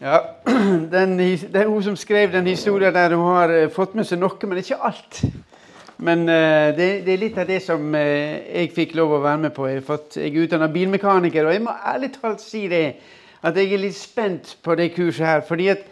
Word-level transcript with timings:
Ja, 0.00 0.18
den, 0.92 1.18
Det 1.18 1.56
er 1.56 1.66
hun 1.68 1.82
som 1.82 1.96
skrev 1.96 2.32
den 2.32 2.46
historien 2.46 2.94
der 2.94 3.16
hun 3.16 3.26
har 3.34 3.50
eh, 3.52 3.70
fått 3.70 3.94
med 3.94 4.06
seg 4.08 4.18
noe, 4.22 4.48
men 4.48 4.58
ikke 4.62 4.78
alt. 4.80 5.20
Men 6.00 6.22
uh, 6.24 6.72
det, 6.72 7.04
det, 7.04 7.12
er 7.12 7.20
litt 7.20 7.36
av 7.38 7.44
det 7.44 7.58
som 7.60 7.82
uh, 7.92 8.00
jeg 8.00 8.70
fikk 8.72 8.94
lov 8.96 9.12
å 9.12 9.20
være 9.20 9.42
med 9.42 9.52
på. 9.52 9.66
Jeg, 9.68 9.82
fått, 9.84 10.16
jeg 10.16 10.32
er 10.32 10.46
utdanna 10.46 10.70
bilmekaniker, 10.72 11.44
og 11.44 11.52
jeg 11.52 11.64
må 11.66 11.74
ærlig 11.92 12.14
talt 12.14 12.40
si 12.40 12.62
det, 12.72 12.86
at 13.44 13.60
jeg 13.60 13.74
er 13.76 13.82
litt 13.82 13.98
spent 13.98 14.54
på 14.64 14.78
det 14.80 14.88
kurset 14.94 15.26
her. 15.26 15.44
fordi 15.44 15.68
at 15.74 15.84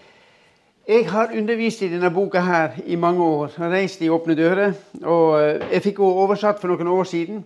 jeg 0.88 1.04
har 1.10 1.36
undervist 1.36 1.82
i 1.84 1.90
denne 1.92 2.08
boka 2.08 2.40
her 2.40 2.80
i 2.86 2.96
mange 2.96 3.20
år. 3.20 3.60
Reist 3.60 4.00
i 4.00 4.08
Åpne 4.08 4.34
dører. 4.38 4.72
Og 5.04 5.36
jeg 5.68 5.82
fikk 5.84 6.00
henne 6.00 6.24
oversatt 6.24 6.62
for 6.62 6.72
noen 6.72 6.88
år 6.88 7.04
siden. 7.04 7.44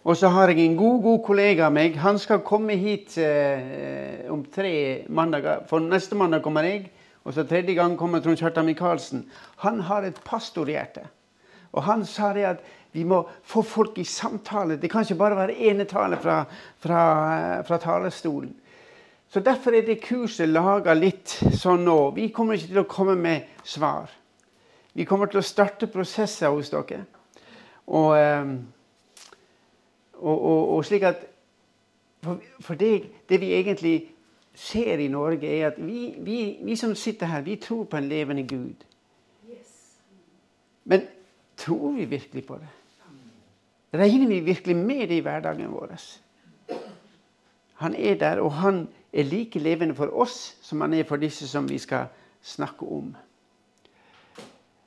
Og 0.00 0.16
så 0.16 0.30
har 0.32 0.48
jeg 0.48 0.64
en 0.64 0.78
god 0.78 1.02
god 1.04 1.18
kollega 1.26 1.66
av 1.66 1.74
meg. 1.76 1.98
Han 2.00 2.18
skal 2.18 2.40
komme 2.44 2.76
hit 2.80 3.18
eh, 3.20 4.24
om 4.32 4.40
tre 4.48 5.04
mandager. 5.12 5.60
For 5.68 5.82
neste 5.84 6.16
mandag 6.16 6.40
kommer 6.44 6.64
jeg, 6.64 6.86
og 7.24 7.36
så 7.36 7.44
tredje 7.44 7.74
gang 7.76 7.98
kommer 8.00 8.22
Trond 8.24 8.40
Kjartan 8.40 8.64
Micaelsen. 8.64 9.26
Han 9.66 9.82
har 9.84 10.08
et 10.08 10.22
pastorhjerte. 10.24 11.04
Og 11.76 11.84
han 11.84 12.06
sa 12.08 12.32
det 12.32 12.46
at 12.48 12.64
vi 12.96 13.04
må 13.04 13.20
få 13.46 13.60
folk 13.62 14.00
i 14.00 14.08
samtale. 14.08 14.80
Det 14.80 14.88
kan 14.90 15.04
ikke 15.04 15.20
bare 15.20 15.36
være 15.36 15.58
enetale 15.68 16.16
fra, 16.18 16.40
fra, 16.80 17.02
fra 17.68 17.78
talerstolen. 17.78 18.56
Så 19.30 19.44
Derfor 19.44 19.76
er 19.76 19.84
det 19.86 20.00
kurset 20.02 20.48
laga 20.48 20.96
litt 20.96 21.36
sånn 21.60 21.84
nå. 21.86 21.98
Vi 22.16 22.32
kommer 22.34 22.56
ikke 22.56 22.72
til 22.72 22.82
å 22.82 22.88
komme 22.90 23.14
med 23.20 23.52
svar. 23.62 24.08
Vi 24.96 25.04
kommer 25.06 25.30
til 25.30 25.38
å 25.38 25.46
starte 25.46 25.92
prosesser 25.92 26.48
hos 26.48 26.72
dere. 26.72 27.04
Og... 27.92 28.14
Eh, 28.16 28.54
og, 30.20 30.42
og, 30.42 30.68
og 30.76 30.84
slik 30.84 31.02
at 31.02 31.26
For, 32.20 32.36
for 32.60 32.74
det, 32.74 33.06
det, 33.28 33.40
vi 33.40 33.54
egentlig 33.54 34.10
ser 34.54 34.98
i 34.98 35.08
Norge, 35.08 35.48
er 35.48 35.66
at 35.66 35.78
vi, 35.78 36.14
vi, 36.20 36.58
vi, 36.62 36.76
som 36.76 36.94
sitter 36.94 37.26
her, 37.26 37.40
vi 37.40 37.56
tror 37.56 37.84
på 37.84 37.96
en 37.96 38.08
levende 38.08 38.44
Gud. 38.48 38.84
Men 40.84 41.00
tror 41.56 41.92
vi 41.92 42.04
virkelig 42.04 42.44
på 42.44 42.58
det? 42.60 42.68
Regner 43.94 44.28
vi 44.28 44.40
virkelig 44.40 44.76
med 44.76 45.08
det 45.08 45.16
i 45.16 45.24
hverdagen 45.24 45.72
vår? 45.72 45.96
Han 47.74 47.94
er 47.94 48.14
der, 48.14 48.40
og 48.40 48.52
han 48.52 48.88
er 49.12 49.22
like 49.22 49.58
levende 49.58 49.94
for 49.94 50.12
oss 50.12 50.58
som 50.62 50.80
han 50.80 50.94
er 50.94 51.04
for 51.04 51.16
disse 51.16 51.48
som 51.48 51.68
vi 51.68 51.78
skal 51.78 52.06
snakke 52.42 52.86
om. 52.86 53.16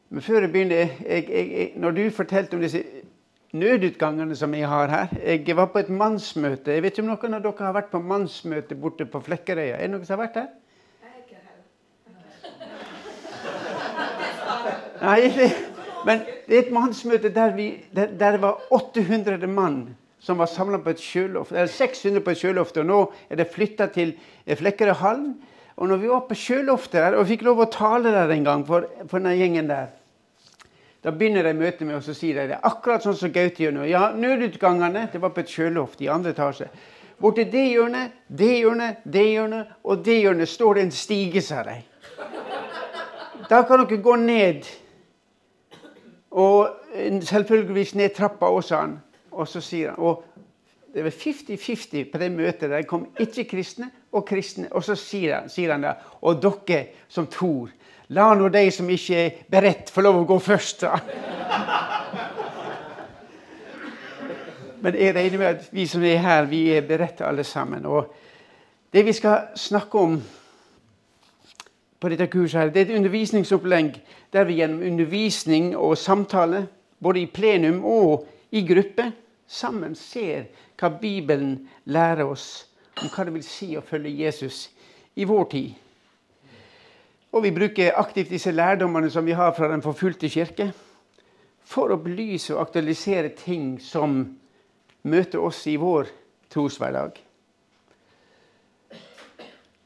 Men 0.10 0.22
før 0.22 0.42
jeg 0.42 0.52
begynner 0.52 0.76
jeg, 0.76 1.30
jeg, 1.30 1.72
Når 1.76 1.92
du 1.92 2.10
fortalte 2.10 2.56
om 2.56 2.62
disse 2.62 2.84
nødutgangene 3.54 4.36
som 4.36 4.54
jeg 4.58 4.68
har 4.70 4.90
her. 4.90 5.08
Jeg 5.22 5.56
var 5.58 5.70
på 5.74 5.80
et 5.84 5.90
mannsmøte. 5.90 6.74
Jeg 6.74 6.84
vet 6.84 6.98
ikke 6.98 7.06
om 7.06 7.12
noen 7.14 7.38
av 7.38 7.46
dere 7.46 7.68
har 7.68 7.76
vært 7.78 7.92
på 7.94 8.02
mannsmøte 8.02 8.76
borte 8.76 9.06
på 9.06 9.22
Flekkerøya. 9.22 9.78
Er 9.78 9.88
det 9.88 9.94
noen 9.94 10.06
som 10.08 10.18
har 10.18 10.26
vært 10.26 10.40
der? 10.42 10.52
Nei, 15.04 15.50
men 16.08 16.22
det 16.48 16.56
er 16.56 16.62
et 16.64 16.74
mannsmøte 16.74 17.30
der, 17.34 17.52
vi, 17.58 17.68
der, 17.96 18.14
der 18.20 18.38
det 18.38 18.42
var 18.44 18.62
800 18.72 19.48
mann 19.52 19.82
som 20.24 20.40
var 20.40 20.48
samla 20.48 20.80
på 20.80 20.94
et 20.94 21.02
sjøloft. 21.04 21.52
Eller 21.52 21.68
600 21.68 22.24
på 22.24 22.32
et 22.32 22.40
sjøloft, 22.40 22.78
og 22.80 22.88
nå 22.88 23.00
er 23.30 23.42
det 23.42 23.52
flytta 23.52 23.90
til 23.92 24.16
Flekkerøyhallen. 24.48 25.34
Og 25.76 25.90
når 25.90 26.00
vi 26.00 26.12
var 26.12 26.24
på 26.30 26.38
sjøloftet 26.38 27.02
der, 27.02 27.18
og 27.20 27.28
fikk 27.28 27.44
lov 27.44 27.66
å 27.66 27.72
tale 27.74 28.14
der 28.14 28.32
en 28.32 28.48
gang 28.48 28.64
for, 28.68 28.88
for 29.10 29.20
denne 29.20 29.36
gjengen 29.36 29.68
der 29.70 29.92
da 31.04 31.12
begynner 31.12 31.44
de 31.44 31.52
møtet 31.58 31.84
med 31.88 31.98
å 31.98 32.16
si 32.16 32.32
det. 32.32 32.48
det 32.48 32.56
er 32.56 32.68
akkurat 32.68 33.04
sånn 33.04 33.18
som 33.20 33.32
Gaute 33.34 33.66
gjør 33.66 33.74
nå. 33.76 33.88
Ja, 33.92 34.12
nødutgangene 34.16 35.10
det 35.12 35.20
var 35.22 35.34
på 35.36 35.44
et 35.44 35.52
sjøloft 35.52 36.02
i 36.02 36.08
andre 36.08 36.32
etasje. 36.32 36.70
Borti 37.20 37.44
det 37.52 37.64
hjørnet, 37.74 38.14
det 38.28 38.52
hjørnet, 38.62 39.04
det 39.04 39.26
hjørnet 39.28 39.74
og 39.84 40.06
det 40.06 40.16
hjørnet 40.22 40.50
står 40.50 40.80
det 40.80 40.86
en 40.86 40.96
stige, 40.96 41.44
sa 41.44 41.64
de. 41.68 41.76
Da 43.50 43.62
kan 43.68 43.84
dere 43.84 44.00
gå 44.02 44.16
ned. 44.16 44.70
Og 46.32 46.72
selvfølgeligvis 47.28 47.96
ned 48.00 48.16
trappa 48.16 48.48
òg, 48.48 48.64
sa 48.64 48.86
han. 48.86 48.98
Og 49.34 49.48
så 49.50 49.62
sier 49.62 49.92
han 49.92 50.00
og 50.00 50.24
det 50.94 51.02
var 51.02 51.16
50-50 51.18 52.12
på 52.12 52.20
det 52.22 52.32
møtet. 52.32 52.70
Der 52.70 52.84
kom 52.86 53.08
ikke-kristne 53.20 53.90
og 54.14 54.28
kristne. 54.30 54.68
Og 54.72 54.84
så 54.86 54.96
sier 54.96 55.40
han, 55.40 55.50
sier 55.50 55.74
han 55.74 55.84
da, 55.84 55.96
og 56.22 56.42
dere 56.44 56.86
som 57.10 57.28
tror 57.28 57.72
La 58.14 58.34
nå 58.38 58.50
de 58.54 58.68
som 58.72 58.90
ikke 58.90 59.18
er 59.18 59.38
beredt, 59.50 59.90
få 59.90 60.04
lov 60.06 60.20
å 60.22 60.28
gå 60.30 60.38
først. 60.44 60.86
Men 64.84 64.98
jeg 65.00 65.16
regner 65.16 65.40
med 65.40 65.48
at 65.48 65.68
vi 65.74 65.86
som 65.88 66.04
er 66.06 66.22
her, 66.22 66.46
vi 66.52 66.68
er 66.76 66.86
beredt 66.86 67.24
alle 67.26 67.46
sammen. 67.48 67.86
Og 67.88 68.14
det 68.94 69.06
vi 69.08 69.14
skal 69.16 69.56
snakke 69.58 69.98
om 70.00 70.18
på 72.00 72.12
dette 72.12 72.28
kurset, 72.28 72.60
her, 72.60 72.70
det 72.70 72.82
er 72.82 72.90
et 72.92 72.98
undervisningsopplegg 73.00 73.96
der 74.36 74.46
vi 74.50 74.60
gjennom 74.60 74.84
undervisning 74.84 75.72
og 75.78 75.98
samtale, 75.98 76.68
både 77.00 77.24
i 77.24 77.30
plenum 77.32 77.80
og 77.86 78.28
i 78.52 78.66
gruppe, 78.68 79.12
sammen 79.48 79.96
ser 79.96 80.50
hva 80.80 80.92
Bibelen 81.00 81.56
lærer 81.86 82.28
oss 82.28 82.66
om 83.02 83.08
hva 83.08 83.26
det 83.26 83.34
vil 83.38 83.48
si 83.48 83.72
å 83.78 83.86
følge 83.86 84.12
Jesus 84.26 84.68
i 85.16 85.26
vår 85.26 85.48
tid. 85.54 85.83
Og 87.34 87.42
vi 87.44 87.52
bruker 87.52 87.96
aktivt 87.98 88.30
disse 88.30 88.52
lærdommene 88.54 89.10
som 89.10 89.26
vi 89.26 89.34
har 89.34 89.56
fra 89.58 89.68
Den 89.72 89.82
forfulgte 89.82 90.30
kirke, 90.30 90.70
for 91.64 91.90
å 91.90 91.98
belyse 91.98 92.54
og 92.54 92.62
aktualisere 92.68 93.32
ting 93.38 93.80
som 93.82 94.20
møter 95.04 95.42
oss 95.42 95.64
i 95.68 95.78
vår 95.80 96.12
troshverdag. 96.54 97.18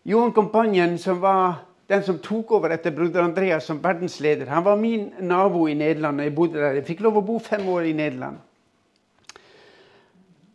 Johan 0.07 0.33
Kompanjen, 0.35 0.97
som 0.99 1.21
var 1.21 1.63
den 1.87 2.03
som 2.03 2.19
tok 2.23 2.51
over 2.57 2.73
etter 2.75 2.91
broder 2.95 3.23
Andreas 3.23 3.67
som 3.67 3.79
verdensleder, 3.83 4.49
han 4.51 4.65
var 4.65 4.75
min 4.79 5.13
nabo 5.19 5.67
i 5.67 5.75
Nederland. 5.75 6.21
Jeg 6.23 6.35
bodde 6.35 6.59
der. 6.59 6.79
Jeg 6.79 6.87
fikk 6.89 7.05
lov 7.05 7.21
å 7.21 7.25
bo 7.27 7.39
fem 7.39 7.63
år 7.71 7.87
i 7.87 7.95
Nederland. 7.95 8.43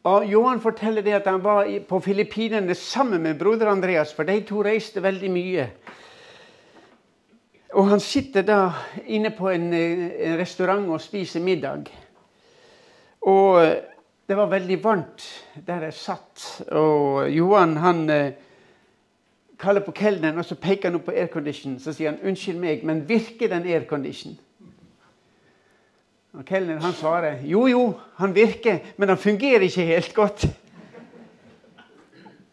Og 0.08 0.26
Johan 0.26 0.60
forteller 0.60 1.04
det 1.06 1.14
at 1.20 1.28
han 1.30 1.40
var 1.44 1.68
på 1.88 2.00
Filippinene 2.02 2.74
sammen 2.74 3.22
med 3.22 3.38
broder 3.38 3.70
Andreas, 3.70 4.12
for 4.12 4.28
de 4.28 4.40
to 4.44 4.64
reiste 4.66 5.00
veldig 5.00 5.30
mye. 5.32 5.68
Og 7.72 7.88
han 7.88 8.00
sitter 8.04 8.44
da 8.44 8.58
inne 9.08 9.30
på 9.32 9.48
en, 9.48 9.72
eh, 9.72 10.10
en 10.28 10.38
restaurant 10.38 10.90
og 10.92 11.00
spiser 11.00 11.40
middag. 11.40 11.88
Og 13.20 13.64
eh, 13.64 13.76
det 14.28 14.36
var 14.36 14.50
veldig 14.50 14.78
varmt 14.84 15.24
der 15.66 15.86
jeg 15.88 15.96
satt. 15.96 16.44
Og 16.68 17.30
Johan 17.32 17.76
han 17.80 18.10
eh, 18.10 18.32
kaller 19.58 19.80
på 19.80 19.94
kelneren, 19.96 20.38
og 20.38 20.44
så 20.44 20.58
peker 20.60 20.90
han 20.90 21.00
opp 21.00 21.08
på 21.08 21.16
aircondition. 21.16 21.78
Så 21.80 21.92
sier 21.96 22.10
han 22.10 22.20
'Unnskyld 22.20 22.58
meg, 22.58 22.84
men 22.84 23.08
virker 23.08 23.48
den 23.48 23.66
aircondition?' 23.66 24.38
Og 26.32 26.44
Kelneren 26.44 26.82
han 26.82 26.92
svarer 26.92 27.40
'Jo, 27.44 27.66
jo, 27.66 27.94
han 28.16 28.34
virker, 28.34 28.78
men 28.96 29.08
han 29.08 29.18
fungerer 29.18 29.60
ikke 29.60 29.84
helt 29.84 30.14
godt'. 30.14 30.48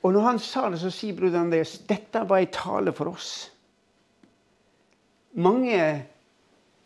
Og 0.04 0.14
når 0.14 0.22
han 0.22 0.40
sa 0.40 0.70
det, 0.70 0.80
så 0.80 0.90
sier 0.90 1.16
broderen 1.16 1.46
Andreas 1.46 1.78
dette 1.78 2.30
var 2.30 2.38
en 2.38 2.48
tale 2.48 2.94
for 2.94 3.06
oss 3.06 3.52
mange 5.34 6.06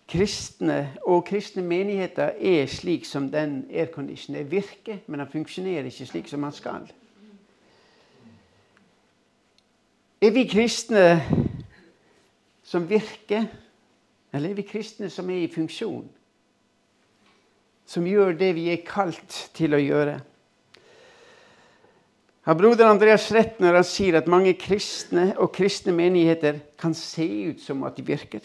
kristne 0.07 0.97
og 1.01 1.25
kristne 1.25 1.63
menigheter 1.63 2.35
er 2.37 2.65
slik 2.67 3.05
som 3.05 3.31
den 3.31 3.65
airconditionen 3.71 4.51
virker, 4.51 4.97
men 5.07 5.19
den 5.19 5.31
funksjonerer 5.31 5.87
ikke 5.89 6.05
slik 6.05 6.27
som 6.27 6.41
den 6.41 6.51
skal. 6.51 6.91
Er 10.21 10.31
vi 10.31 10.43
kristne 10.47 11.23
som 12.63 12.89
virker, 12.89 13.45
eller 14.33 14.49
er 14.49 14.53
vi 14.53 14.67
kristne 14.67 15.09
som 15.09 15.29
er 15.29 15.43
i 15.43 15.51
funksjon? 15.51 16.05
Som 17.85 18.05
gjør 18.07 18.31
det 18.39 18.53
vi 18.55 18.69
er 18.71 18.85
kalt 18.87 19.49
til 19.53 19.75
å 19.75 19.81
gjøre? 19.81 20.21
Har 22.43 22.55
broder 22.59 22.89
Andreas 22.91 23.29
rett 23.31 23.61
når 23.63 23.77
han 23.79 23.85
sier 23.87 24.17
at 24.19 24.27
mange 24.27 24.51
kristne 24.59 25.29
og 25.39 25.53
kristne 25.55 25.93
menigheter 25.95 26.57
kan 26.79 26.91
se 26.97 27.27
ut 27.53 27.61
som 27.63 27.85
at 27.87 27.95
de 27.95 28.03
virker? 28.03 28.43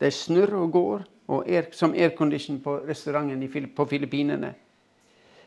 De 0.00 0.08
snurrer 0.10 0.56
og 0.56 0.70
går 0.72 1.04
og 1.28 1.50
er, 1.50 1.68
som 1.76 1.92
aircondition 1.92 2.62
på 2.64 2.78
restauranten 2.88 3.68
på 3.76 3.86
Filippinene. 3.90 4.54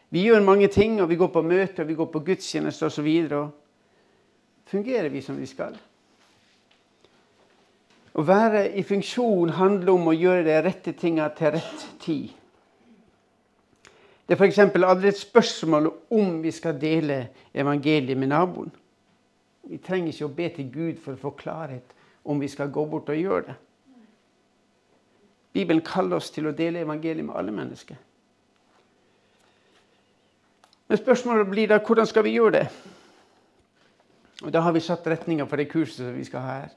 Vi 0.09 0.25
gjør 0.25 0.41
mange 0.45 0.68
ting, 0.68 1.01
og 1.01 1.09
vi 1.09 1.15
går 1.15 1.31
på 1.33 1.41
møter, 1.41 1.83
vi 1.83 1.97
går 1.97 2.09
på 2.13 2.21
gudstjeneste 2.25 2.86
osv. 2.86 3.09
Fungerer 4.69 5.09
vi 5.09 5.21
som 5.21 5.38
vi 5.38 5.45
skal? 5.50 5.77
Å 8.13 8.25
være 8.25 8.68
i 8.77 8.83
funksjon 8.83 9.53
handler 9.57 9.94
om 9.94 10.09
å 10.09 10.18
gjøre 10.18 10.45
de 10.45 10.62
rette 10.65 10.94
tingene 10.97 11.30
til 11.38 11.53
rett 11.56 11.85
tid. 12.01 12.38
Det 14.29 14.35
er 14.35 14.45
f.eks. 14.45 14.59
aldri 14.59 15.07
et 15.09 15.17
spørsmål 15.17 15.87
om 16.13 16.43
vi 16.43 16.51
skal 16.53 16.75
dele 16.81 17.15
evangeliet 17.53 18.17
med 18.17 18.27
naboen. 18.29 18.71
Vi 19.63 19.77
trenger 19.77 20.11
ikke 20.13 20.25
å 20.27 20.33
be 20.35 20.49
til 20.53 20.67
Gud 20.69 20.99
for 21.01 21.15
å 21.15 21.21
få 21.23 21.31
klarhet 21.39 21.95
om 22.29 22.37
vi 22.37 22.47
skal 22.47 22.69
gå 22.69 22.83
bort 22.85 23.09
og 23.09 23.17
gjøre 23.17 23.47
det. 23.47 23.55
Bibelen 25.53 25.81
kaller 25.81 26.19
oss 26.19 26.29
til 26.29 26.45
å 26.45 26.53
dele 26.53 26.83
evangeliet 26.85 27.25
med 27.25 27.39
alle 27.41 27.51
mennesker. 27.51 27.97
Men 30.87 31.01
spørsmålet 31.01 31.49
blir 31.49 31.71
da 31.71 31.79
hvordan 31.81 32.09
skal 32.09 32.23
vi 32.27 32.35
gjøre 32.35 32.53
det? 32.59 32.67
Og 34.43 34.53
Da 34.53 34.61
har 34.61 34.71
vi 34.77 34.79
satt 34.79 35.07
retninga 35.07 35.47
for 35.49 35.57
det 35.57 35.71
kurset 35.71 36.03
som 36.03 36.13
vi 36.13 36.23
skal 36.23 36.45
ha 36.45 36.59
her. 36.59 36.69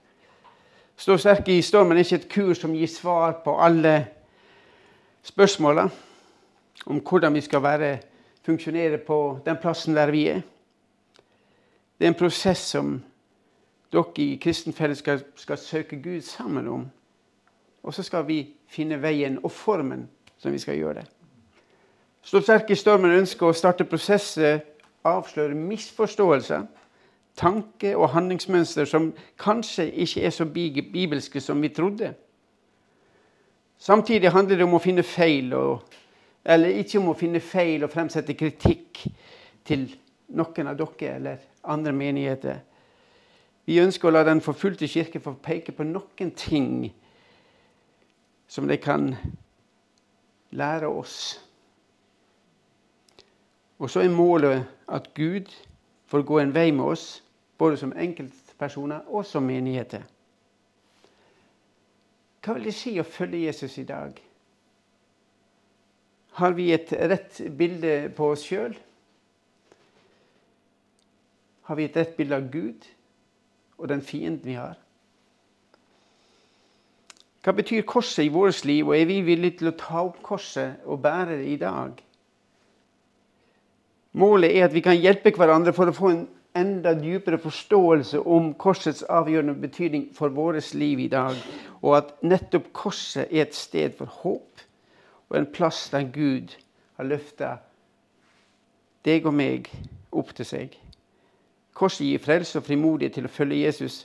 Stå 0.96 1.18
sterk 1.20 1.48
i 1.48 1.60
stormen 1.62 1.98
er 1.98 2.08
ikke 2.08 2.16
et 2.22 2.32
kurs 2.32 2.64
som 2.64 2.72
gir 2.72 2.88
svar 2.88 3.42
på 3.44 3.58
alle 3.60 4.06
spørsmåla 5.22 5.90
om 6.86 7.00
hvordan 7.00 7.34
vi 7.34 7.40
skal 7.40 7.62
være, 7.62 7.98
funksjonere 8.42 8.98
på 8.98 9.38
den 9.46 9.56
plassen 9.62 9.94
der 9.96 10.10
vi 10.10 10.26
er. 10.28 10.40
Det 11.98 12.06
er 12.06 12.08
en 12.08 12.18
prosess 12.18 12.58
som 12.58 13.02
dere 13.92 14.04
i 14.16 14.38
kristen 14.42 14.72
fellesskap 14.72 15.18
skal, 15.18 15.30
skal 15.36 15.58
søke 15.58 16.02
Gud 16.02 16.20
sammen 16.20 16.68
om. 16.68 16.90
Og 17.82 17.94
så 17.94 18.02
skal 18.02 18.26
vi 18.26 18.54
finne 18.66 19.02
veien 19.02 19.38
og 19.44 19.52
formen 19.52 20.08
som 20.38 20.52
vi 20.52 20.58
skal 20.58 20.76
gjøre 20.76 20.94
det. 20.94 21.06
Stå 22.22 22.40
sterk 22.40 22.70
i 22.70 22.78
stormen 22.78 23.10
ønsker 23.10 23.46
å 23.46 23.54
starte 23.54 23.84
prosesser, 23.84 24.60
avsløre 25.04 25.54
misforståelser, 25.54 26.66
tanke- 27.36 27.96
og 27.96 28.10
handlingsmønster 28.10 28.84
som 28.84 29.12
kanskje 29.38 29.88
ikke 29.90 30.22
er 30.22 30.30
så 30.30 30.44
bibelske 30.44 31.40
som 31.40 31.62
vi 31.62 31.68
trodde. 31.68 32.14
Samtidig 33.78 34.30
handler 34.30 34.56
det 34.56 34.64
om 34.64 34.74
å 34.78 34.82
finne 34.82 35.02
feil, 35.02 35.54
og, 35.54 35.82
eller 36.44 36.78
ikke 36.82 36.98
om 36.98 37.12
å 37.12 37.18
finne 37.18 37.40
feil 37.40 37.84
og 37.84 37.92
fremsette 37.92 38.34
kritikk 38.34 39.04
til 39.66 39.86
noen 40.34 40.70
av 40.72 40.78
dere 40.78 41.14
eller 41.16 41.44
andre 41.62 41.92
menigheter. 41.94 42.58
Vi 43.64 43.78
ønsker 43.78 44.08
å 44.08 44.12
la 44.16 44.24
Den 44.26 44.40
forfulgte 44.42 44.88
kirke 44.90 45.20
få 45.22 45.36
peke 45.38 45.72
på 45.72 45.86
noen 45.86 46.32
ting 46.34 46.90
som 48.48 48.66
de 48.68 48.76
kan 48.76 49.14
lære 50.50 50.88
oss. 50.88 51.40
Og 53.78 53.90
så 53.90 54.02
er 54.02 54.10
målet 54.10 54.66
at 54.88 55.14
Gud 55.14 55.48
får 56.06 56.22
gå 56.22 56.38
en 56.38 56.54
vei 56.54 56.70
med 56.70 56.84
oss, 56.84 57.22
både 57.58 57.76
som 57.76 57.94
enkeltpersoner 57.96 59.06
og 59.08 59.24
som 59.26 59.46
menigheter. 59.46 60.02
Hva 62.42 62.58
vil 62.58 62.66
det 62.66 62.74
si 62.74 62.98
å 62.98 63.06
følge 63.06 63.46
Jesus 63.46 63.78
i 63.78 63.86
dag? 63.86 64.18
Har 66.38 66.54
vi 66.56 66.70
et 66.72 66.92
rett 66.92 67.40
bilde 67.58 68.08
på 68.16 68.30
oss 68.32 68.46
sjøl? 68.48 68.72
Har 71.68 71.76
vi 71.78 71.84
et 71.88 71.96
rett 71.96 72.16
bilde 72.16 72.38
av 72.38 72.48
Gud 72.52 72.86
og 73.78 73.90
den 73.92 74.00
fienden 74.04 74.46
vi 74.46 74.56
har? 74.56 74.78
Hva 77.42 77.52
betyr 77.58 77.82
korset 77.82 78.28
i 78.28 78.30
vårt 78.32 78.62
liv, 78.64 78.86
og 78.86 78.94
er 78.96 79.08
vi 79.10 79.18
villige 79.26 79.58
til 79.58 79.72
å 79.72 79.78
ta 79.78 80.04
opp 80.06 80.20
korset 80.22 80.84
og 80.86 81.02
bære 81.02 81.40
det 81.40 81.48
i 81.50 81.58
dag? 81.60 81.96
Målet 84.22 84.54
er 84.54 84.68
at 84.68 84.76
vi 84.76 84.82
kan 84.84 84.98
hjelpe 85.00 85.32
hverandre 85.34 85.72
for 85.74 85.90
å 85.90 85.96
få 85.96 86.12
en 86.12 86.26
enda 86.56 86.92
dypere 86.94 87.40
forståelse 87.40 88.20
om 88.20 88.52
korsets 88.60 89.02
avgjørende 89.08 89.56
betydning 89.58 90.10
for 90.14 90.32
vårt 90.36 90.74
liv 90.78 91.00
i 91.00 91.08
dag, 91.12 91.36
og 91.82 91.96
at 91.98 92.12
nettopp 92.22 92.68
korset 92.76 93.26
er 93.26 93.48
et 93.48 93.56
sted 93.56 93.96
for 93.98 94.20
håp 94.22 94.68
og 95.32 95.38
en 95.38 95.48
plass 95.48 95.86
der 95.88 96.04
Gud 96.12 96.52
har 96.98 97.08
løfta 97.08 97.54
deg 99.08 99.24
og 99.26 99.32
meg 99.34 99.70
opp 100.12 100.34
til 100.36 100.44
seg. 100.46 100.74
Korset 101.72 102.04
gir 102.04 102.20
frelse 102.20 102.60
og 102.60 102.66
frimodighet 102.66 103.16
til 103.16 103.26
å 103.26 103.32
følge 103.32 103.62
Jesus, 103.64 104.02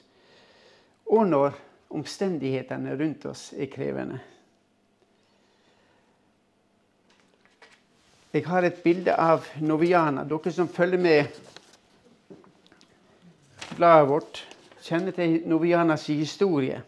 og 1.11 1.27
når 1.27 1.59
omstendighetene 1.91 2.95
rundt 2.95 3.27
oss 3.27 3.49
er 3.59 3.67
krevende. 3.71 4.21
Jeg 8.31 8.47
har 8.47 8.63
et 8.63 8.79
bilde 8.83 9.13
av 9.15 9.47
Noviana. 9.59 10.23
Dere 10.27 10.51
som 10.53 10.67
følger 10.71 10.99
med 11.01 11.25
bladet 13.75 14.09
vårt, 14.09 14.41
kjenner 14.83 15.15
til 15.15 15.41
Novianas 15.47 16.07
historie. 16.07 16.81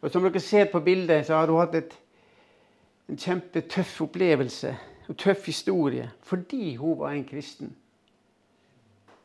Og 0.00 0.10
Som 0.10 0.24
dere 0.26 0.40
ser 0.40 0.70
på 0.72 0.80
bildet, 0.80 1.26
så 1.26 1.36
har 1.38 1.50
hun 1.50 1.60
hatt 1.60 1.74
et, 1.78 1.99
en 3.10 3.18
kjempetøff 3.18 4.00
opplevelse 4.06 4.70
og 5.08 5.16
tøff 5.18 5.46
historie 5.50 6.10
fordi 6.22 6.76
hun 6.78 6.98
var 6.98 7.16
en 7.16 7.24
kristen. 7.26 7.72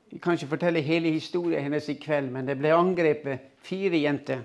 Vi 0.10 0.18
kan 0.18 0.34
ikke 0.34 0.48
fortelle 0.48 0.82
hele 0.82 1.12
historien 1.12 1.64
hennes 1.64 1.90
i 1.90 1.98
kveld, 2.00 2.32
men 2.32 2.48
det 2.48 2.58
ble 2.58 2.72
angrepet 2.74 3.50
fire 3.66 4.00
jenter. 4.00 4.42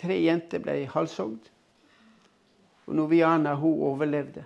Tre 0.00 0.16
jenter 0.22 0.62
ble 0.64 0.78
halshogd, 0.90 1.50
og 2.86 2.96
Noviana 2.96 3.54
hun 3.54 3.82
overlevde. 3.90 4.44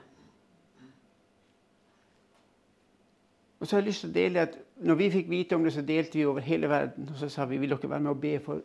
Og 3.61 3.67
så 3.67 3.77
har 3.77 3.83
jeg 3.83 3.89
lyst 3.89 4.05
til 4.05 4.11
å 4.11 4.19
dele 4.19 4.45
at 4.45 4.59
når 4.77 4.99
vi 5.01 5.11
fikk 5.11 5.31
vite 5.31 5.57
om 5.57 5.65
det, 5.65 5.73
så 5.75 5.83
delte 5.83 6.19
vi 6.19 6.27
over 6.27 6.45
hele 6.47 6.69
verden. 6.71 7.09
Og 7.11 7.19
så 7.19 7.29
sa 7.33 7.47
vi 7.47 7.59
vil 7.59 7.73
dere 7.75 7.91
være 7.91 8.05
med 8.05 8.13
og 8.13 8.21
be, 8.23 8.37
for 8.43 8.61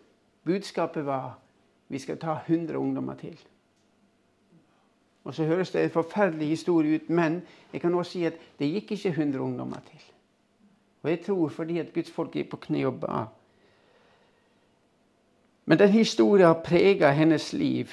budskapet 0.45 1.05
var 1.05 1.39
vi 1.89 1.99
skal 1.99 2.19
ta 2.21 2.39
100 2.45 2.77
ungdommer 2.77 3.17
til. 3.17 3.37
Og 5.23 5.35
så 5.35 5.45
høres 5.47 5.71
det 5.71 5.83
en 5.83 5.93
forferdelig 5.93 6.47
historie 6.47 6.95
ut, 6.95 7.09
men 7.09 7.41
jeg 7.73 7.81
kan 7.81 7.93
også 7.95 8.11
si 8.11 8.25
at 8.27 8.39
det 8.59 8.71
gikk 8.73 8.91
ikke 8.91 9.09
100 9.09 9.39
ungdommer 9.43 9.79
til. 9.87 10.01
Og 11.03 11.09
jeg 11.09 11.21
tror 11.25 11.49
fordi 11.49 11.79
at 11.79 11.93
Guds 11.93 12.11
folk 12.11 12.35
gikk 12.35 12.49
på 12.51 12.59
kne 12.67 12.85
og 12.87 12.99
ba. 12.99 13.25
Men 15.65 15.79
den 15.79 15.89
historien 15.89 16.47
har 16.47 16.63
prega 16.63 17.11
hennes 17.15 17.53
liv. 17.53 17.91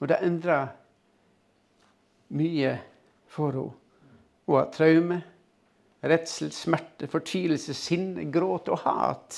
Og 0.00 0.08
det 0.08 0.18
endra 0.22 0.66
mye 2.28 2.78
for 3.30 3.50
henne. 3.50 3.76
Hun 4.50 4.56
har 4.56 4.70
traume, 4.74 5.20
redsel, 6.02 6.48
smerte, 6.50 7.06
fortvilelse, 7.06 7.74
sinne, 7.74 8.24
gråt 8.32 8.66
og 8.72 8.80
hat. 8.82 9.36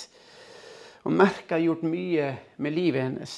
Og 1.05 1.13
merka 1.13 1.59
gjort 1.61 1.83
mye 1.85 2.31
med 2.57 2.73
livet 2.73 3.03
hennes. 3.03 3.35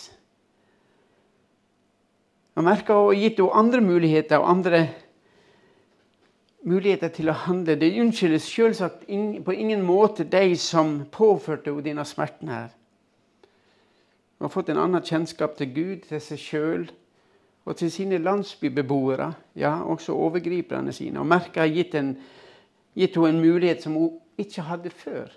Og 2.55 2.65
merker 2.65 2.95
og 2.95 3.17
gitt 3.19 3.41
henne 3.41 3.59
andre 3.59 3.81
muligheter 3.83 4.39
og 4.39 4.51
andre 4.51 4.85
muligheter 6.65 7.11
til 7.13 7.29
å 7.31 7.37
handle. 7.45 7.77
Det 7.79 7.93
unnskyldes 8.01 8.47
selvsagt 8.47 9.07
på 9.45 9.57
ingen 9.57 9.83
måte 9.83 10.25
de 10.25 10.55
som 10.61 11.01
påførte 11.13 11.73
henne 11.73 11.85
denne 11.85 12.07
smerten 12.09 12.53
her. 12.53 12.71
Hun 14.39 14.49
har 14.49 14.53
fått 14.55 14.71
en 14.71 14.83
annen 14.83 15.03
kjennskap 15.05 15.57
til 15.59 15.73
Gud, 15.75 16.07
til 16.09 16.21
seg 16.21 16.41
sjøl 16.41 16.87
og 17.65 17.79
til 17.81 17.89
sine 17.89 18.19
landsbybeboere, 18.21 19.31
ja, 19.57 19.79
også 19.89 20.13
overgriperne 20.13 20.93
sine. 20.93 21.23
Og 21.23 21.27
merket 21.27 21.63
har 21.63 21.71
gitt, 21.73 21.95
gitt 22.95 23.17
henne 23.17 23.31
en 23.33 23.41
mulighet 23.41 23.83
som 23.83 23.97
hun 23.97 24.19
ikke 24.39 24.67
hadde 24.69 24.93
før. 24.93 25.33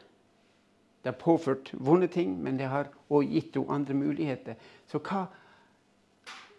Det 1.02 1.14
har 1.14 1.20
påført 1.22 1.72
vonde 1.72 2.10
ting, 2.12 2.34
men 2.44 2.60
det 2.60 2.68
har 2.68 2.90
også 3.08 3.30
gitt 3.32 3.56
henne 3.56 3.78
andre 3.80 3.96
muligheter. 3.96 4.58
Så 4.92 5.00
hva 5.00 5.28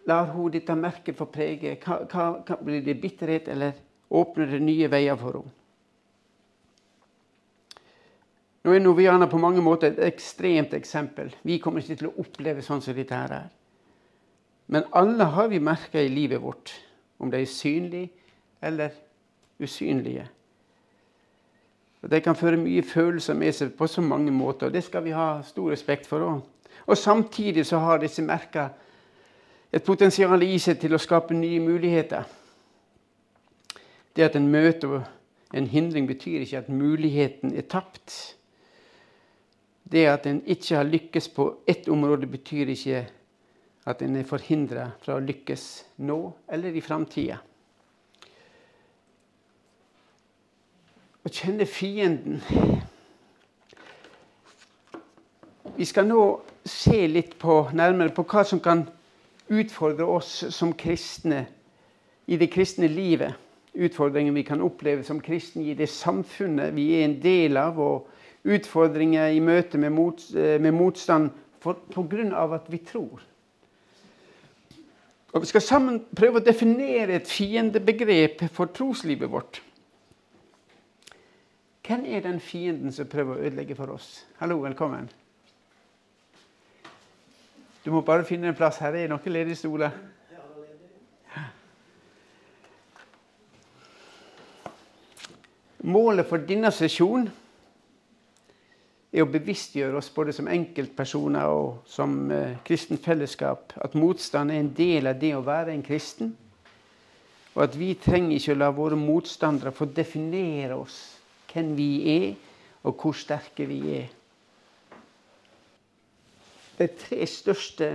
lar 0.09 0.33
hun 0.33 0.51
dette 0.51 0.75
merket 0.75 1.17
få 1.17 1.29
prege? 1.29 1.77
Hva, 1.83 2.01
hva, 2.09 2.57
blir 2.65 2.81
det 2.85 2.97
bitterhet, 3.01 3.47
eller 3.53 3.77
åpner 4.09 4.49
det 4.49 4.61
nye 4.65 4.89
veier 4.91 5.17
for 5.19 5.39
henne? 5.39 5.55
Nå 8.59 8.73
er 8.75 8.81
Noviana 8.83 9.29
på 9.31 9.39
mange 9.39 9.61
måter 9.63 9.93
et 9.93 10.01
ekstremt 10.09 10.73
eksempel. 10.75 11.31
Vi 11.47 11.61
kommer 11.63 11.79
ikke 11.79 11.95
til 12.01 12.09
å 12.09 12.17
oppleve 12.25 12.61
sånn 12.65 12.81
som 12.83 12.97
dette 12.97 13.15
her 13.15 13.31
er. 13.37 13.47
Men 14.69 14.89
alle 14.93 15.29
har 15.33 15.47
vi 15.49 15.61
merker 15.63 16.03
i 16.03 16.11
livet 16.11 16.41
vårt, 16.43 16.73
om 17.17 17.31
de 17.31 17.39
er 17.39 17.49
synlige 17.49 18.11
eller 18.61 18.91
usynlige. 19.63 20.27
Og 22.03 22.11
De 22.11 22.19
kan 22.21 22.35
føre 22.35 22.59
mye 22.59 22.83
følelser 22.83 23.35
med 23.35 23.55
seg 23.55 23.73
på 23.79 23.87
så 23.87 24.03
mange 24.03 24.31
måter, 24.31 24.67
og 24.67 24.75
det 24.75 24.83
skal 24.85 25.03
vi 25.07 25.15
ha 25.15 25.39
stor 25.43 25.71
respekt 25.71 26.07
for 26.07 26.23
òg. 26.27 26.43
Og 26.85 26.97
samtidig 26.97 27.65
så 27.65 27.79
har 27.83 27.99
disse 27.99 28.23
merka 28.23 28.69
et 29.71 29.85
potensial 29.85 30.43
i 30.43 30.57
seg 30.59 30.79
til 30.81 30.95
å 30.95 31.01
skape 31.01 31.35
nye 31.37 31.59
muligheter. 31.61 32.25
Det 34.15 34.25
at 34.25 34.35
en 34.35 34.49
møter 34.49 35.03
en 35.53 35.67
hindring, 35.67 36.07
betyr 36.07 36.43
ikke 36.43 36.57
at 36.57 36.69
muligheten 36.69 37.55
er 37.57 37.65
tapt. 37.69 38.35
Det 39.89 40.05
at 40.05 40.27
en 40.29 40.43
ikke 40.45 40.75
har 40.77 40.89
lykkes 40.89 41.29
på 41.33 41.47
ett 41.67 41.89
område, 41.89 42.27
betyr 42.29 42.69
ikke 42.69 43.07
at 43.89 44.01
en 44.05 44.19
er 44.19 44.27
forhindra 44.29 44.91
fra 45.01 45.17
å 45.17 45.23
lykkes 45.23 45.65
nå 46.05 46.19
eller 46.53 46.75
i 46.77 46.83
framtida. 46.85 47.39
Å 51.25 51.29
kjenne 51.33 51.65
fienden 51.67 52.39
Vi 55.79 55.85
skal 55.87 56.09
nå 56.09 56.21
se 56.67 57.05
litt 57.07 57.37
på, 57.39 57.53
nærmere 57.71 58.11
på 58.11 58.25
hva 58.27 58.41
som 58.43 58.59
kan 58.59 58.81
utfordre 59.49 60.05
oss 60.05 60.43
som 60.55 60.73
kristne 60.73 61.45
i 62.25 62.37
det 62.37 62.51
kristne 62.53 62.87
livet. 62.87 63.33
Utfordringer 63.73 64.33
vi 64.33 64.43
kan 64.43 64.61
oppleve 64.61 65.03
som 65.03 65.21
kristne 65.21 65.65
i 65.69 65.77
det 65.77 65.89
samfunnet 65.89 66.73
vi 66.75 66.91
er 66.99 67.05
en 67.05 67.19
del 67.21 67.57
av. 67.57 67.79
og 67.79 68.07
utfordringer 68.43 69.33
i 69.35 69.41
møte 69.43 69.77
med, 69.77 69.91
mot, 69.91 70.21
eh, 70.35 70.59
med 70.61 70.73
motstand 70.73 71.29
pga. 71.59 72.53
at 72.55 72.71
vi 72.71 72.77
tror. 72.77 73.21
Og 75.33 75.41
Vi 75.41 75.45
skal 75.45 75.61
sammen 75.61 76.05
prøve 76.15 76.39
å 76.39 76.45
definere 76.45 77.13
et 77.13 77.27
fiendebegrep 77.27 78.49
for 78.51 78.65
troslivet 78.65 79.29
vårt. 79.29 79.61
Hvem 81.85 82.05
er 82.05 82.21
den 82.21 82.39
fienden 82.39 82.91
som 82.91 83.07
prøver 83.07 83.35
å 83.35 83.45
ødelegge 83.45 83.75
for 83.75 83.87
oss? 83.87 84.25
Hallo, 84.39 84.59
velkommen. 84.61 85.09
Du 87.83 87.91
må 87.91 88.01
bare 88.01 88.25
finne 88.27 88.49
en 88.49 88.57
plass. 88.57 88.81
Her 88.83 88.97
er 88.97 89.11
noen 89.11 89.31
ledige 89.31 89.55
stoler. 89.59 89.93
Målet 95.89 96.27
for 96.27 96.43
denne 96.43 96.73
sesjonen 96.75 97.29
er 99.09 99.23
å 99.23 99.31
bevisstgjøre 99.31 99.97
oss 99.97 100.11
både 100.13 100.35
som 100.35 100.49
enkeltpersoner 100.51 101.49
og 101.49 101.87
som 101.89 102.29
eh, 102.35 102.59
kristen 102.67 102.99
fellesskap 103.01 103.73
at 103.81 103.95
motstand 103.97 104.51
er 104.51 104.59
en 104.59 104.73
del 104.75 105.09
av 105.09 105.17
det 105.21 105.31
å 105.37 105.45
være 105.45 105.73
en 105.73 105.85
kristen. 105.85 106.35
Og 107.55 107.63
at 107.63 107.79
vi 107.79 107.93
trenger 107.97 108.35
ikke 108.35 108.53
å 108.53 108.59
la 108.59 108.69
våre 108.75 108.99
motstandere 108.99 109.73
få 109.73 109.87
definere 109.95 110.77
oss, 110.77 110.99
hvem 111.49 111.73
vi 111.79 111.89
er, 112.11 112.29
og 112.83 112.99
hvor 113.01 113.17
sterke 113.17 113.65
vi 113.67 113.79
er. 114.03 114.11
Største, 116.79 117.87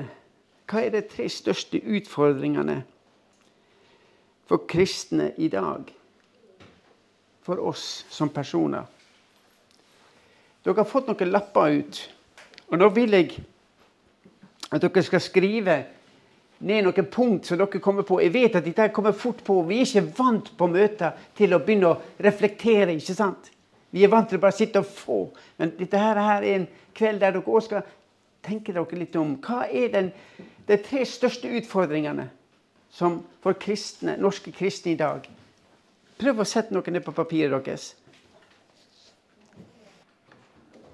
hva 0.68 0.82
er 0.84 0.90
de 0.92 1.00
tre 1.08 1.28
største 1.32 1.80
utfordringene 1.80 2.82
for 4.44 4.66
kristne 4.68 5.30
i 5.40 5.48
dag? 5.48 5.88
For 7.44 7.60
oss 7.60 8.04
som 8.12 8.28
personer? 8.32 8.84
Dere 10.64 10.80
har 10.80 10.88
fått 10.88 11.08
noen 11.08 11.32
lapper 11.32 11.80
ut. 11.80 11.98
Og 12.72 12.78
nå 12.80 12.88
vil 12.96 13.16
jeg 13.16 13.34
at 14.72 14.80
dere 14.80 15.04
skal 15.04 15.20
skrive 15.20 15.80
ned 16.64 16.86
noen 16.86 17.10
punkt 17.12 17.48
som 17.48 17.60
dere 17.60 17.80
kommer 17.84 18.06
på. 18.08 18.20
Jeg 18.20 18.32
vet 18.32 18.56
at 18.56 18.64
dette 18.64 18.92
kommer 18.92 19.12
fort 19.12 19.42
på. 19.44 19.62
Vi 19.68 19.80
er 19.80 19.88
ikke 19.88 20.20
vant 20.20 20.52
på 20.56 20.68
møter 20.68 21.16
til 21.36 21.52
å 21.52 21.60
begynne 21.64 21.92
å 21.92 21.98
reflektere. 22.24 22.92
ikke 22.92 23.16
sant? 23.16 23.50
Vi 23.90 24.04
er 24.04 24.12
vant 24.12 24.28
til 24.28 24.40
å 24.40 24.44
bare 24.44 24.56
sitte 24.56 24.80
og 24.80 24.88
få. 24.88 25.20
Men 25.56 25.76
dette 25.78 26.00
her 26.00 26.20
er 26.20 26.48
en 26.54 26.66
kveld 26.96 27.20
der 27.20 27.36
dere 27.36 27.44
også 27.44 27.68
skal 27.68 27.84
tenke 28.44 28.74
dere 28.76 29.00
litt 29.00 29.16
om. 29.16 29.36
Hva 29.42 29.64
er 29.68 29.90
den, 29.92 30.12
de 30.68 30.78
tre 30.82 31.04
største 31.08 31.50
utfordringene 31.60 32.28
som 32.94 33.22
for 33.42 33.58
kristne, 33.58 34.18
norske 34.20 34.52
kristne 34.54 34.94
i 34.94 35.00
dag? 35.00 35.26
Prøv 36.20 36.44
å 36.44 36.46
sette 36.46 36.74
noe 36.74 36.94
ned 36.94 37.02
på 37.04 37.14
papiret 37.16 37.56
deres. 37.64 37.94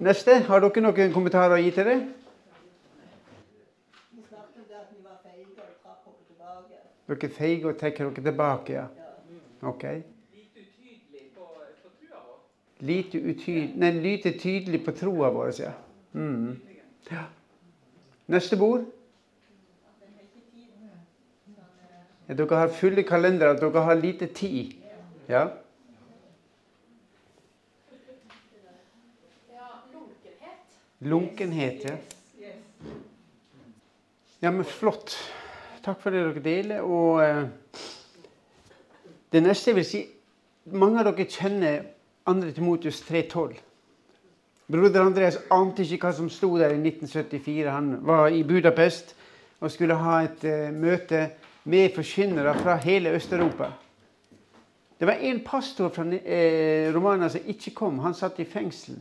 Neste. 0.01 0.39
Har 0.47 0.63
dere 0.63 0.81
noen 0.81 1.13
kommentarer 1.13 1.59
å 1.59 1.61
gi 1.61 1.75
til 1.75 1.85
det? 1.91 1.99
Dere 7.11 7.27
er 7.27 7.35
feige 7.35 7.67
og 7.67 7.77
trekker 7.77 8.07
dere 8.07 8.23
tilbake, 8.23 8.73
ja. 8.73 8.87
Ok. 9.67 9.83
Lite 12.81 13.19
utydelig 13.19 13.77
nei, 13.77 13.91
lite 14.01 14.31
tydelig 14.39 14.79
på 14.85 14.93
troa 14.97 15.29
vår, 15.29 15.51
ja. 15.59 15.73
Mm. 16.17 16.55
ja. 17.11 17.27
Neste 18.31 18.55
bord. 18.55 18.85
Ja, 22.29 22.33
dere 22.39 22.55
har 22.55 22.69
fulle 22.71 23.03
kalendere, 23.03 23.57
dere 23.59 23.81
har 23.83 23.97
lite 23.99 24.27
tid. 24.31 24.77
Ja. 25.27 25.49
Lunkenhet, 30.99 31.83
ja. 31.83 31.97
Ja, 34.41 34.51
men 34.51 34.65
flott. 34.65 35.17
Takk 35.83 35.99
for 35.99 36.13
det 36.13 36.21
dere 36.23 36.43
deler. 36.45 36.85
Og 36.87 37.19
eh, 37.25 37.43
det 39.33 39.43
neste 39.43 39.73
jeg 39.73 39.79
vil 39.81 39.87
si 39.89 40.05
Mange 40.71 41.01
av 41.01 41.09
dere 41.09 41.25
kjenner 41.25 41.83
2. 42.29 42.53
Timotius 42.55 43.01
3,12. 43.09 43.59
Broder 44.71 45.01
Andreas 45.03 45.37
ante 45.51 45.83
ikke 45.83 46.07
hva 46.07 46.13
som 46.15 46.29
sto 46.31 46.53
der 46.57 46.71
i 46.71 46.79
1974. 46.79 47.71
Han 47.71 47.93
var 48.07 48.31
i 48.31 48.43
Budapest 48.47 49.15
og 49.59 49.71
skulle 49.71 49.97
ha 49.99 50.21
et 50.23 50.43
eh, 50.47 50.71
møte 50.71 51.25
med 51.63 51.91
forkynnere 51.95 52.53
fra 52.61 52.77
hele 52.81 53.11
Øst-Europa. 53.17 53.71
Det 54.99 55.07
var 55.07 55.21
en 55.21 55.39
pastor 55.43 55.89
fra 55.89 56.03
Romania 56.93 57.29
som 57.29 57.41
ikke 57.47 57.73
kom. 57.75 57.99
Han 57.99 58.13
satt 58.13 58.39
i 58.39 58.45
fengsel. 58.45 58.99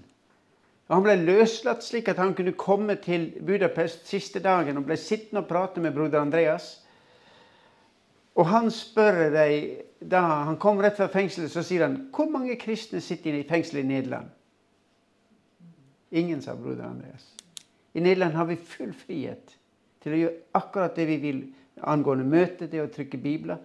Og 0.89 0.97
Han 0.97 1.05
ble 1.05 1.17
løslatt 1.23 1.85
slik 1.87 2.09
at 2.11 2.19
han 2.19 2.33
kunne 2.35 2.57
komme 2.59 2.97
til 2.99 3.29
Budapest 3.47 4.09
siste 4.11 4.41
dagen 4.43 4.81
og 4.81 4.89
ble 4.89 4.97
sittende 4.99 5.45
og 5.45 5.49
prate 5.49 5.81
med 5.81 5.95
broder 5.95 6.19
Andreas. 6.19 6.81
Og 8.35 8.49
han 8.51 8.71
spør 8.75 9.29
deg, 9.31 9.85
da 10.01 10.25
han 10.49 10.59
kom 10.59 10.81
rett 10.83 10.97
fra 10.99 11.07
fengselet, 11.13 11.53
så 11.53 11.63
sier 11.63 11.87
han 11.87 11.99
hvor 12.11 12.27
mange 12.33 12.59
kristne 12.59 12.99
sitter 13.05 13.39
i 13.39 13.47
fengsel 13.47 13.85
i 13.85 13.87
Nederland. 13.87 14.33
Ingen, 16.11 16.43
sa 16.43 16.57
broder 16.57 16.85
Andreas. 16.85 17.27
I 17.93 18.01
Nederland 18.01 18.35
har 18.35 18.45
vi 18.45 18.57
full 18.57 18.93
frihet 18.95 19.57
til 20.03 20.15
å 20.15 20.21
gjøre 20.21 20.59
akkurat 20.59 20.97
det 20.97 21.07
vi 21.07 21.19
vil 21.23 21.43
angående 21.87 22.27
møtet, 22.27 22.71
det 22.73 22.83
å 22.83 22.91
trykke 22.91 23.19
bibler. 23.21 23.61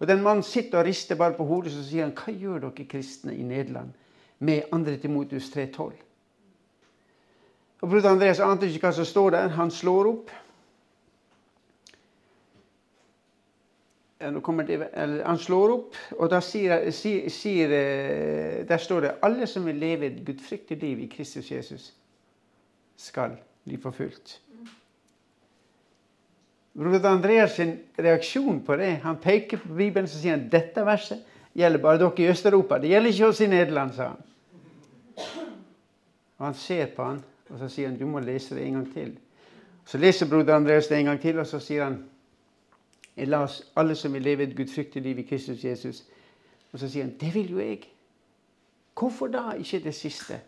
Og 0.00 0.08
den 0.08 0.22
mannen 0.24 0.44
sitter 0.46 0.80
og 0.80 0.86
rister 0.88 1.18
bare 1.20 1.36
på 1.36 1.44
hodet 1.44 1.74
så 1.74 1.82
sier 1.84 2.06
han, 2.06 2.14
hva 2.16 2.32
gjør 2.32 2.62
dere 2.66 2.86
kristne 2.88 3.34
i 3.36 3.44
Nederland 3.44 3.92
med 4.40 4.70
2. 4.72 4.96
Timotius 5.02 5.50
3,12? 5.52 5.90
Og 7.80 7.88
Broder 7.88 8.12
Andreas 8.12 8.40
ante 8.44 8.68
ikke 8.68 8.88
hva 8.88 8.94
som 8.96 9.08
står 9.08 9.36
der. 9.36 9.52
Han 9.56 9.72
slår 9.72 10.08
opp. 10.08 10.32
Det, 14.20 14.90
eller, 14.92 15.24
han 15.24 15.38
slår 15.40 15.70
opp, 15.72 15.94
og 16.18 16.28
da 16.28 16.42
sier, 16.44 16.90
sier, 16.92 17.30
sier, 17.32 17.70
eh, 17.72 18.58
der 18.68 18.82
står 18.82 19.06
det 19.06 19.12
alle 19.24 19.46
som 19.48 19.64
vil 19.64 19.80
leve 19.80 20.10
et 20.10 20.18
gudfryktig 20.26 20.76
liv 20.82 21.00
i 21.00 21.08
Kristus 21.08 21.48
Jesus, 21.48 21.86
skal 23.00 23.38
bli 23.64 23.78
forfulgt. 23.80 24.36
Broder 26.76 27.08
Andreas 27.08 27.56
sin 27.56 27.72
reaksjon 27.96 28.60
på 28.62 28.76
det 28.76 29.00
Han 29.02 29.16
peker 29.18 29.58
på 29.58 29.72
Bibelen 29.74 30.06
og 30.06 30.12
sier 30.12 30.36
han, 30.36 30.44
dette 30.52 30.84
verset 30.86 31.24
gjelder 31.56 31.82
bare 31.82 31.98
dere 31.98 32.22
i 32.22 32.28
Øst-Europa. 32.30 32.78
Det 32.78 32.92
gjelder 32.92 33.10
ikke 33.10 33.32
oss 33.32 33.40
i 33.40 33.48
Nederland, 33.50 33.96
sa 33.96 34.12
han. 34.12 34.20
Og 36.38 36.46
Han 36.46 36.54
ser 36.54 36.92
på 36.96 37.04
han, 37.04 37.24
og 37.48 37.58
så 37.58 37.68
sier 37.68 37.88
han, 37.88 37.98
du 37.98 38.06
må 38.06 38.20
lese 38.20 38.54
det 38.54 38.68
en 38.68 38.78
gang 38.78 38.86
til. 38.92 39.16
Så 39.84 39.98
leser 39.98 40.28
broder 40.28 40.54
Andreas 40.54 40.88
det 40.88 41.00
en 41.00 41.10
gang 41.10 41.20
til, 41.20 41.38
og 41.40 41.46
så 41.46 41.58
sier 41.58 41.88
han 41.88 42.02
La 43.28 43.42
oss 43.44 43.62
alle 43.76 43.94
som 43.94 44.12
vil 44.14 44.22
leve 44.22 44.42
et 44.42 44.56
gudfryktig 44.56 45.02
liv 45.02 45.18
i 45.18 45.26
Kristus 45.28 45.64
Jesus. 45.64 46.04
Og 46.72 46.78
så 46.78 46.88
sier 46.88 47.04
han, 47.04 47.16
det 47.20 47.34
vil 47.34 47.50
jo 47.50 47.58
jeg. 47.58 47.82
Hvorfor 48.94 49.26
da 49.26 49.50
ikke 49.58 49.80
det 49.84 49.94
siste? 49.94 50.40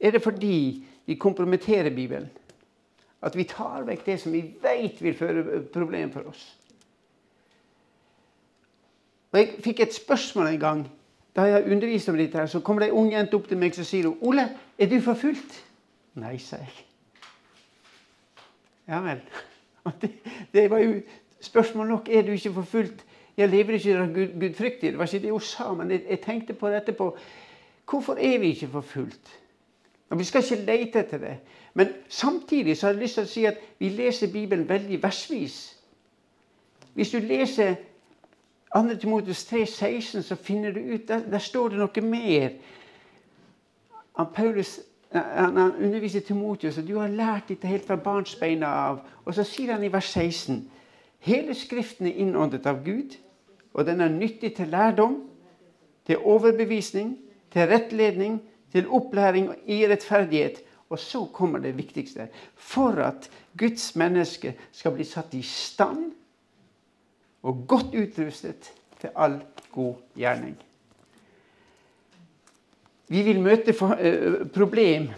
Er 0.00 0.10
det 0.10 0.22
fordi 0.22 0.84
vi 1.06 1.14
kompromitterer 1.14 1.94
Bibelen? 1.94 2.30
At 3.22 3.36
vi 3.36 3.44
tar 3.44 3.84
vekk 3.86 4.06
det 4.06 4.18
som 4.20 4.32
vi 4.32 4.42
vet 4.62 5.02
vil 5.02 5.14
føre 5.14 5.62
problem 5.72 6.12
for 6.12 6.26
oss. 6.30 6.58
Og 9.32 9.38
Jeg 9.38 9.54
fikk 9.64 9.80
et 9.80 9.94
spørsmål 9.94 10.46
en 10.46 10.60
gang 10.60 10.82
da 11.36 11.42
jeg 11.48 11.72
underviste 11.72 12.10
om 12.10 12.16
dette. 12.16 12.38
her, 12.38 12.46
Så 12.46 12.60
kommer 12.60 12.80
det 12.80 12.88
ei 12.88 12.92
ung 12.92 13.12
jente 13.12 13.34
opp 13.34 13.48
til 13.48 13.58
meg 13.58 13.78
og 13.78 13.86
sier 13.86 14.06
hun, 14.08 14.18
'Ole, 14.20 14.48
er 14.78 14.86
du 14.86 15.00
forfulgt?' 15.00 15.64
Nei, 16.14 16.38
sa 16.38 16.56
jeg. 16.56 16.84
Ja 18.88 19.00
vel. 19.00 19.20
Det, 20.00 20.10
det, 20.52 20.70
var 20.70 20.78
jo 20.78 21.00
spørsmål 21.44 21.88
nok. 21.88 22.08
Er 22.08 22.22
du 22.22 22.32
ikke 22.32 22.52
forfulgt? 22.52 23.04
Jeg 23.36 23.48
lever 23.48 23.72
ikke 23.72 24.10
Gud, 24.14 24.40
gudfryktig. 24.40 24.92
Det 24.92 24.98
var 24.98 25.04
ikke 25.04 25.22
det 25.22 25.30
hun 25.30 25.40
sa, 25.40 25.72
men 25.72 25.90
jeg, 25.90 26.02
jeg 26.08 26.20
tenkte 26.20 26.52
på 26.52 26.70
dette 26.70 26.92
på 26.92 27.16
Hvorfor 27.90 28.12
er 28.14 28.38
vi 28.38 28.46
ikke 28.46 28.68
forfulgt? 28.68 29.40
Og 30.10 30.18
Vi 30.18 30.24
skal 30.24 30.42
ikke 30.42 30.64
lete 30.64 30.98
etter 30.98 31.18
det. 31.18 31.36
Men 31.74 31.88
samtidig 32.08 32.76
så 32.76 32.86
har 32.86 32.92
jeg 32.92 33.02
lyst 33.02 33.14
til 33.14 33.24
å 33.24 33.30
si 33.30 33.44
at 33.44 33.58
vi 33.78 33.88
leser 33.88 34.32
Bibelen 34.32 34.68
veldig 34.68 35.02
versvis. 35.02 35.76
Hvis 36.94 37.10
du 37.10 37.18
leser 37.18 37.74
2. 38.76 38.94
Timotius 39.00 39.44
3,16, 39.52 40.22
så 40.22 40.36
finner 40.36 40.72
du 40.72 40.80
ut 40.80 41.08
der, 41.08 41.20
der 41.30 41.38
står 41.38 41.68
det 41.68 41.78
noe 41.78 42.00
mer. 42.00 42.50
Paulus 44.34 44.80
han 45.12 45.58
underviser 45.58 46.20
Timotius, 46.20 46.78
og 46.78 46.88
du 46.88 46.98
har 46.98 47.08
lært 47.08 47.48
dette 47.48 47.68
helt 47.68 47.86
fra 47.86 47.96
barnsbeina 47.96 48.66
av. 48.66 49.00
Og 49.24 49.34
så 49.34 49.44
sier 49.44 49.74
han 49.74 49.84
i 49.84 49.92
vers 49.92 50.08
16.: 50.08 50.62
Hele 51.22 51.54
Skriften 51.54 52.08
er 52.10 52.18
innåndet 52.18 52.66
av 52.66 52.80
Gud, 52.84 53.14
og 53.72 53.86
den 53.86 54.02
er 54.02 54.10
nyttig 54.10 54.56
til 54.56 54.72
lærdom, 54.72 55.20
til 56.06 56.18
overbevisning, 56.18 57.14
til 57.52 57.68
rettledning, 57.70 58.40
til 58.72 58.88
opplæring 58.90 59.52
i 59.70 59.84
rettferdighet. 59.86 60.62
Og 60.90 60.98
så 60.98 61.22
kommer 61.32 61.62
det 61.62 61.76
viktigste. 61.76 62.26
For 62.54 62.98
at 63.00 63.30
Guds 63.58 63.94
menneske 63.96 64.56
skal 64.72 64.92
bli 64.92 65.06
satt 65.08 65.32
i 65.34 65.44
stand 65.46 66.10
og 67.42 67.64
godt 67.68 67.94
utrustet 67.96 68.72
til 69.00 69.14
all 69.16 69.38
god 69.72 69.94
gjerning. 70.18 70.58
Vi 73.08 73.22
vil 73.22 73.40
møte 73.40 73.72
uh, 73.72 74.42
problem. 74.52 75.08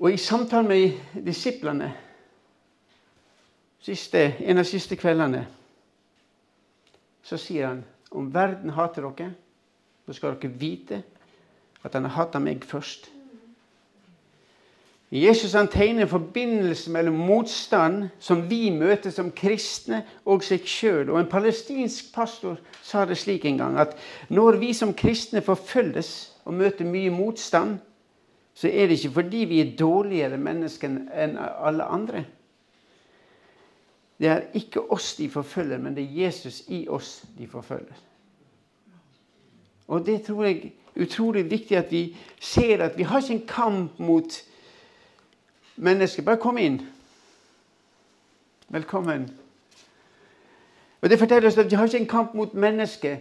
Og 0.00 0.12
i 0.12 0.16
samtale 0.16 0.68
med 0.68 1.24
disiplene 1.26 1.92
siste, 3.80 4.34
en 4.40 4.58
av 4.58 4.64
de 4.64 4.70
siste 4.70 4.98
kveldene 5.00 5.46
så 7.24 7.38
sier 7.38 7.68
han 7.68 7.82
om 8.16 8.30
verden 8.34 8.72
hater 8.74 9.06
dere, 9.06 9.32
så 10.06 10.16
skal 10.16 10.36
dere 10.40 10.58
vite 10.58 11.02
at 11.84 11.94
han 11.94 12.08
har 12.08 12.16
hatt 12.16 12.38
meg 12.42 12.64
først. 12.66 13.10
Jesus 15.10 15.56
han 15.58 15.68
tegner 15.68 16.04
en 16.04 16.10
forbindelse 16.10 16.90
mellom 16.94 17.16
motstand 17.26 18.08
som 18.22 18.44
vi 18.50 18.68
møter 18.70 19.10
som 19.10 19.32
kristne, 19.34 20.04
og 20.24 20.44
seg 20.46 20.66
sjøl. 20.70 21.10
En 21.18 21.30
palestinsk 21.30 22.12
pastor 22.14 22.60
sa 22.82 23.02
det 23.04 23.18
slik 23.18 23.44
en 23.48 23.58
gang 23.58 23.78
at 23.82 23.96
når 24.30 24.60
vi 24.62 24.70
som 24.76 24.94
kristne 24.94 25.42
forfølges 25.42 26.12
og 26.46 26.54
møter 26.54 26.86
mye 26.86 27.10
motstand, 27.10 27.80
så 28.54 28.70
er 28.70 28.86
det 28.86 29.00
ikke 29.00 29.16
fordi 29.18 29.44
vi 29.50 29.60
er 29.64 29.74
dårligere 29.78 30.38
mennesker 30.38 30.94
enn 31.10 31.34
alle 31.40 31.90
andre. 31.90 32.24
Det 34.20 34.28
er 34.28 34.42
ikke 34.54 34.82
oss 34.92 35.14
de 35.16 35.30
forfølger, 35.30 35.78
men 35.78 35.96
det 35.96 36.04
er 36.04 36.24
Jesus 36.24 36.62
i 36.68 36.88
oss 36.88 37.24
de 37.38 37.46
forfølger. 37.48 37.96
Og 39.88 40.06
det 40.06 40.22
tror 40.22 40.44
jeg 40.44 40.72
er 40.96 41.02
utrolig 41.02 41.50
viktig 41.50 41.76
at 41.76 41.90
vi 41.90 42.16
ser 42.40 42.84
at 42.84 42.98
vi 42.98 43.02
har 43.02 43.20
ikke 43.20 43.34
en 43.34 43.46
kamp 43.48 43.98
mot 43.98 44.42
mennesker. 45.76 46.22
Bare 46.22 46.36
kom 46.36 46.58
inn. 46.58 46.82
Velkommen. 48.68 49.30
Og 51.00 51.10
Det 51.10 51.18
forteller 51.18 51.48
oss 51.48 51.58
at 51.58 51.70
vi 51.70 51.76
har 51.76 51.84
ikke 51.84 51.98
en 51.98 52.06
kamp 52.06 52.34
mot 52.34 52.54
mennesker. 52.54 53.16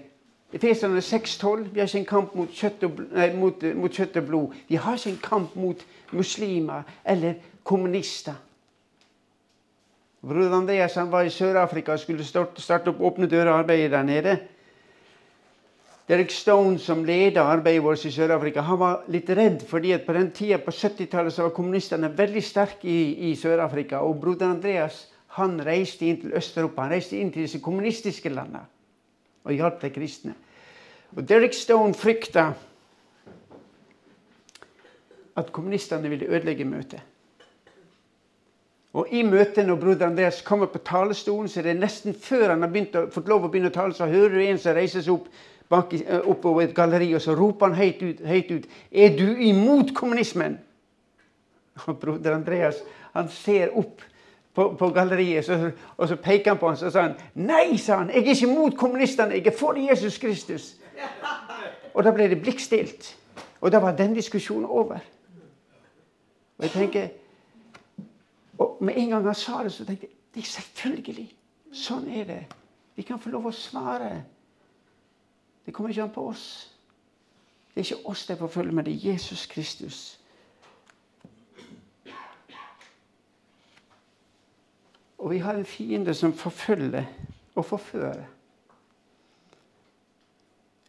Efeserne 0.53 1.00
6,12. 1.00 1.74
Vi 1.74 1.79
har 1.79 1.88
ikke 1.88 1.98
en 1.98 2.06
kamp 2.06 2.36
mot 2.36 2.50
kjøtt, 2.50 2.84
og, 2.84 3.01
nei, 3.12 3.34
mot, 3.36 3.63
mot 3.75 3.91
kjøtt 3.91 4.18
og 4.18 4.25
blod. 4.25 4.53
Vi 4.68 4.75
har 4.75 4.98
ikke 4.98 5.10
en 5.10 5.24
kamp 5.24 5.56
mot 5.56 5.86
muslimer 6.12 6.84
eller 7.06 7.34
kommunister. 7.63 8.34
Broder 10.21 10.51
Andreas 10.51 10.95
han 10.99 11.11
var 11.11 11.23
i 11.23 11.31
Sør-Afrika 11.31 11.93
og 11.95 12.01
skulle 12.01 12.25
starte, 12.27 12.91
opp 12.91 13.01
Åpne 13.01 13.27
dører-arbeidet 13.31 13.91
der 13.91 14.03
nede. 14.03 14.38
Derek 16.09 16.31
Stone, 16.33 16.79
som 16.79 17.05
leda 17.05 17.43
arbeidet 17.45 17.83
vårt 17.83 18.03
i 18.05 18.11
Sør-Afrika, 18.11 18.63
han 18.65 18.79
var 18.81 19.03
litt 19.13 19.29
redd 19.29 19.63
fordi 19.69 19.93
at 19.95 20.07
på 20.07 20.15
den 20.17 20.31
tida 20.35 20.57
på 20.57 20.73
70-tallet 20.73 21.38
var 21.38 21.53
kommunistene 21.55 22.09
veldig 22.17 22.43
sterke 22.43 22.89
i, 22.89 23.29
i 23.29 23.35
Sør-Afrika. 23.38 24.01
Og 24.03 24.17
broder 24.19 24.49
Andreas 24.49 25.05
han 25.38 25.59
reiste 25.63 26.09
inn 26.09 26.17
til 26.19 26.33
Øst-Europa. 26.35 26.88
Han 26.88 26.95
reiste 26.97 27.19
inn 27.19 27.31
til 27.31 27.45
disse 27.45 27.61
kommunistiske 27.63 28.33
landene 28.33 28.65
og 29.45 29.53
hjalp 29.55 29.79
de 29.81 29.91
kristne. 29.93 30.33
Og 31.15 31.23
Derek 31.29 31.55
Stone 31.55 31.93
frykta 31.97 32.49
at 35.39 35.53
kommunistene 35.55 36.09
ville 36.11 36.27
ødelegge 36.27 36.67
møtet. 36.67 37.05
Og 38.98 39.12
I 39.13 39.22
møtet 39.22 39.67
når 39.67 39.77
broder 39.77 40.08
Andreas 40.08 40.41
kommer 40.41 40.65
på 40.72 40.81
talerstolen, 40.86 41.50
så 41.50 41.62
er 41.62 41.69
det 41.69 41.77
nesten 41.77 42.15
før 42.17 42.55
han 42.55 42.65
har 42.65 42.74
å, 42.74 43.05
fått 43.13 43.29
lov 43.29 43.46
å 43.46 43.51
begynne 43.51 43.69
å 43.69 43.75
tale, 43.75 43.93
så 43.93 44.10
hører 44.10 44.34
du 44.34 44.41
en 44.43 44.62
som 44.62 44.74
reiser 44.74 45.05
seg 45.05 45.13
opp 45.13 45.27
bak, 45.69 45.93
eh, 45.93 46.25
oppover 46.25 46.65
et 46.65 46.75
galleri, 46.75 47.12
og 47.13 47.22
så 47.22 47.36
roper 47.38 47.69
han 47.69 47.77
høyt 47.77 48.01
ut, 48.01 48.24
høyt 48.25 48.51
ut 48.51 48.65
Er 48.91 49.13
du 49.17 49.38
imot 49.38 49.93
kommunismen? 49.93 50.58
Og 51.88 52.00
broder 52.01 52.34
Andreas 52.34 52.81
han 53.13 53.29
ser 53.29 53.77
opp 53.77 54.01
på, 54.55 54.65
på 54.79 54.89
galleriet, 54.89 55.46
så, 55.46 55.72
og 55.98 56.10
så 56.10 56.17
peker 56.17 56.51
han 56.51 56.60
på 56.60 56.67
ham 56.67 56.77
så 56.77 56.89
sa 56.91 57.05
han 57.08 57.15
Nei, 57.36 57.77
sa 57.77 58.01
han, 58.01 58.10
jeg 58.10 58.25
er 58.25 58.34
ikke 58.34 58.50
imot 58.50 58.77
kommunistene, 58.77 59.38
jeg 59.38 59.48
er 59.48 59.58
for 59.58 59.77
Jesus 59.77 60.17
Kristus. 60.17 60.74
Og 61.93 62.03
da 62.03 62.12
ble 62.15 62.27
det 62.31 62.41
blikkstilt. 62.41 63.13
Og 63.62 63.72
da 63.72 63.79
var 63.84 63.96
den 63.98 64.15
diskusjonen 64.15 64.65
over. 64.65 65.00
Og 66.58 66.65
jeg 66.65 66.72
tenker 66.72 67.08
og 68.59 68.77
med 68.83 68.97
en 68.97 69.09
gang 69.09 69.25
han 69.25 69.35
sa 69.35 69.63
det, 69.63 69.71
så 69.73 69.85
tenkte 69.85 70.07
jeg 70.07 70.15
det 70.35 70.43
er 70.43 70.51
selvfølgelig. 70.51 71.29
Sånn 71.73 72.09
er 72.13 72.25
det. 72.27 72.41
Vi 72.95 73.05
kan 73.07 73.19
få 73.21 73.31
lov 73.33 73.47
å 73.49 73.55
svare. 73.55 74.11
Det 75.65 75.73
kommer 75.73 75.93
ikke 75.93 76.03
an 76.05 76.13
på 76.13 76.25
oss. 76.29 76.45
Det 77.73 77.81
er 77.81 77.87
ikke 77.87 78.11
oss 78.11 78.25
de 78.27 78.37
forfølger, 78.37 78.75
men 78.75 78.85
det 78.85 78.93
er 78.93 79.13
Jesus 79.13 79.45
Kristus. 79.49 79.99
Og 85.19 85.31
vi 85.31 85.41
har 85.43 85.57
en 85.57 85.65
fiende 85.65 86.13
som 86.13 86.33
forfølger 86.33 87.05
og 87.55 87.65
forfører. 87.65 88.27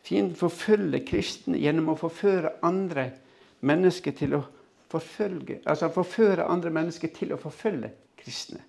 Fienden 0.03 0.37
forfølger 0.37 1.05
kristne 1.07 1.59
gjennom 1.59 1.93
å 1.93 1.99
forføre 1.99 2.57
andre 2.67 3.11
mennesker 3.61 4.15
til 4.19 4.39
å 4.39 4.43
forfølge, 4.91 5.61
altså 5.67 5.87
han 5.87 5.95
forfører 5.95 6.49
andre 6.51 6.71
mennesker 6.75 7.13
til 7.15 7.33
å 7.35 7.39
forfølge 7.41 7.93
kristne. 8.19 8.61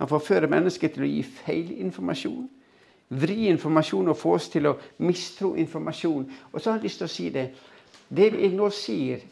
Han 0.00 0.08
forfører 0.08 0.50
mennesker 0.50 0.90
til 0.90 1.04
å 1.04 1.10
gi 1.10 1.22
feil 1.22 1.68
informasjon. 1.84 2.48
Vri 3.12 3.46
informasjon 3.52 4.08
og 4.08 4.16
få 4.16 4.32
oss 4.38 4.48
til 4.50 4.66
å 4.70 4.78
mistro 5.04 5.52
informasjon. 5.60 6.24
Og 6.50 6.56
så 6.58 6.72
har 6.72 6.80
jeg 6.80 6.88
lyst 6.88 7.02
til 7.02 7.06
å 7.06 7.12
si 7.12 7.28
det. 7.30 7.44
Det 8.08 8.30
jeg 8.32 8.56
nå 8.56 8.70
sier, 8.72 9.22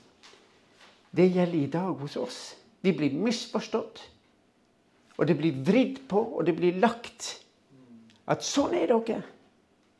det 1.11 1.27
gjelder 1.33 1.59
i 1.59 1.71
dag 1.73 2.05
hos 2.05 2.17
oss. 2.21 2.39
Vi 2.85 2.93
blir 2.93 3.17
misforstått. 3.17 4.05
Og 5.19 5.27
det 5.27 5.37
blir 5.37 5.59
vridd 5.65 5.99
på, 6.09 6.21
og 6.37 6.47
det 6.47 6.55
blir 6.57 6.79
lagt. 6.81 7.33
At 8.31 8.45
sånn 8.47 8.77
er 8.79 8.93
dere. 8.93 9.23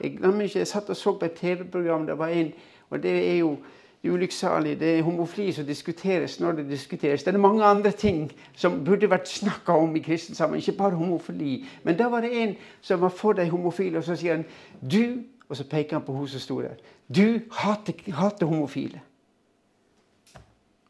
Jeg 0.01 0.17
jeg 0.55 0.69
satt 0.69 0.89
og 0.89 0.97
så 0.97 1.13
på 1.19 1.27
et 1.27 1.37
TV-program. 1.37 2.07
Det 2.07 2.19
var 2.19 2.29
en, 2.29 2.53
og 2.91 3.03
det 3.03 3.11
er 3.11 3.37
jo 3.43 3.57
ulykksalig. 4.05 4.81
Det 4.81 4.99
er 4.99 5.03
homofili 5.03 5.53
som 5.53 5.67
diskuteres 5.67 6.41
når 6.41 6.53
det 6.53 6.69
diskuteres. 6.71 7.23
Det 7.23 7.35
er 7.35 7.39
mange 7.39 7.65
andre 7.65 7.91
ting 7.91 8.33
som 8.57 8.85
burde 8.85 9.11
vært 9.11 9.29
snakka 9.29 9.73
om 9.73 9.97
i 9.97 10.03
kristen 10.05 10.35
sammen, 10.35 10.59
ikke 10.59 10.73
bare 10.79 10.97
homofili. 10.97 11.65
Men 11.83 11.99
da 11.99 12.09
var 12.09 12.21
det 12.21 12.43
en 12.43 12.57
som 12.81 13.01
var 13.01 13.09
for 13.09 13.33
de 13.33 13.49
homofile, 13.51 13.99
og 13.99 14.05
så 14.05 14.17
sier 14.17 14.37
han 14.37 14.45
du 14.81 15.23
Og 15.51 15.57
så 15.57 15.65
peker 15.67 15.97
han 15.97 16.05
på 16.07 16.13
hun 16.13 16.29
som 16.29 16.41
sto 16.41 16.61
der. 16.63 16.77
Du 17.09 17.41
hater, 17.51 18.13
hater 18.15 18.47
homofile. 18.47 19.01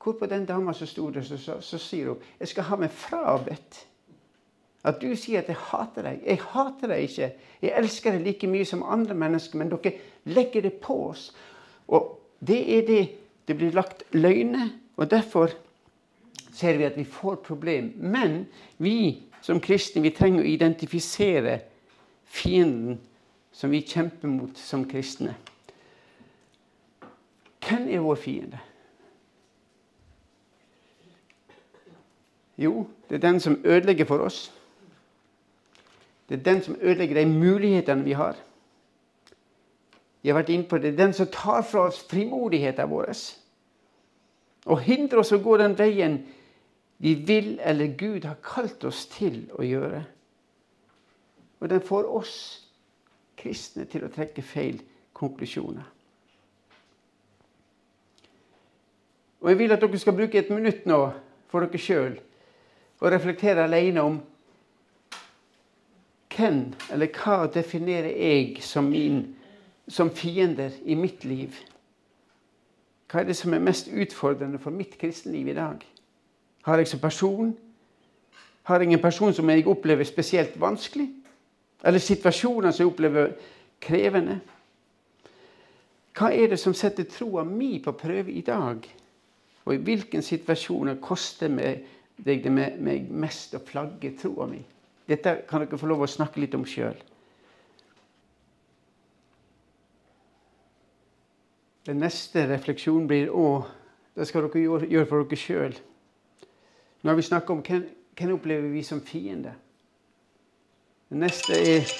Hvorpå 0.04 0.26
den 0.26 0.44
dama 0.46 0.72
som 0.72 0.86
sto 0.86 1.10
der, 1.10 1.22
så, 1.22 1.38
så, 1.38 1.60
så, 1.60 1.78
sier 1.78 2.08
hun 2.08 2.18
jeg 2.40 2.48
skal 2.48 2.64
ha 2.68 2.76
meg 2.76 2.90
frabedt. 2.90 3.86
At 4.84 5.00
du 5.00 5.16
sier 5.16 5.38
at 5.38 5.48
'jeg 5.48 5.56
hater 5.56 6.02
deg'. 6.02 6.26
Jeg 6.26 6.38
hater 6.40 6.88
deg 6.88 6.98
ikke. 6.98 7.32
Jeg 7.62 7.72
elsker 7.76 8.12
deg 8.12 8.20
like 8.20 8.46
mye 8.46 8.64
som 8.64 8.82
andre 8.82 9.14
mennesker, 9.14 9.58
men 9.58 9.70
dere 9.70 9.92
legger 10.24 10.62
det 10.62 10.72
på 10.72 11.08
oss. 11.08 11.34
Og 11.88 12.19
det 12.40 12.60
er 12.78 12.86
det 12.86 13.02
det 13.48 13.56
blir 13.58 13.74
lagt 13.74 14.04
løgner, 14.14 14.68
og 14.96 15.10
derfor 15.10 15.50
ser 16.54 16.76
vi 16.78 16.84
at 16.86 16.96
vi 16.96 17.04
får 17.04 17.40
problem. 17.42 17.92
Men 17.96 18.46
vi 18.78 19.22
som 19.42 19.60
kristne 19.60 20.02
vi 20.04 20.12
trenger 20.14 20.44
å 20.44 20.46
identifisere 20.46 21.56
fienden 22.24 23.00
som 23.52 23.72
vi 23.72 23.80
kjemper 23.82 24.30
mot 24.30 24.58
som 24.58 24.84
kristne. 24.86 25.34
Hvem 27.66 27.88
er 27.90 28.04
vår 28.04 28.20
fiende? 28.22 28.60
Jo, 32.60 32.86
det 33.08 33.18
er 33.18 33.24
den 33.24 33.40
som 33.40 33.58
ødelegger 33.64 34.04
for 34.04 34.22
oss. 34.22 34.52
Det 36.28 36.38
er 36.38 36.46
den 36.46 36.62
som 36.62 36.76
ødelegger 36.78 37.18
de 37.18 37.26
mulighetene 37.26 38.04
vi 38.04 38.12
har. 38.12 38.36
Jeg 40.20 40.34
har 40.34 40.40
vært 40.42 40.52
inne 40.52 40.68
på 40.68 40.78
det. 40.78 40.96
Den 40.98 41.14
som 41.16 41.30
tar 41.32 41.62
fra 41.64 41.86
oss 41.88 42.02
frimodigheten 42.10 42.90
vår. 42.90 43.12
Og 44.68 44.82
hindrer 44.84 45.22
oss 45.22 45.32
å 45.32 45.40
gå 45.40 45.56
den 45.60 45.76
veien 45.78 46.20
vi 47.00 47.14
vil 47.14 47.54
eller 47.64 47.94
Gud 47.96 48.26
har 48.28 48.36
kalt 48.44 48.84
oss 48.84 49.06
til 49.08 49.46
å 49.56 49.64
gjøre. 49.64 50.02
Og 51.60 51.68
den 51.72 51.80
får 51.80 52.08
oss 52.12 52.34
kristne 53.40 53.86
til 53.88 54.04
å 54.04 54.12
trekke 54.12 54.44
feil 54.44 54.82
konklusjoner. 55.16 55.86
Og 59.40 59.48
Jeg 59.48 59.58
vil 59.58 59.72
at 59.72 59.80
dere 59.80 59.98
skal 59.98 60.16
bruke 60.16 60.38
et 60.38 60.52
minutt 60.52 60.84
nå 60.84 61.00
for 61.48 61.64
dere 61.64 61.80
sjøl 61.80 62.18
og 63.00 63.12
reflektere 63.14 63.64
alene 63.64 64.04
om 64.04 64.18
hvem 66.36 66.58
eller 66.92 67.08
hva 67.16 67.46
definerer 67.52 68.12
jeg 68.12 68.60
som 68.64 68.92
min 68.92 69.22
som 69.90 70.10
fiender 70.14 70.70
i 70.84 70.94
mitt 70.94 71.24
liv? 71.24 71.56
Hva 73.10 73.20
er 73.20 73.26
det 73.26 73.36
som 73.36 73.54
er 73.54 73.62
mest 73.64 73.90
utfordrende 73.90 74.60
for 74.62 74.70
mitt 74.70 74.94
kristenliv 74.98 75.48
i 75.50 75.56
dag? 75.56 75.82
Har 76.62 76.78
jeg 76.78 76.88
som 76.88 77.00
person 77.00 77.56
Har 78.62 78.80
jeg 78.80 78.92
en 78.92 79.02
person 79.02 79.32
som 79.34 79.50
jeg 79.50 79.66
opplever 79.66 80.04
spesielt 80.04 80.60
vanskelig? 80.60 81.08
Eller 81.84 81.98
situasjoner 81.98 82.70
som 82.70 82.84
jeg 82.84 82.92
opplever 82.92 83.32
krevende? 83.80 84.40
Hva 86.14 86.28
er 86.36 86.52
det 86.52 86.58
som 86.60 86.74
setter 86.74 87.08
troa 87.08 87.44
mi 87.44 87.78
på 87.82 87.92
prøve 87.92 88.30
i 88.30 88.44
dag? 88.46 88.84
Og 89.64 89.74
i 89.74 89.80
hvilken 89.80 90.22
situasjoner 90.22 91.00
koster 91.02 91.48
det 91.48 92.52
meg 92.52 93.10
mest 93.10 93.54
å 93.56 93.62
flagge 93.64 94.12
troa 94.20 94.46
mi? 94.46 94.60
Dette 95.08 95.40
kan 95.48 95.64
dere 95.64 95.78
få 95.78 95.88
lov 95.90 96.04
å 96.04 96.10
snakke 96.10 96.40
litt 96.40 96.54
om 96.54 96.66
sjøl. 96.68 96.94
Den 101.86 102.00
neste 102.02 102.44
refleksjonen 102.50 103.06
blir 103.08 103.30
å 103.32 103.64
Det 104.10 104.26
skal 104.26 104.48
dere 104.50 104.88
gjøre 104.90 105.06
for 105.06 105.24
dere 105.24 105.38
sjøl. 105.38 105.74
Når 107.06 107.16
vi 107.16 107.22
snakker 107.24 107.54
om 107.54 107.60
hvem, 107.64 107.84
hvem 108.18 108.32
opplever 108.34 108.68
vi 108.68 108.82
som 108.84 108.98
fiende. 109.00 109.52
Det 111.08 111.20
neste 111.22 111.56
er 111.56 111.92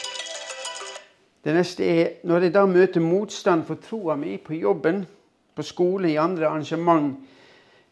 Det 1.40 1.54
neste 1.56 1.86
er 1.86 2.10
når 2.28 2.42
jeg 2.44 2.52
da 2.52 2.66
møter 2.68 3.00
motstand 3.00 3.64
for 3.64 3.80
troa 3.80 4.16
mi 4.20 4.34
på 4.36 4.58
jobben, 4.58 5.06
på 5.56 5.62
skole, 5.62 6.10
i 6.10 6.18
andre 6.20 6.50
arrangement, 6.50 7.14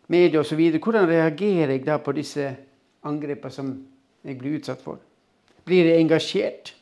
media 0.09 0.41
osv., 0.41 0.61
hvordan 0.77 1.09
reagerer 1.09 1.73
jeg 1.73 1.87
da 1.87 1.97
på 1.97 2.13
disse 2.13 2.51
angrepene 3.09 3.55
som 3.55 3.73
jeg 4.25 4.37
blir 4.37 4.59
utsatt 4.59 4.83
for? 4.85 5.01
Blir 5.65 5.89
jeg 5.89 6.03
engasjert? 6.03 6.75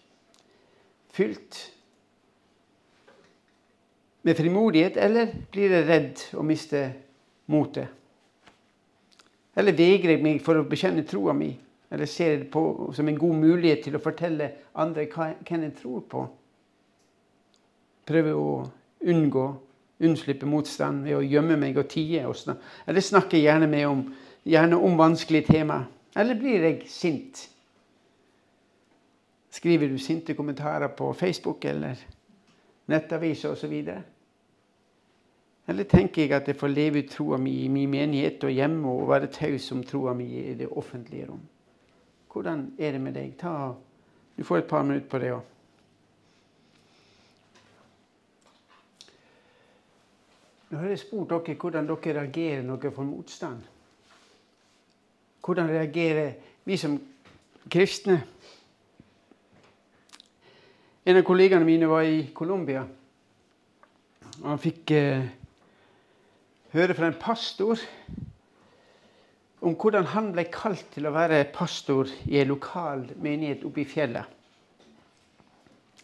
Fylt 1.14 1.75
med 4.26 4.34
frimodighet, 4.34 4.96
eller 4.98 5.30
blir 5.52 5.70
jeg 5.70 5.86
redd 5.86 6.22
og 6.34 6.44
mister 6.48 6.88
motet? 7.46 7.92
Eller 9.56 9.76
vegrer 9.76 10.16
jeg 10.16 10.24
meg 10.24 10.40
for 10.44 10.58
å 10.58 10.66
bekjenne 10.66 11.06
troa 11.06 11.32
mi? 11.36 11.52
Eller 11.94 12.10
ser 12.10 12.32
jeg 12.32 12.40
det 12.40 12.48
på 12.50 12.90
som 12.94 13.06
en 13.08 13.18
god 13.18 13.36
mulighet 13.38 13.84
til 13.86 13.94
å 13.96 14.02
fortelle 14.02 14.50
andre 14.82 15.06
hva, 15.12 15.28
hvem 15.46 15.68
jeg 15.68 15.76
tror 15.78 16.02
på? 16.10 16.24
Prøver 18.06 18.34
å 18.34 18.50
unngå, 19.06 19.46
unnslippe 20.02 20.50
motstand 20.50 21.06
ved 21.06 21.20
å 21.20 21.22
gjemme 21.24 21.56
meg 21.62 21.78
og 21.78 21.86
tie. 21.94 22.24
Og 22.26 22.34
snak 22.36 22.66
eller 22.86 23.06
snakker 23.06 23.38
gjerne, 23.38 23.70
om, 23.86 24.02
gjerne 24.42 24.82
om 24.82 24.98
vanskelige 24.98 25.52
tema. 25.54 25.78
Eller 26.18 26.34
blir 26.34 26.66
jeg 26.66 26.90
sint? 26.90 27.46
Skriver 29.54 29.88
du 29.88 29.96
sinte 30.02 30.34
kommentarer 30.34 30.90
på 30.98 31.14
Facebook 31.14 31.64
eller 31.70 32.02
nettaviser 32.90 33.54
osv.? 33.54 33.78
Eller 35.68 35.85
tenker 35.85 36.22
jeg 36.22 36.33
at 36.33 36.48
jeg 36.48 36.57
får 36.57 36.70
leve 36.70 37.02
ut 37.02 37.11
troa 37.11 37.38
mi 37.42 37.64
i 37.64 37.68
min 37.68 37.90
menighet 37.90 38.44
og 38.46 38.55
hjemme 38.55 38.88
og 38.88 39.09
være 39.11 39.33
taus 39.35 39.72
om 39.74 39.83
troa 39.83 40.14
mi 40.14 40.29
i 40.38 40.55
det 40.55 40.68
offentlige 40.70 41.26
rom? 41.26 41.42
Hvordan 42.33 42.72
er 42.79 42.92
det 42.92 43.00
med 43.00 43.14
deg? 43.16 43.33
Ta, 43.40 43.72
du 44.37 44.44
får 44.44 44.57
et 44.62 44.68
par 44.68 44.83
minutter 44.83 45.09
på 45.11 45.18
det 45.18 45.33
òg. 45.35 45.52
Nå 50.70 50.79
har 50.83 50.90
jeg 50.90 50.98
spurt 50.98 51.31
dere 51.31 51.55
hvordan 51.55 51.88
dere 51.88 52.14
reagerer 52.20 52.62
når 52.62 52.79
dere 52.83 52.94
får 52.94 53.07
motstand. 53.07 53.61
Hvordan 55.46 55.70
reagerer 55.70 56.33
vi 56.64 56.76
som 56.76 56.98
kristne? 57.70 58.20
En 61.07 61.16
av 61.16 61.22
kollegene 61.22 61.64
mine 61.64 61.87
var 61.87 62.02
i 62.02 62.26
Colombia. 62.35 62.83
Han 64.42 64.59
fikk 64.59 64.90
eh, 64.90 65.29
høre 66.76 66.94
fra 66.94 67.06
en 67.08 67.20
pastor 67.20 67.80
om 69.64 69.74
hvordan 69.74 70.04
han 70.12 70.32
ble 70.34 70.44
kalt 70.52 70.84
til 70.94 71.08
å 71.08 71.14
være 71.14 71.46
pastor 71.54 72.10
i 72.28 72.38
en 72.40 72.48
lokal 72.52 73.06
menighet 73.22 73.64
oppe 73.64 73.80
i 73.82 73.88
fjellet. 73.88 74.24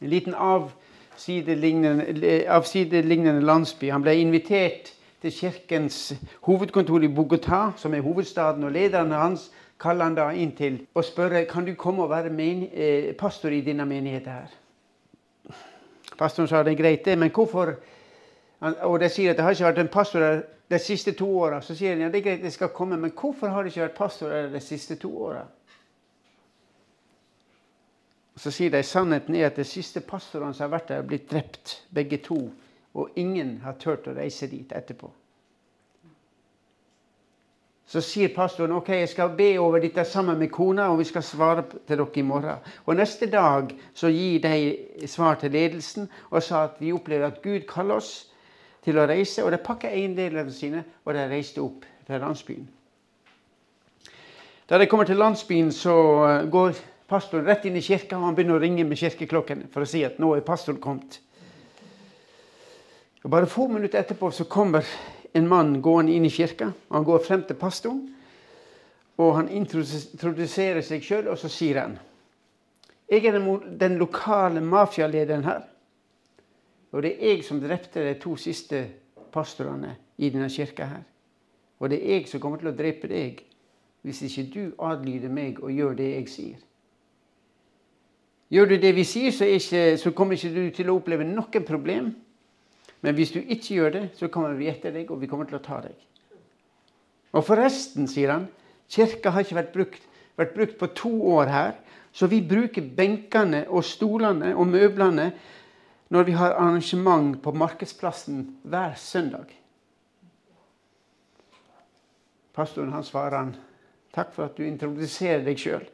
En 0.02 0.10
liten 0.10 0.34
avsidelignende, 0.34 2.46
avsidelignende 2.50 3.44
landsby. 3.44 3.90
Han 3.92 4.02
ble 4.02 4.16
invitert 4.18 4.94
til 5.22 5.36
kirkens 5.36 6.14
hovedkontor 6.48 7.04
i 7.04 7.12
Bogotá, 7.12 7.70
som 7.76 7.94
er 7.94 8.02
hovedstaden. 8.02 8.64
og 8.64 8.72
Lederen 8.72 9.12
hans 9.14 9.50
kaller 9.78 10.04
han 10.08 10.16
da 10.16 10.30
inn 10.34 10.56
til 10.56 10.80
og 10.94 11.04
spørre 11.04 11.44
kan 11.50 11.66
du 11.66 11.74
komme 11.78 12.02
og 12.02 12.10
være 12.10 12.32
eh, 12.72 13.14
pastor 13.14 13.50
i 13.50 13.60
denne 13.60 13.86
menigheten. 13.86 14.32
her. 14.32 14.48
Pastoren 16.18 16.48
sa 16.48 16.62
det 16.62 16.72
er 16.72 16.82
greit, 16.82 17.04
det, 17.04 17.18
men 17.18 17.30
hvorfor 17.30 17.74
Og 18.62 19.00
de 19.00 19.08
sier 19.08 19.30
at 19.30 19.36
det 19.36 19.44
har 19.44 19.50
ikke 19.50 19.64
vært 19.64 19.78
en 19.78 19.88
pastor 19.88 20.20
der 20.20 20.42
de 20.72 20.78
siste 20.80 21.12
to 21.12 21.28
åra. 21.38 21.60
Så 21.60 21.76
sier 21.76 21.92
han 21.92 22.06
ja, 22.06 22.10
det 22.12 22.22
er 22.22 22.28
greit, 22.30 22.44
det 22.44 22.54
skal 22.54 22.72
komme, 22.72 22.96
men 22.96 23.12
hvorfor 23.12 23.52
har 23.52 23.64
det 23.64 23.74
ikke 23.74 23.86
vært 23.86 23.98
pastor 23.98 24.32
der 24.32 24.52
de 24.52 24.60
siste 24.64 24.96
to 25.00 25.10
åra? 25.28 25.44
Så 28.40 28.50
sier 28.54 28.72
de 28.72 28.80
sannheten 28.86 29.36
er 29.36 29.50
at 29.50 29.58
de 29.60 29.66
siste 29.68 30.00
pastorene 30.00 30.56
som 30.56 30.66
har 30.66 30.78
vært 30.78 30.88
der, 30.88 31.02
har 31.02 31.08
blitt 31.08 31.28
drept, 31.30 31.82
begge 31.92 32.22
to. 32.24 32.46
Og 32.96 33.18
ingen 33.20 33.58
har 33.64 33.76
turt 33.80 34.08
å 34.08 34.16
reise 34.16 34.48
dit 34.48 34.72
etterpå. 34.72 35.10
Så 37.92 38.00
sier 38.00 38.32
pastoren 38.32 38.72
ok, 38.72 38.88
jeg 39.02 39.10
skal 39.12 39.34
be 39.36 39.50
over 39.60 39.82
dette 39.82 40.06
sammen 40.08 40.38
med 40.40 40.48
kona, 40.54 40.88
og 40.88 41.02
vi 41.02 41.10
skal 41.10 41.24
svare 41.26 41.66
til 41.68 41.98
dere 41.98 42.08
i 42.16 42.24
morgen. 42.24 42.64
Og 42.88 42.96
Neste 42.96 43.28
dag 43.28 43.74
så 43.92 44.08
gir 44.08 44.40
de 44.40 45.08
svar 45.10 45.36
til 45.40 45.52
ledelsen 45.52 46.08
og 46.30 46.40
sa 46.40 46.64
at 46.70 46.80
vi 46.80 46.94
opplever 46.96 47.28
at 47.28 47.42
Gud 47.44 47.66
kaller 47.68 48.00
oss 48.00 48.31
til 48.84 48.98
å 48.98 49.06
reise. 49.08 49.44
Og 49.44 49.52
de 49.52 49.60
pakka 49.62 49.90
eiendelene 49.90 50.52
sine, 50.54 50.84
og 51.04 51.14
de 51.16 51.26
reiste 51.30 51.62
opp 51.62 51.86
fra 52.06 52.20
landsbyen. 52.22 52.68
Da 54.68 54.78
de 54.78 54.86
kommer 54.88 55.04
til 55.04 55.20
landsbyen, 55.20 55.72
så 55.74 55.94
eh, 56.26 56.46
går 56.50 56.78
pastoren 57.12 57.44
rett 57.44 57.66
inn 57.68 57.76
i 57.76 57.84
kirka 57.84 58.16
og 58.16 58.24
han 58.24 58.36
begynner 58.36 58.56
å 58.56 58.62
ringe 58.62 58.86
med 58.88 58.96
kirkeklokken 58.96 59.66
for 59.72 59.84
å 59.84 59.88
si 59.88 60.00
at 60.06 60.20
nå 60.22 60.30
er 60.36 60.46
pastoren 60.46 60.80
kommet. 60.80 61.18
Og 63.22 63.30
Bare 63.30 63.50
få 63.50 63.68
minutter 63.68 64.00
etterpå 64.00 64.30
så 64.32 64.46
kommer 64.50 64.86
en 65.36 65.48
mann 65.48 65.76
gående 65.84 66.14
inn 66.16 66.24
i 66.24 66.32
kirka. 66.32 66.72
og 66.88 66.96
Han 66.96 67.04
går 67.04 67.26
frem 67.26 67.44
til 67.46 67.58
pastoren, 67.60 68.00
og 69.20 69.34
han 69.36 69.50
introduserer 69.52 70.80
seg 70.82 71.04
sjøl, 71.04 71.28
og 71.28 71.38
så 71.38 71.50
sier 71.52 71.82
han 71.82 71.98
Jeg 73.12 73.26
er 73.28 73.36
den 73.78 73.98
lokale 74.00 74.60
mafialederen 74.64 75.44
her. 75.44 75.62
Og 76.92 77.02
det 77.02 77.14
er 77.16 77.32
jeg 77.32 77.44
som 77.46 77.60
drepte 77.60 78.04
de 78.04 78.14
to 78.20 78.34
siste 78.36 78.84
pastorene 79.32 79.94
i 80.18 80.28
denne 80.30 80.50
kirka 80.52 80.88
her. 80.90 81.06
Og 81.80 81.90
det 81.90 82.02
er 82.02 82.20
jeg 82.20 82.28
som 82.30 82.40
kommer 82.40 82.60
til 82.60 82.70
å 82.70 82.76
drepe 82.76 83.08
deg 83.10 83.40
hvis 84.02 84.20
ikke 84.26 84.44
du 84.50 84.62
adlyder 84.82 85.30
meg 85.30 85.60
og 85.62 85.72
gjør 85.72 85.96
det 85.98 86.08
jeg 86.10 86.28
sier. 86.30 86.60
Gjør 88.52 88.68
du 88.68 88.76
det 88.82 88.90
vi 88.96 89.04
sier, 89.08 89.32
så, 89.32 89.46
ikke, 89.48 89.96
så 89.96 90.10
kommer 90.12 90.36
ikke 90.36 90.52
du 90.52 90.64
til 90.76 90.90
å 90.90 90.96
oppleve 90.98 91.24
noe 91.24 91.62
problem. 91.64 92.10
Men 93.02 93.14
hvis 93.16 93.32
du 93.32 93.38
ikke 93.40 93.78
gjør 93.78 93.94
det, 93.94 94.02
så 94.18 94.28
kommer 94.28 94.58
vi 94.58 94.68
etter 94.70 94.92
deg, 94.92 95.08
og 95.10 95.22
vi 95.22 95.30
kommer 95.30 95.48
til 95.48 95.56
å 95.56 95.62
ta 95.64 95.78
deg. 95.86 95.96
Og 97.32 97.46
forresten, 97.46 98.10
sier 98.10 98.34
han, 98.34 98.44
kirka 98.92 99.32
har 99.32 99.46
ikke 99.46 99.56
vært 99.56 99.72
brukt, 99.72 100.04
vært 100.36 100.54
brukt 100.58 100.76
på 100.78 100.90
to 100.98 101.12
år 101.32 101.50
her. 101.50 101.72
Så 102.12 102.28
vi 102.28 102.42
bruker 102.44 102.84
benkene 102.96 103.64
og 103.72 103.86
stolene 103.88 104.52
og 104.52 104.68
møblene 104.68 105.30
når 106.12 106.26
vi 106.28 106.32
har 106.36 106.58
arrangement 106.60 107.38
på 107.40 107.54
Markedsplassen 107.56 108.44
hver 108.68 108.98
søndag. 109.00 109.46
Pastoren 112.52 112.92
han 112.92 113.06
svarer 113.06 113.38
han, 113.38 113.54
takk 114.12 114.34
for 114.34 114.44
at 114.44 114.58
du 114.58 114.66
introduserer 114.66 115.40
deg 115.46 115.60
sjøl. 115.60 115.86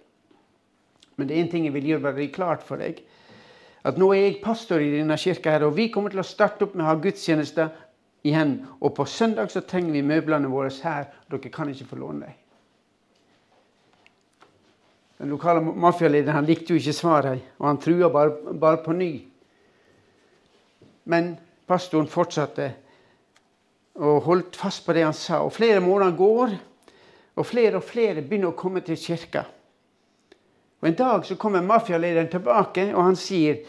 Men 1.14 1.28
det 1.28 1.36
er 1.36 1.44
én 1.44 1.52
ting 1.52 1.68
jeg 1.68 1.76
vil 1.76 1.86
gjøre 1.92 2.06
veldig 2.08 2.26
klart 2.34 2.66
for 2.66 2.82
deg. 2.82 2.98
At 3.86 3.98
nå 3.98 4.10
er 4.10 4.24
jeg 4.24 4.40
pastor 4.42 4.82
i 4.82 4.90
denne 4.96 5.14
kirka, 5.18 5.54
her, 5.54 5.68
og 5.68 5.78
vi 5.78 5.86
kommer 5.94 6.10
til 6.10 6.24
å 6.24 6.26
starte 6.26 6.66
opp 6.66 6.74
med 6.74 6.82
å 6.82 6.90
ha 6.90 6.98
gudstjenester 6.98 7.70
igjen. 8.26 8.58
Og 8.82 8.96
på 8.98 9.06
søndag 9.06 9.54
så 9.54 9.62
trenger 9.62 9.94
vi 9.94 10.02
møblene 10.02 10.50
våre 10.50 10.74
her. 10.82 11.06
og 11.28 11.38
Dere 11.38 11.54
kan 11.54 11.70
ikke 11.70 11.92
få 11.92 12.02
låne 12.02 12.26
dem. 12.26 12.44
Den 15.18 15.30
lokale 15.34 15.62
mafialederen 15.62 16.46
likte 16.46 16.74
jo 16.74 16.78
ikke 16.78 16.94
svaret, 16.94 17.50
og 17.58 17.66
han 17.66 17.82
trua 17.82 18.10
bare, 18.10 18.54
bare 18.54 18.82
på 18.82 18.94
ny. 18.98 19.12
Men 21.08 21.36
pastoren 21.68 22.08
fortsatte 22.10 22.72
og 23.98 24.22
holdt 24.28 24.56
fast 24.56 24.84
på 24.86 24.94
det 24.94 25.04
han 25.06 25.16
sa. 25.16 25.42
Og 25.42 25.52
Flere 25.52 25.80
måneder 25.80 26.16
går, 26.16 26.56
og 27.38 27.46
flere 27.46 27.80
og 27.80 27.86
flere 27.86 28.22
begynner 28.22 28.52
å 28.52 28.58
komme 28.58 28.82
til 28.86 28.98
kirka. 28.98 29.44
Og 30.80 30.88
En 30.88 30.94
dag 30.94 31.26
så 31.26 31.34
kommer 31.36 31.62
mafialederen 31.62 32.30
tilbake, 32.30 32.92
og 32.94 33.04
han 33.04 33.16
sier 33.16 33.62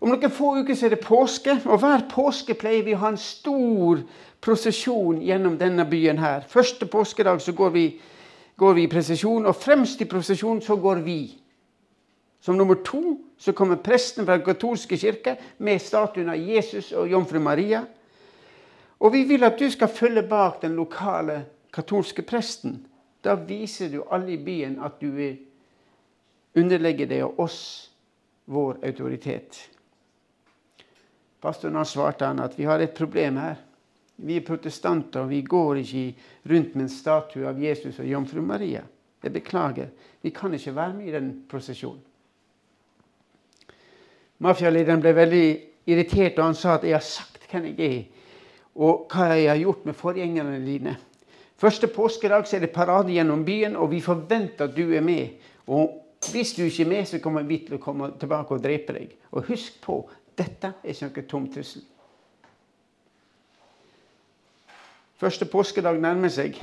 om 0.00 0.12
noen 0.12 0.30
få 0.30 0.52
uker 0.60 0.76
så 0.78 0.86
er 0.86 0.94
det 0.94 1.02
påske, 1.02 1.56
og 1.66 1.80
hver 1.82 2.04
påske 2.10 2.54
pleier 2.54 2.84
vi 2.86 2.94
å 2.94 3.00
ha 3.02 3.08
en 3.10 3.18
stor 3.18 4.04
prosesjon 4.44 5.18
gjennom 5.26 5.56
denne 5.58 5.82
byen 5.90 6.20
her. 6.22 6.44
Første 6.46 6.86
påskedag 6.86 7.42
så 7.42 7.54
går 7.56 7.72
vi, 7.74 7.86
går 8.56 8.76
vi 8.76 8.84
i 8.86 8.90
prosesjon, 8.92 9.46
og 9.46 9.58
fremst 9.58 10.02
i 10.04 10.06
prosesjon 10.06 10.60
så 10.62 10.76
går 10.78 11.02
vi. 11.02 11.22
Som 12.40 12.60
nummer 12.60 12.78
to 12.86 13.18
så 13.38 13.52
kommer 13.52 13.76
presten 13.76 14.26
fra 14.26 14.36
den 14.36 14.46
katolske 14.46 14.98
kirke 14.98 15.36
med 15.62 15.82
statuen 15.82 16.30
av 16.32 16.40
Jesus 16.42 16.90
og 16.92 17.08
jomfru 17.10 17.38
Maria. 17.42 17.84
Og 18.98 19.12
vi 19.14 19.22
vil 19.28 19.46
at 19.46 19.58
du 19.60 19.68
skal 19.70 19.92
følge 19.94 20.24
bak 20.26 20.60
den 20.62 20.74
lokale 20.74 21.44
katolske 21.74 22.24
presten. 22.26 22.80
Da 23.22 23.36
viser 23.38 23.92
du 23.92 24.02
alle 24.10 24.34
i 24.34 24.42
byen 24.42 24.80
at 24.82 24.98
du 25.00 25.12
vil 25.14 25.38
underlegge 26.58 27.06
deg 27.06 27.22
og 27.28 27.38
oss 27.46 27.60
vår 28.50 28.80
autoritet. 28.88 29.60
Pastoren 31.38 31.78
har 31.78 31.86
svarte 31.86 32.26
han 32.26 32.42
at 32.42 32.58
vi 32.58 32.66
har 32.66 32.82
et 32.82 32.96
problem 32.96 33.38
her. 33.38 33.60
Vi 34.18 34.40
er 34.40 34.46
protestanter, 34.46 35.22
og 35.22 35.30
vi 35.30 35.44
går 35.46 35.78
ikke 35.84 36.04
rundt 36.50 36.74
med 36.74 36.88
en 36.88 36.90
statue 36.90 37.46
av 37.46 37.60
Jesus 37.62 38.00
og 38.02 38.08
jomfru 38.10 38.42
Maria. 38.42 38.82
Jeg 39.22 39.32
beklager. 39.32 39.92
Vi 40.22 40.34
kan 40.34 40.54
ikke 40.54 40.74
være 40.74 40.94
med 40.94 41.06
i 41.06 41.14
den 41.14 41.28
prosesjonen. 41.50 42.07
Mafialederen 44.38 45.02
ble 45.02 45.14
veldig 45.16 45.46
irritert, 45.90 46.38
og 46.38 46.44
han 46.44 46.54
sa 46.54 46.74
at 46.74 46.84
'jeg 46.84 46.94
har 46.94 47.00
sagt 47.00 47.50
hvem 47.50 47.64
jeg 47.64 47.80
er', 47.80 48.04
og 48.74 49.08
hva 49.10 49.34
jeg 49.34 49.50
har 49.50 49.58
gjort 49.58 49.86
med 49.86 49.94
forgjengerne 49.94 50.66
dine'. 50.66 50.96
Første 51.56 51.86
påskedag 51.86 52.46
så 52.46 52.56
er 52.56 52.60
det 52.60 52.70
parade 52.70 53.12
gjennom 53.12 53.44
byen, 53.44 53.76
og 53.76 53.90
vi 53.90 54.00
forventer 54.00 54.64
at 54.64 54.76
du 54.76 54.92
er 54.92 55.00
med. 55.00 55.28
Og 55.66 56.04
Hvis 56.32 56.52
du 56.52 56.62
ikke 56.62 56.82
er 56.82 56.88
med, 56.88 57.06
så 57.06 57.18
kommer 57.18 57.42
vi 57.42 57.58
til 57.58 57.74
å 57.74 57.78
komme 57.78 58.10
tilbake 58.20 58.54
og 58.54 58.62
drepe 58.62 58.92
deg. 58.92 59.12
Og 59.30 59.44
husk 59.46 59.80
på, 59.82 60.10
dette 60.38 60.72
er 60.82 60.90
ikke 60.90 61.06
noe 61.06 61.26
tom 61.30 61.46
trussel. 61.52 61.82
Første 65.18 65.46
påskedag 65.46 66.00
nærmer 66.00 66.28
seg. 66.28 66.58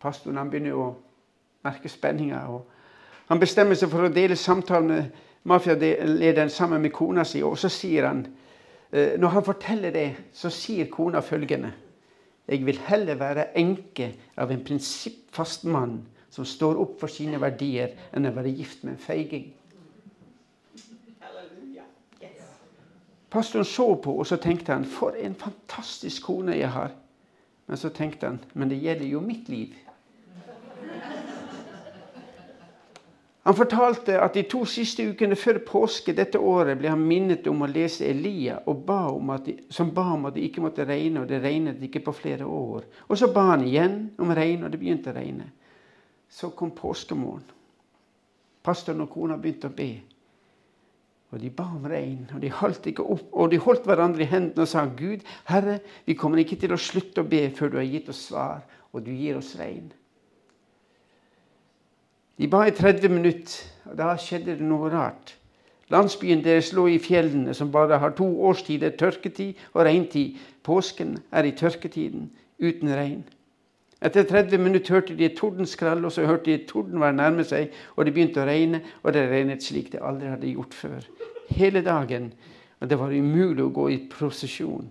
Pastoren 0.00 0.36
han 0.36 0.50
begynner 0.50 0.76
å 0.76 0.86
merke 1.64 1.88
spenninger. 1.88 2.60
Han 3.28 3.40
bestemmer 3.40 3.78
seg 3.78 3.92
for 3.92 4.08
å 4.08 4.12
dele 4.12 4.36
samtalen 4.36 4.88
med 4.88 5.22
mafialederen 5.48 6.50
sammen 6.50 6.82
med 6.82 6.92
kona 6.94 7.24
si. 7.24 7.42
Og 7.42 7.58
så 7.58 7.68
sier 7.72 8.06
han, 8.06 8.26
eh, 8.92 9.18
når 9.20 9.28
han 9.28 9.44
forteller 9.44 9.90
det, 9.90 10.08
så 10.32 10.50
sier 10.50 10.90
kona 10.90 11.20
følgende 11.20 11.72
Jeg 12.48 12.66
vil 12.66 12.78
heller 12.88 13.14
være 13.14 13.44
enke 13.56 14.08
av 14.36 14.50
en 14.50 14.64
prinsippfast 14.64 15.64
mann 15.64 16.00
som 16.30 16.44
står 16.44 16.80
opp 16.80 16.96
for 17.00 17.06
sine 17.06 17.38
verdier, 17.40 17.92
enn 18.12 18.26
å 18.26 18.32
være 18.34 18.50
gift 18.50 18.82
med 18.84 18.96
en 18.96 18.98
feiging. 18.98 19.52
Pastoren 23.32 23.64
så 23.64 23.94
på, 23.94 24.12
og 24.18 24.26
så 24.26 24.36
tenkte 24.36 24.74
han 24.74 24.84
for 24.84 25.16
en 25.16 25.34
fantastisk 25.34 26.26
kone 26.26 26.56
jeg 26.56 26.68
har. 26.68 26.90
Men 27.66 27.80
så 27.80 27.88
tenkte 27.88 28.28
han 28.28 28.40
men 28.52 28.68
det 28.68 28.82
gjelder 28.82 29.06
jo 29.06 29.20
mitt 29.24 29.48
liv. 29.48 29.76
Han 33.42 33.56
fortalte 33.58 34.20
at 34.22 34.36
de 34.38 34.44
to 34.46 34.60
siste 34.70 35.02
ukene 35.10 35.34
før 35.34 35.58
påske 35.66 36.14
dette 36.14 36.38
året 36.38 36.78
ble 36.78 36.92
han 36.92 37.00
minnet 37.02 37.46
om 37.50 37.64
å 37.64 37.70
lese 37.70 38.06
Elia, 38.06 38.60
ba 38.62 39.00
de, 39.42 39.56
som 39.68 39.90
ba 39.94 40.12
om 40.14 40.28
at 40.28 40.36
det 40.36 40.44
ikke 40.46 40.62
måtte 40.62 40.86
regne, 40.86 41.24
og 41.24 41.26
det 41.30 41.40
regnet 41.42 41.82
ikke 41.82 42.04
på 42.06 42.14
flere 42.14 42.46
år. 42.46 42.86
Og 43.08 43.18
så 43.18 43.32
ba 43.34 43.48
han 43.50 43.64
igjen 43.66 43.96
om 44.22 44.30
regn, 44.30 44.62
og 44.62 44.70
det 44.70 44.78
begynte 44.78 45.10
å 45.10 45.16
regne. 45.16 45.48
Så 46.30 46.52
kom 46.54 46.70
påskemorgen. 46.70 47.42
Pastoren 48.62 49.02
og 49.02 49.10
kona 49.10 49.34
begynte 49.36 49.72
å 49.72 49.74
be. 49.74 49.90
Og 51.32 51.40
de 51.42 51.50
ba 51.50 51.66
om 51.66 51.88
regn, 51.90 52.28
og 52.36 52.44
de 52.44 52.50
holdt, 52.52 52.86
ikke 52.92 53.08
opp, 53.10 53.26
og 53.32 53.50
de 53.50 53.58
holdt 53.64 53.88
hverandre 53.88 54.22
i 54.22 54.28
hendene 54.30 54.62
og 54.62 54.70
sa, 54.70 54.84
Gud, 54.86 55.24
Herre, 55.48 55.80
vi 56.06 56.14
kommer 56.14 56.38
ikke 56.38 56.60
til 56.62 56.76
å 56.76 56.78
slutte 56.78 57.24
å 57.24 57.28
be 57.28 57.48
før 57.56 57.72
du 57.72 57.78
har 57.80 57.88
gitt 57.88 58.12
oss 58.12 58.22
svar, 58.28 58.62
og 58.92 59.02
du 59.02 59.10
gir 59.10 59.40
oss 59.40 59.56
regn. 59.58 59.90
De 62.42 62.48
ba 62.50 62.64
i 62.66 62.72
30 62.74 63.06
minutter, 63.08 63.60
og 63.86 63.94
da 64.00 64.16
skjedde 64.18 64.56
det 64.58 64.66
noe 64.66 64.88
rart. 64.90 65.36
Landsbyen 65.94 66.40
deres 66.42 66.72
lå 66.74 66.88
i 66.90 66.96
fjellene, 66.98 67.54
som 67.54 67.70
bare 67.70 68.00
har 68.02 68.16
to 68.18 68.26
årstider, 68.48 68.96
tørketid 68.98 69.60
og 69.76 69.84
regntid. 69.86 70.40
Påsken 70.66 71.20
er 71.30 71.46
i 71.46 71.54
tørketiden, 71.54 72.32
uten 72.58 72.90
regn. 72.98 73.22
Etter 74.02 74.26
30 74.26 74.58
minutter 74.58 74.96
hørte 74.96 75.14
de 75.14 75.28
et 75.28 75.38
tordenskrall, 75.38 76.02
og 76.02 76.10
så 76.10 76.26
hørte 76.26 76.50
de 76.50 76.58
et 76.58 76.66
tordenvær 76.66 77.14
nærme 77.14 77.46
seg, 77.46 77.70
og 77.94 78.10
det 78.10 78.16
begynte 78.16 78.42
å 78.42 78.50
regne, 78.50 78.82
og 79.06 79.14
det 79.14 79.28
regnet 79.30 79.62
slik 79.62 79.94
det 79.94 80.02
aldri 80.02 80.34
hadde 80.34 80.50
gjort 80.56 80.74
før. 80.74 81.10
Hele 81.54 81.86
dagen. 81.86 82.32
Og 82.82 82.90
det 82.90 82.98
var 82.98 83.14
umulig 83.14 83.62
å 83.62 83.70
gå 83.70 83.90
i 83.94 84.04
prosesjon. 84.10 84.90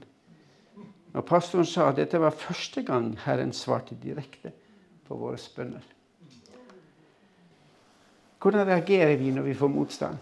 Og 1.11 1.23
pastoren 1.27 1.67
sa 1.67 1.91
at 1.91 1.99
dette 1.99 2.23
var 2.23 2.31
første 2.31 2.87
gang 2.87 3.17
Herren 3.25 3.51
svarte 3.51 3.99
direkte 3.99 4.55
på 5.03 5.19
våre 5.19 5.49
bønner. 5.57 5.83
Hvordan 8.41 8.67
reagerer 8.67 9.15
vi 9.15 9.31
når 9.31 9.41
vi 9.41 9.53
får 9.53 9.67
motstand? 9.67 10.17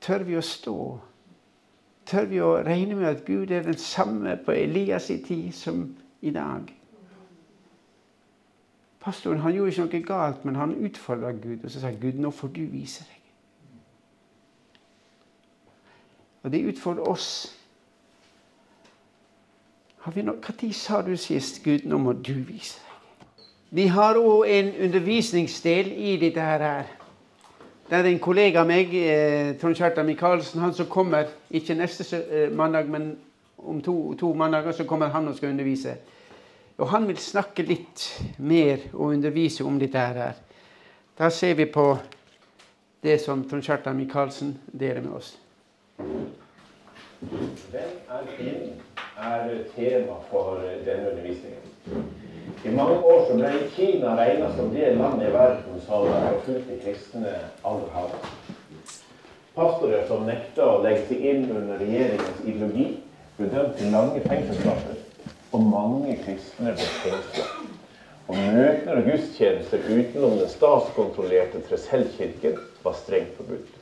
Tør 0.00 0.24
vi 0.28 0.36
å 0.36 0.42
stå? 0.44 0.76
Tør 2.06 2.26
vi 2.28 2.40
å 2.40 2.50
regne 2.66 2.98
med 2.98 3.08
at 3.08 3.24
Gud 3.24 3.50
er 3.50 3.64
den 3.64 3.78
samme 3.78 4.36
på 4.44 4.52
Elias' 4.52 5.10
i 5.14 5.20
tid 5.24 5.52
som 5.56 5.96
i 6.20 6.30
dag? 6.30 6.68
Pastoren 9.00 9.40
han 9.40 9.54
gjorde 9.56 9.72
ikke 9.72 9.86
noe 9.86 10.02
galt, 10.04 10.44
men 10.44 10.60
han 10.60 10.76
utfordra 10.84 11.32
Gud 11.32 11.64
og 11.64 11.70
så 11.70 11.80
sa 11.80 11.94
Gud, 11.96 12.20
nå 12.20 12.30
får 12.30 12.52
du 12.56 12.60
vise 12.68 13.06
deg. 13.08 13.16
Og 16.42 16.52
det 16.52 16.64
utfordrer 16.74 17.08
oss. 17.08 17.56
Når 20.04 20.72
sa 20.72 21.02
du 21.02 21.16
sist 21.16 21.64
Gud, 21.64 21.84
nå 21.84 21.98
må 21.98 22.12
du 22.12 22.34
vise 22.44 22.80
deg? 22.80 22.89
Vi 23.70 23.86
har 23.86 24.18
òg 24.18 24.48
en 24.50 24.72
undervisningsdel 24.82 25.92
i 25.94 26.16
dette 26.18 26.42
her. 26.42 26.88
Det 27.90 27.98
er 27.98 28.08
en 28.10 28.18
kollega 28.18 28.64
av 28.64 28.66
meg, 28.66 28.94
eh, 28.94 29.56
Trond 29.60 29.76
Kjartan 29.78 30.06
Michaelsen, 30.06 30.60
han 30.60 30.74
som 30.74 30.86
kommer 30.86 31.28
ikke 31.50 31.76
neste 31.78 32.16
eh, 32.18 32.50
mandag, 32.50 32.88
men 32.90 33.16
om 33.58 33.80
to, 33.82 34.14
to 34.18 34.32
mandager 34.34 34.72
så 34.72 34.84
kommer 34.84 35.08
han 35.08 35.28
og 35.28 35.36
skal 35.36 35.50
undervise. 35.50 35.94
Og 36.78 36.88
han 36.88 37.06
vil 37.06 37.18
snakke 37.18 37.62
litt 37.62 38.08
mer 38.38 38.88
og 38.92 39.12
undervise 39.14 39.64
om 39.64 39.78
dette 39.78 39.98
her. 39.98 40.32
Da 41.18 41.30
ser 41.30 41.54
vi 41.54 41.64
på 41.70 41.96
det 43.02 43.20
som 43.20 43.44
Trond 43.48 43.62
Kjartan 43.62 43.96
Michaelsen 43.96 44.56
deler 44.72 45.00
med 45.00 45.12
oss. 45.12 45.36
Hvem 47.20 47.94
er 48.10 48.26
din 48.38 48.72
er 49.16 49.62
tema 49.76 50.18
for 50.30 50.58
denne 50.86 51.10
undervisningen. 51.12 52.19
I 52.64 52.70
mange 52.76 52.98
år 53.00 53.22
så 53.24 53.34
ble 53.38 53.50
Kina 53.72 54.14
regna 54.18 54.50
som 54.52 54.66
det 54.74 54.90
landet 54.92 55.30
i 55.30 55.32
verden 55.32 55.78
som 55.86 56.02
forfulgte 56.04 56.74
kristne 56.82 57.30
aller 57.64 57.86
hardest. 57.94 58.50
Pastorer 59.54 60.02
som 60.08 60.26
nekta 60.28 60.66
å 60.68 60.82
legge 60.84 61.06
seg 61.08 61.24
inn 61.30 61.46
under 61.48 61.80
regjeringens 61.80 62.42
ideologi, 62.44 62.84
ble 63.38 63.48
dømt 63.54 63.78
til 63.80 63.94
lange 63.94 64.20
fengselsstraffer, 64.26 64.98
og 65.56 65.64
mange 65.70 66.18
kristne 66.20 66.74
ble 66.76 66.90
fengsla. 66.98 67.46
Og 68.28 68.36
møter 68.36 68.92
og 68.92 69.08
gudstjenester 69.08 69.88
utenom 69.88 70.36
den 70.42 70.52
statskontrollerte 70.52 71.64
Tresell-kirken 71.64 72.60
var 72.84 72.98
strengt 73.00 73.40
forbudt. 73.40 73.72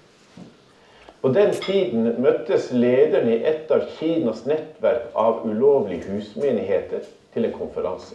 På 1.18 1.34
den 1.34 1.50
tiden 1.66 2.14
møttes 2.22 2.70
lederne 2.70 3.34
i 3.34 3.42
et 3.50 3.74
av 3.74 3.90
Kinas 3.98 4.46
nettverk 4.46 5.10
av 5.18 5.42
ulovlige 5.50 6.14
husmenigheter 6.14 7.02
til 7.34 7.50
en 7.50 7.58
konferanse. 7.58 8.14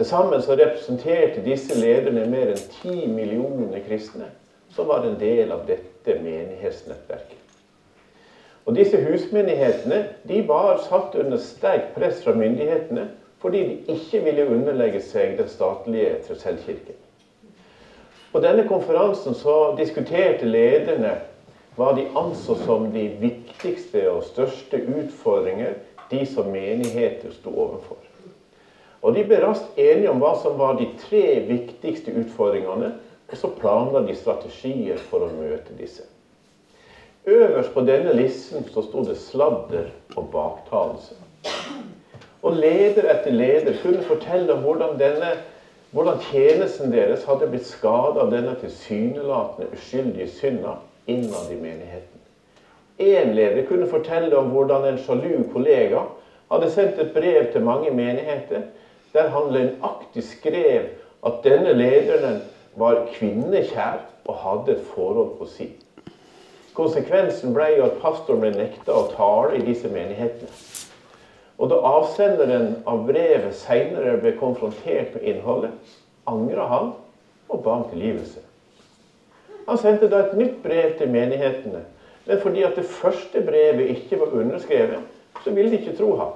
Til 0.00 0.08
sammen 0.08 0.40
så 0.40 0.54
representerte 0.56 1.42
disse 1.44 1.74
lederne 1.76 2.22
mer 2.32 2.54
enn 2.54 2.60
ti 2.72 3.02
millioner 3.04 3.82
kristne 3.84 4.30
som 4.72 4.86
var 4.88 5.04
en 5.04 5.18
del 5.20 5.52
av 5.52 5.66
dette 5.68 6.14
menighetsnettverket. 6.22 7.36
Og 8.64 8.78
Disse 8.78 8.96
husmenighetene 8.96 9.98
de 10.24 10.40
var 10.48 10.80
satt 10.86 11.18
under 11.20 11.36
sterkt 11.44 11.92
press 11.98 12.24
fra 12.24 12.32
myndighetene 12.32 13.10
fordi 13.44 13.60
de 13.66 13.98
ikke 13.98 14.24
ville 14.24 14.48
underlegge 14.48 15.04
seg 15.04 15.36
den 15.36 15.52
statlige 15.52 16.16
Tresellkirken. 16.24 16.96
På 18.32 18.40
denne 18.40 18.64
konferansen 18.72 19.36
så 19.36 19.74
diskuterte 19.76 20.48
lederne 20.48 21.18
hva 21.76 21.92
de 21.92 22.08
anså 22.16 22.56
som 22.64 22.88
de 22.96 23.04
viktigste 23.20 24.08
og 24.14 24.24
største 24.32 24.80
utfordringer 24.80 25.76
de 26.08 26.24
som 26.24 26.48
menigheter 26.48 27.36
sto 27.36 27.52
overfor. 27.52 28.00
Og 29.02 29.14
De 29.16 29.24
ble 29.24 29.40
raskt 29.40 29.78
enige 29.80 30.10
om 30.12 30.20
hva 30.20 30.34
som 30.42 30.58
var 30.60 30.76
de 30.76 30.90
tre 31.00 31.40
viktigste 31.48 32.12
utfordringene, 32.20 32.92
og 33.30 33.38
så 33.38 33.48
planla 33.56 34.02
de 34.04 34.16
strategier 34.18 34.98
for 35.08 35.24
å 35.24 35.30
møte 35.32 35.76
disse. 35.78 36.04
Øverst 37.24 37.72
på 37.74 37.84
denne 37.86 38.12
listen 38.16 38.64
så 38.72 38.82
sto 38.82 39.04
det 39.06 39.16
sladder 39.20 39.90
og 40.16 40.28
baktalelse. 40.32 41.16
Og 42.42 42.56
leder 42.56 43.10
etter 43.12 43.34
leder 43.34 43.76
kunne 43.82 44.04
fortelle 44.04 44.52
om 44.52 44.64
hvordan, 44.64 44.96
denne, 45.00 45.34
hvordan 45.92 46.20
tjenesten 46.30 46.92
deres 46.92 47.26
hadde 47.28 47.48
blitt 47.52 47.68
skada 47.68 48.24
av 48.24 48.32
denne 48.32 48.56
tilsynelatende 48.60 49.68
uskyldige 49.76 50.30
synda 50.32 50.78
innad 51.06 51.52
i 51.52 51.60
menigheten. 51.60 52.24
Én 53.00 53.34
leder 53.36 53.64
kunne 53.68 53.88
fortelle 53.88 54.36
om 54.36 54.50
hvordan 54.52 54.88
en 54.88 54.98
sjalu 55.00 55.44
kollega 55.52 56.06
hadde 56.50 56.72
sendt 56.72 56.98
et 56.98 57.12
brev 57.14 57.52
til 57.52 57.64
mange 57.64 57.92
menigheter 57.94 58.64
der 59.12 59.28
han 59.34 59.52
løgnaktig 59.52 60.24
skrev 60.24 60.90
at 61.26 61.40
denne 61.44 61.72
lederen 61.76 62.40
var 62.78 63.06
kvinnekjær 63.14 64.02
og 64.24 64.34
hadde 64.44 64.76
et 64.76 64.84
forhold 64.94 65.36
på 65.38 65.48
si. 65.50 65.70
Konsekvensen 66.74 67.54
ble 67.54 67.66
jo 67.76 67.88
at 67.88 67.98
pastoren 68.02 68.44
ble 68.44 68.52
nekta 68.54 68.94
å 68.94 69.08
tale 69.12 69.58
i 69.58 69.64
disse 69.66 69.90
menighetene. 69.90 70.50
Og 71.60 71.68
da 71.72 71.80
avsenderen 71.84 72.78
av 72.88 73.02
brevet 73.08 73.56
seinere 73.58 74.14
ble 74.22 74.32
konfrontert 74.40 75.16
med 75.16 75.26
innholdet, 75.28 75.74
angra 76.30 76.68
han 76.70 76.92
og 77.50 77.64
ba 77.66 77.74
om 77.80 77.88
tilgivelse. 77.90 78.40
Han 79.66 79.78
sendte 79.78 80.08
da 80.08 80.22
et 80.24 80.38
nytt 80.38 80.62
brev 80.62 80.94
til 80.98 81.10
menighetene, 81.12 81.82
men 82.26 82.40
fordi 82.40 82.62
at 82.64 82.78
det 82.78 82.86
første 82.88 83.42
brevet 83.44 83.90
ikke 83.92 84.20
var 84.22 84.32
underskrevet, 84.40 85.02
så 85.44 85.52
ville 85.52 85.70
de 85.72 85.82
ikke 85.82 85.96
tro 85.98 86.14
ham. 86.16 86.32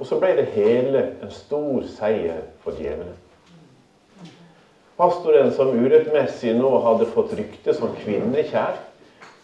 Og 0.00 0.06
så 0.08 0.16
ble 0.16 0.32
det 0.38 0.46
hele 0.54 1.02
en 1.20 1.32
stor 1.34 1.84
seier 1.92 2.46
for 2.64 2.72
djevelen. 2.80 3.18
Pastoren 4.96 5.52
som 5.52 5.74
urettmessig 5.76 6.54
nå 6.56 6.70
hadde 6.84 7.08
fått 7.12 7.34
rykte 7.36 7.74
som 7.76 7.92
kvinnekjær, 8.00 8.78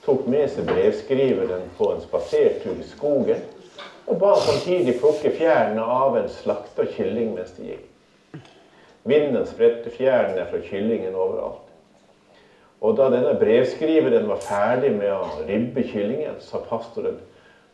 tok 0.06 0.24
med 0.30 0.48
seg 0.52 0.68
brevskriveren 0.68 1.68
på 1.76 1.90
en 1.92 2.02
spasertur 2.04 2.76
i 2.78 2.88
skogen 2.88 3.44
og 4.06 4.20
ba 4.20 4.34
samtidig 4.38 4.96
plukke 5.00 5.32
fjærene 5.34 5.82
av 5.82 6.16
en 6.20 6.28
slakta 6.30 6.86
kylling 6.94 7.32
mens 7.34 7.56
de 7.56 7.72
gikk. 7.72 8.42
Vinden 9.06 9.46
spredte 9.48 9.90
fjærene 9.94 10.44
fra 10.50 10.60
kyllingen 10.66 11.14
overalt. 11.14 11.64
Og 12.80 12.94
da 12.98 13.08
denne 13.10 13.34
brevskriveren 13.40 14.28
var 14.30 14.44
ferdig 14.44 14.92
med 14.94 15.10
å 15.10 15.44
ribbe 15.48 15.84
kyllingen, 15.90 16.38
sa 16.40 16.62
pastoren 16.64 17.18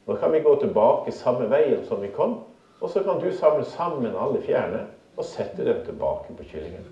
nå 0.09 0.17
kan 0.19 0.33
vi 0.35 0.41
gå 0.43 0.57
tilbake 0.59 1.13
samme 1.15 1.47
veien 1.51 1.85
som 1.87 2.01
vi 2.03 2.09
kom, 2.11 2.41
og 2.83 2.91
så 2.91 3.03
kan 3.07 3.21
du 3.23 3.31
samle 3.37 3.65
sammen 3.65 4.17
alle 4.19 4.43
fjærene 4.43 4.85
og 5.17 5.25
sette 5.25 5.65
dem 5.65 5.85
tilbake 5.87 6.35
på 6.37 6.47
kyllingen. 6.51 6.87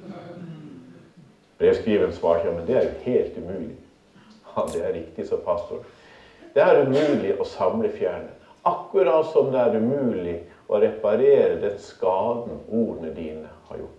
Brevskriveren 1.59 2.13
svarte 2.17 2.49
ja, 2.49 2.55
men 2.55 2.67
det 2.67 2.77
er 2.79 2.87
jo 2.87 2.99
helt 3.05 3.39
umulig. 3.39 3.77
Ja, 4.55 4.67
det 4.73 4.85
er 4.85 4.95
riktig, 4.95 5.27
sa 5.29 5.37
pastor. 5.45 5.83
Det 6.55 6.63
er 6.63 6.85
umulig 6.87 7.35
å 7.37 7.47
samle 7.47 7.91
fjærene. 7.93 8.33
Akkurat 8.67 9.27
som 9.33 9.51
det 9.53 9.61
er 9.61 9.81
umulig 9.81 10.37
å 10.71 10.79
reparere 10.81 11.59
den 11.63 11.79
skaden 11.83 12.61
ordene 12.69 13.11
dine 13.17 13.51
har 13.69 13.81
gjort. 13.81 13.97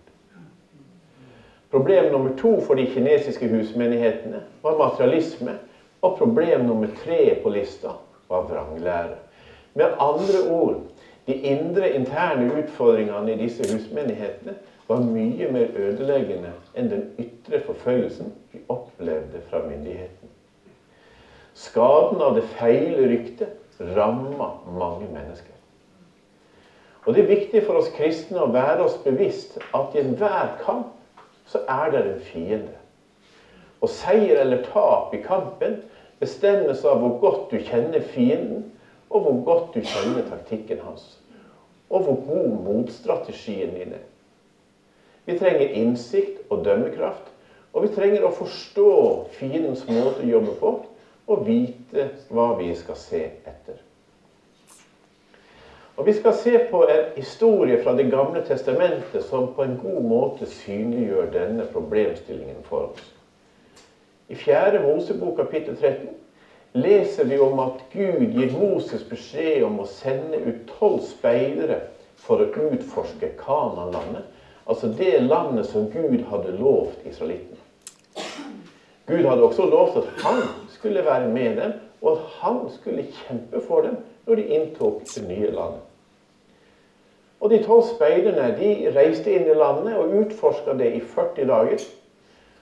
Problem 1.72 2.10
nummer 2.12 2.34
to 2.40 2.58
for 2.66 2.76
de 2.76 2.86
kinesiske 2.92 3.48
husmenighetene 3.48 4.42
var 4.64 4.78
materialisme. 4.80 5.58
Og 6.02 6.18
problem 6.18 6.66
nummer 6.66 6.90
tre 7.04 7.36
på 7.42 7.52
lista 7.54 7.94
var 8.28 8.48
vranglære. 8.48 9.16
Med 9.78 9.94
andre 10.02 10.40
ord 10.50 10.80
de 11.26 11.36
indre, 11.46 11.92
interne 11.94 12.48
utfordringene 12.58 13.32
i 13.32 13.40
disse 13.44 13.66
husmenighetene 13.70 14.56
var 14.88 15.02
mye 15.06 15.48
mer 15.54 15.76
ødeleggende 15.78 16.50
enn 16.74 16.90
den 16.90 17.04
ytre 17.22 17.60
forfølgelsen 17.62 18.32
vi 18.52 18.62
opplevde 18.72 19.42
fra 19.50 19.62
myndigheten. 19.62 20.32
Skaden 21.54 22.22
av 22.24 22.34
det 22.38 22.46
feile 22.56 23.06
ryktet 23.10 23.82
ramma 23.96 24.50
mange 24.66 25.06
mennesker. 25.12 25.54
Og 27.06 27.14
Det 27.14 27.22
er 27.22 27.34
viktig 27.34 27.62
for 27.66 27.78
oss 27.80 27.90
kristne 27.94 28.44
å 28.44 28.50
være 28.54 28.84
oss 28.84 28.98
bevisst 29.04 29.58
at 29.74 29.94
i 29.94 30.02
enhver 30.02 30.54
kamp 30.62 30.90
så 31.50 31.58
er 31.68 31.90
det 31.90 32.02
en 32.06 32.20
fiende. 32.22 32.76
Og 33.82 33.90
seier 33.90 34.38
eller 34.40 34.62
tap 34.62 35.14
i 35.14 35.18
kampen 35.22 35.80
bestemmes 36.22 36.84
av 36.86 37.00
hvor 37.02 37.16
godt 37.18 37.50
du 37.50 37.58
kjenner 37.58 38.02
fienden, 38.12 38.62
og 39.12 39.20
hvor 39.20 39.42
godt 39.44 39.74
du 39.74 39.84
kjenner 39.84 40.24
taktikken 40.28 40.80
hans. 40.82 41.18
Og 41.90 42.02
hvor 42.02 42.18
god 42.26 42.48
motstrategien 42.64 43.74
din 43.76 43.92
er. 43.92 44.08
Vi 45.24 45.38
trenger 45.38 45.68
innsikt 45.68 46.40
og 46.50 46.64
dømmekraft. 46.64 47.28
Og 47.72 47.86
vi 47.86 47.92
trenger 47.94 48.24
å 48.26 48.34
forstå 48.36 48.90
fiendens 49.38 49.86
måte 49.88 50.24
å 50.24 50.28
jobbe 50.28 50.56
på, 50.60 50.72
og 51.32 51.46
vite 51.46 52.10
hva 52.28 52.50
vi 52.58 52.72
skal 52.76 52.98
se 53.00 53.22
etter. 53.48 53.78
Og 55.96 56.06
Vi 56.06 56.12
skal 56.12 56.34
se 56.34 56.58
på 56.70 56.82
en 56.88 57.04
historie 57.16 57.82
fra 57.84 57.92
Det 57.96 58.10
gamle 58.10 58.40
testamentet 58.44 59.24
som 59.24 59.52
på 59.54 59.62
en 59.62 59.78
god 59.82 60.02
måte 60.02 60.46
synliggjør 60.46 61.28
denne 61.32 61.66
problemstillingen 61.72 62.64
for 62.64 62.92
oss. 62.92 63.12
I 64.28 64.34
4. 64.34 64.80
Mosebok 64.80 65.36
kapittel 65.36 65.76
13 65.76 66.08
leser 66.72 67.24
vi 67.24 67.38
om 67.38 67.58
at 67.60 67.82
Gud 67.92 68.32
gir 68.32 68.54
Moses 68.56 69.04
beskjed 69.08 69.64
om 69.66 69.80
å 69.82 69.88
sende 69.88 70.40
ut 70.40 70.62
tolv 70.78 71.02
speidere 71.04 71.80
for 72.22 72.40
å 72.40 72.48
utforske 72.48 73.34
Kananlandet, 73.40 74.24
altså 74.64 74.88
det 74.96 75.18
landet 75.26 75.68
som 75.68 75.90
Gud 75.92 76.24
hadde 76.30 76.56
lovt 76.56 77.04
israelittene. 77.08 77.60
Gud 79.06 79.26
hadde 79.26 79.44
også 79.44 79.66
lovt 79.66 79.98
at 80.00 80.10
han 80.22 80.42
skulle 80.72 81.04
være 81.04 81.28
med 81.28 81.56
dem, 81.58 81.72
og 82.02 82.16
at 82.16 82.36
han 82.40 82.60
skulle 82.70 83.08
kjempe 83.22 83.60
for 83.66 83.84
dem 83.84 83.98
når 84.26 84.38
de 84.38 84.50
inntok 84.56 85.02
det 85.14 85.24
nye 85.26 85.50
landet. 85.50 85.82
Og 87.42 87.50
De 87.50 87.58
tolv 87.58 87.82
speiderne 87.82 88.52
de 88.54 88.68
reiste 88.94 89.32
inn 89.34 89.48
i 89.50 89.56
landet 89.58 89.96
og 89.98 90.12
utforska 90.14 90.76
det 90.78 90.92
i 90.94 91.00
40 91.02 91.48
dager. 91.50 91.82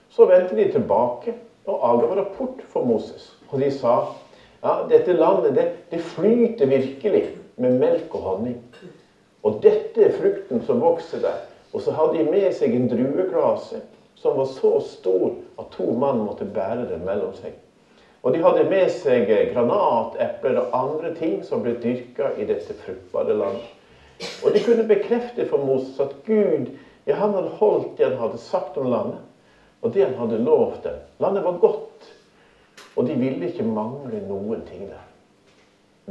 Så 0.09 0.25
vendte 0.25 0.57
de 0.57 0.65
tilbake 0.73 1.35
og 1.69 1.85
avga 1.85 2.15
rapport 2.17 2.63
for 2.67 2.81
Moses. 2.83 3.27
Og 3.51 3.59
de 3.59 3.71
sa 3.71 3.95
ja, 4.61 4.73
dette 4.89 5.13
landet 5.17 5.55
det, 5.55 5.67
det 5.91 6.01
flyter 6.13 6.69
virkelig 6.71 7.23
med 7.61 7.79
melk 7.81 8.13
og 8.15 8.27
honning. 8.27 8.59
Og 9.43 9.59
dette 9.63 10.05
er 10.05 10.15
frukten 10.15 10.61
som 10.65 10.81
vokser 10.83 11.23
der. 11.23 11.41
Og 11.73 11.81
så 11.81 11.95
hadde 11.95 12.19
de 12.19 12.29
med 12.31 12.51
seg 12.55 12.75
en 12.75 12.89
drueklase 12.91 13.81
som 14.21 14.37
var 14.37 14.45
så 14.45 14.75
stor 14.85 15.31
at 15.59 15.71
to 15.73 15.87
mann 15.97 16.21
måtte 16.21 16.45
bære 16.45 16.85
den 16.91 17.05
mellom 17.07 17.33
seg. 17.37 17.55
Og 18.21 18.35
de 18.35 18.41
hadde 18.43 18.67
med 18.69 18.91
seg 18.93 19.29
granatepler 19.53 20.59
og 20.61 20.75
andre 20.77 21.13
ting 21.17 21.39
som 21.45 21.63
ble 21.65 21.73
dyrka 21.81 22.35
i 22.37 22.45
dette 22.45 22.75
fruktbare 22.83 23.33
landet. 23.33 23.65
Og 24.45 24.53
de 24.53 24.61
kunne 24.61 24.85
bekrefte 24.85 25.47
for 25.49 25.65
Moses 25.65 25.97
at 26.03 26.13
Gud 26.27 26.69
ja, 27.07 27.15
han 27.17 27.33
hadde 27.33 27.55
holdt 27.57 27.95
det 27.97 28.11
han 28.11 28.19
hadde 28.21 28.37
sagt 28.37 28.77
om 28.77 28.91
landet, 28.91 29.21
og 29.81 29.93
det 29.95 30.05
han 30.05 30.19
hadde 30.19 30.43
lovt 30.45 30.83
dem. 30.85 30.99
Landet 31.23 31.47
var 31.47 31.57
godt, 31.63 32.11
og 32.95 33.07
de 33.07 33.15
ville 33.15 33.47
ikke 33.47 33.63
mangle 33.63 34.19
noen 34.27 34.65
ting 34.67 34.87
der. 34.89 35.05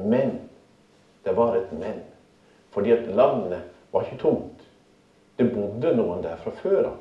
Men 0.01 0.39
det 1.25 1.37
var 1.37 1.57
et 1.59 1.73
men. 1.73 2.01
Fordi 2.71 2.93
at 2.95 3.07
landet 3.07 3.63
var 3.93 4.03
ikke 4.07 4.23
tomt. 4.23 4.67
Det 5.39 5.51
bodde 5.53 5.93
noen 5.97 6.23
der 6.25 6.37
fra 6.41 6.53
før 6.63 6.93
av. 6.93 6.99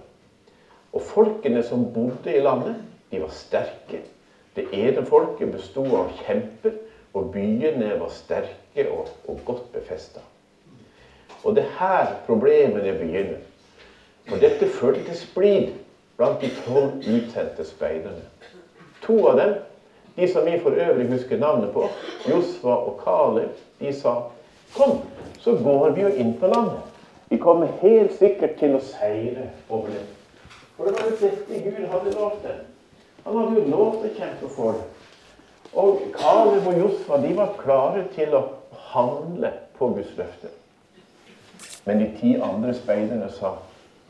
Og 0.93 1.01
folkene 1.05 1.61
som 1.63 1.85
bodde 1.93 2.33
i 2.33 2.41
landet, 2.41 2.75
de 3.11 3.21
var 3.21 3.31
sterke. 3.33 4.01
Det 4.55 4.65
ene 4.73 5.05
folket 5.05 5.51
bestod 5.53 5.91
av 5.95 6.09
kjemper, 6.23 6.73
og 7.13 7.31
byene 7.33 7.93
var 7.99 8.11
sterke 8.13 8.85
og, 8.89 9.07
og 9.27 9.39
godt 9.45 9.71
befesta. 9.73 10.21
Og 11.43 11.55
det 11.55 11.63
er 11.63 11.77
her 11.79 12.11
problemene 12.25 12.93
begynner. 12.97 13.39
Og 14.29 14.41
dette 14.41 14.67
førte 14.67 15.03
til 15.07 15.17
splid 15.17 15.71
blant 16.17 16.41
de 16.41 16.49
tolv 16.65 16.99
utsendte 16.99 17.65
speiderne. 17.65 18.25
To 19.05 19.15
av 19.31 19.39
dem, 19.39 19.55
de 20.19 20.27
som 20.27 20.45
vi 20.45 20.59
for 20.59 20.75
øvrig 20.75 21.07
husker 21.11 21.37
navnet 21.37 21.71
på, 21.73 21.87
Josva 22.29 22.75
og 22.75 23.01
Kaleb, 23.03 23.55
de 23.79 23.93
sa 23.93 24.15
Kom, 24.75 24.99
så 25.39 25.55
går 25.63 25.89
vi 25.89 26.01
jo 26.01 26.07
inn 26.07 26.35
på 26.37 26.47
landet. 26.47 26.81
Vi 27.29 27.37
kommer 27.37 27.71
helt 27.81 28.13
sikkert 28.17 28.59
til 28.59 28.75
å 28.77 28.81
seire 28.85 29.47
over 29.69 29.87
det. 29.89 30.03
For 30.77 30.85
det 30.85 30.93
var 30.93 31.07
jo 31.09 31.15
dette 31.23 31.61
Gud 31.63 31.87
hadde 31.89 32.13
lovt 32.13 32.43
dem. 32.43 32.59
Han 33.25 33.37
hadde 33.37 33.57
jo 33.57 33.71
lovt 33.71 34.05
å 34.05 34.11
kjempe 34.19 34.49
for 34.53 34.77
det. 34.77 34.85
Og 35.73 36.05
Kaleb 36.13 36.69
og 36.69 36.77
Josfa 36.83 37.17
de 37.21 37.33
var 37.37 37.57
klare 37.57 38.05
til 38.13 38.33
å 38.37 38.43
handle 38.91 39.51
på 39.77 39.89
Guds 39.95 40.13
løfte. 40.17 40.53
Men 41.85 42.03
de 42.03 42.09
ti 42.19 42.35
andre 42.37 42.73
speiderne 42.77 43.29
sa 43.33 43.55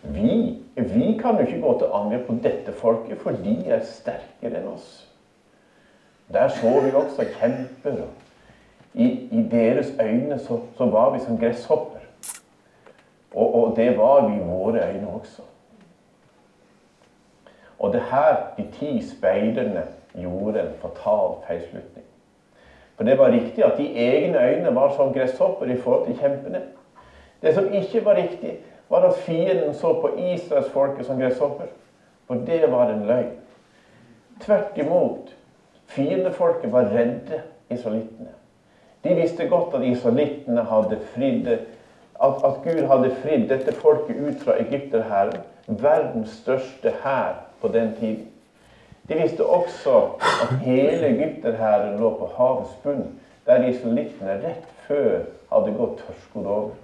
vi, 0.01 0.57
vi 0.75 1.13
kan 1.19 1.39
jo 1.39 1.47
ikke 1.47 1.61
gå 1.61 1.75
til 1.79 1.93
angrep 1.93 2.27
på 2.27 2.39
dette 2.43 2.75
folket, 2.79 3.19
for 3.23 3.35
de 3.43 3.55
er 3.67 3.83
sterkere 3.87 4.61
enn 4.61 4.71
oss. 4.71 5.08
Der 6.33 6.47
så 6.47 6.79
vi 6.79 6.91
også 6.91 7.25
kjemper. 7.39 8.05
I, 8.93 9.03
I, 9.31 9.47
deres 9.51 9.93
øyne 10.01 10.39
så, 10.39 10.59
så, 10.77 10.85
var 10.85 11.09
vi 11.09 11.19
som 11.19 11.37
gresshopper. 11.37 11.99
Og, 13.33 13.55
og, 13.55 13.75
det 13.75 13.97
var 13.97 14.27
vi 14.27 14.35
i 14.35 14.39
våre 14.39 14.89
øyne 14.89 15.07
også. 15.09 15.41
Og 17.79 17.93
det 17.93 18.01
her 18.01 18.35
de 18.57 18.67
ti 18.71 19.09
speiderne 19.09 19.83
gjorde 20.21 20.61
en 20.61 20.73
fatal 20.81 21.47
feilslutning. 21.47 22.05
For 22.95 23.03
det 23.03 23.17
var 23.17 23.31
riktig 23.31 23.65
at 23.65 23.77
de 23.77 23.97
egne 23.97 24.47
øyne 24.47 24.75
var 24.75 24.95
som 24.95 25.13
gresshopper 25.13 25.65
i 25.65 25.77
forhold 25.77 26.05
til 26.05 26.19
kjempene. 26.19 26.61
Det 27.41 27.53
som 27.55 27.73
ikke 27.73 28.05
var 28.05 28.15
riktig, 28.15 28.57
var 28.89 28.97
at 28.97 29.15
fienden 29.15 29.73
så 29.73 30.01
på 30.01 30.09
israelsfolket 30.17 31.05
som 31.05 31.19
gresshopper. 31.19 31.65
For 32.27 32.35
det 32.35 32.71
var 32.71 32.89
en 32.89 33.05
løgn. 33.05 33.37
Tvert 34.41 34.77
imot. 34.77 35.35
Fiendefolket 35.89 36.71
var 36.71 36.91
redde 36.93 37.41
israelittene. 37.69 38.35
De 39.03 39.15
visste 39.15 39.47
godt 39.49 39.73
at 39.75 39.85
israelittene 39.87 40.63
hadde 40.69 40.99
fridd 41.13 41.47
at, 41.49 42.41
at, 42.45 42.59
Gud 42.63 42.81
hadde 42.91 43.15
fridd 43.23 43.47
dette 43.49 43.73
folket 43.79 44.19
ut 44.19 44.43
fra 44.43 44.57
egypterhæren, 44.59 45.39
verdens 45.67 46.29
største 46.41 46.93
hær 47.03 47.39
på 47.61 47.67
den 47.73 47.95
tiden. 47.99 48.27
De 49.09 49.15
visste 49.15 49.45
også 49.45 49.95
at 50.21 50.57
hele 50.61 51.07
egypterhæren 51.07 51.99
lå 51.99 52.09
på 52.19 52.29
havets 52.37 52.75
bunn, 52.83 53.19
der 53.45 53.65
israelittene 53.67 54.35
rett 54.43 54.67
før 54.87 55.21
hadde 55.53 55.77
gått 55.77 56.03
tørrskodd 56.03 56.45
over. 56.45 56.75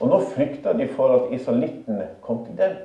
Og 0.00 0.08
nå 0.08 0.20
frykta 0.32 0.72
de 0.72 0.86
for 0.94 1.16
at 1.16 1.32
israelittene 1.34 2.06
kom 2.22 2.44
til 2.46 2.56
dem. 2.56 2.76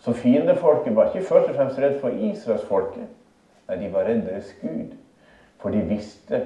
Så 0.00 0.12
fiendefolket 0.12 0.96
var 0.96 1.12
ikke 1.12 1.28
først 1.28 1.48
og 1.52 1.54
fremst 1.54 1.78
redd 1.78 2.00
for 2.00 2.08
israelsfolket. 2.08 3.06
Nei, 3.68 3.78
de 3.80 3.90
var 3.92 4.08
redd 4.08 4.24
deres 4.28 4.52
Gud. 4.60 4.96
For 5.62 5.72
de 5.72 5.84
visste 5.88 6.40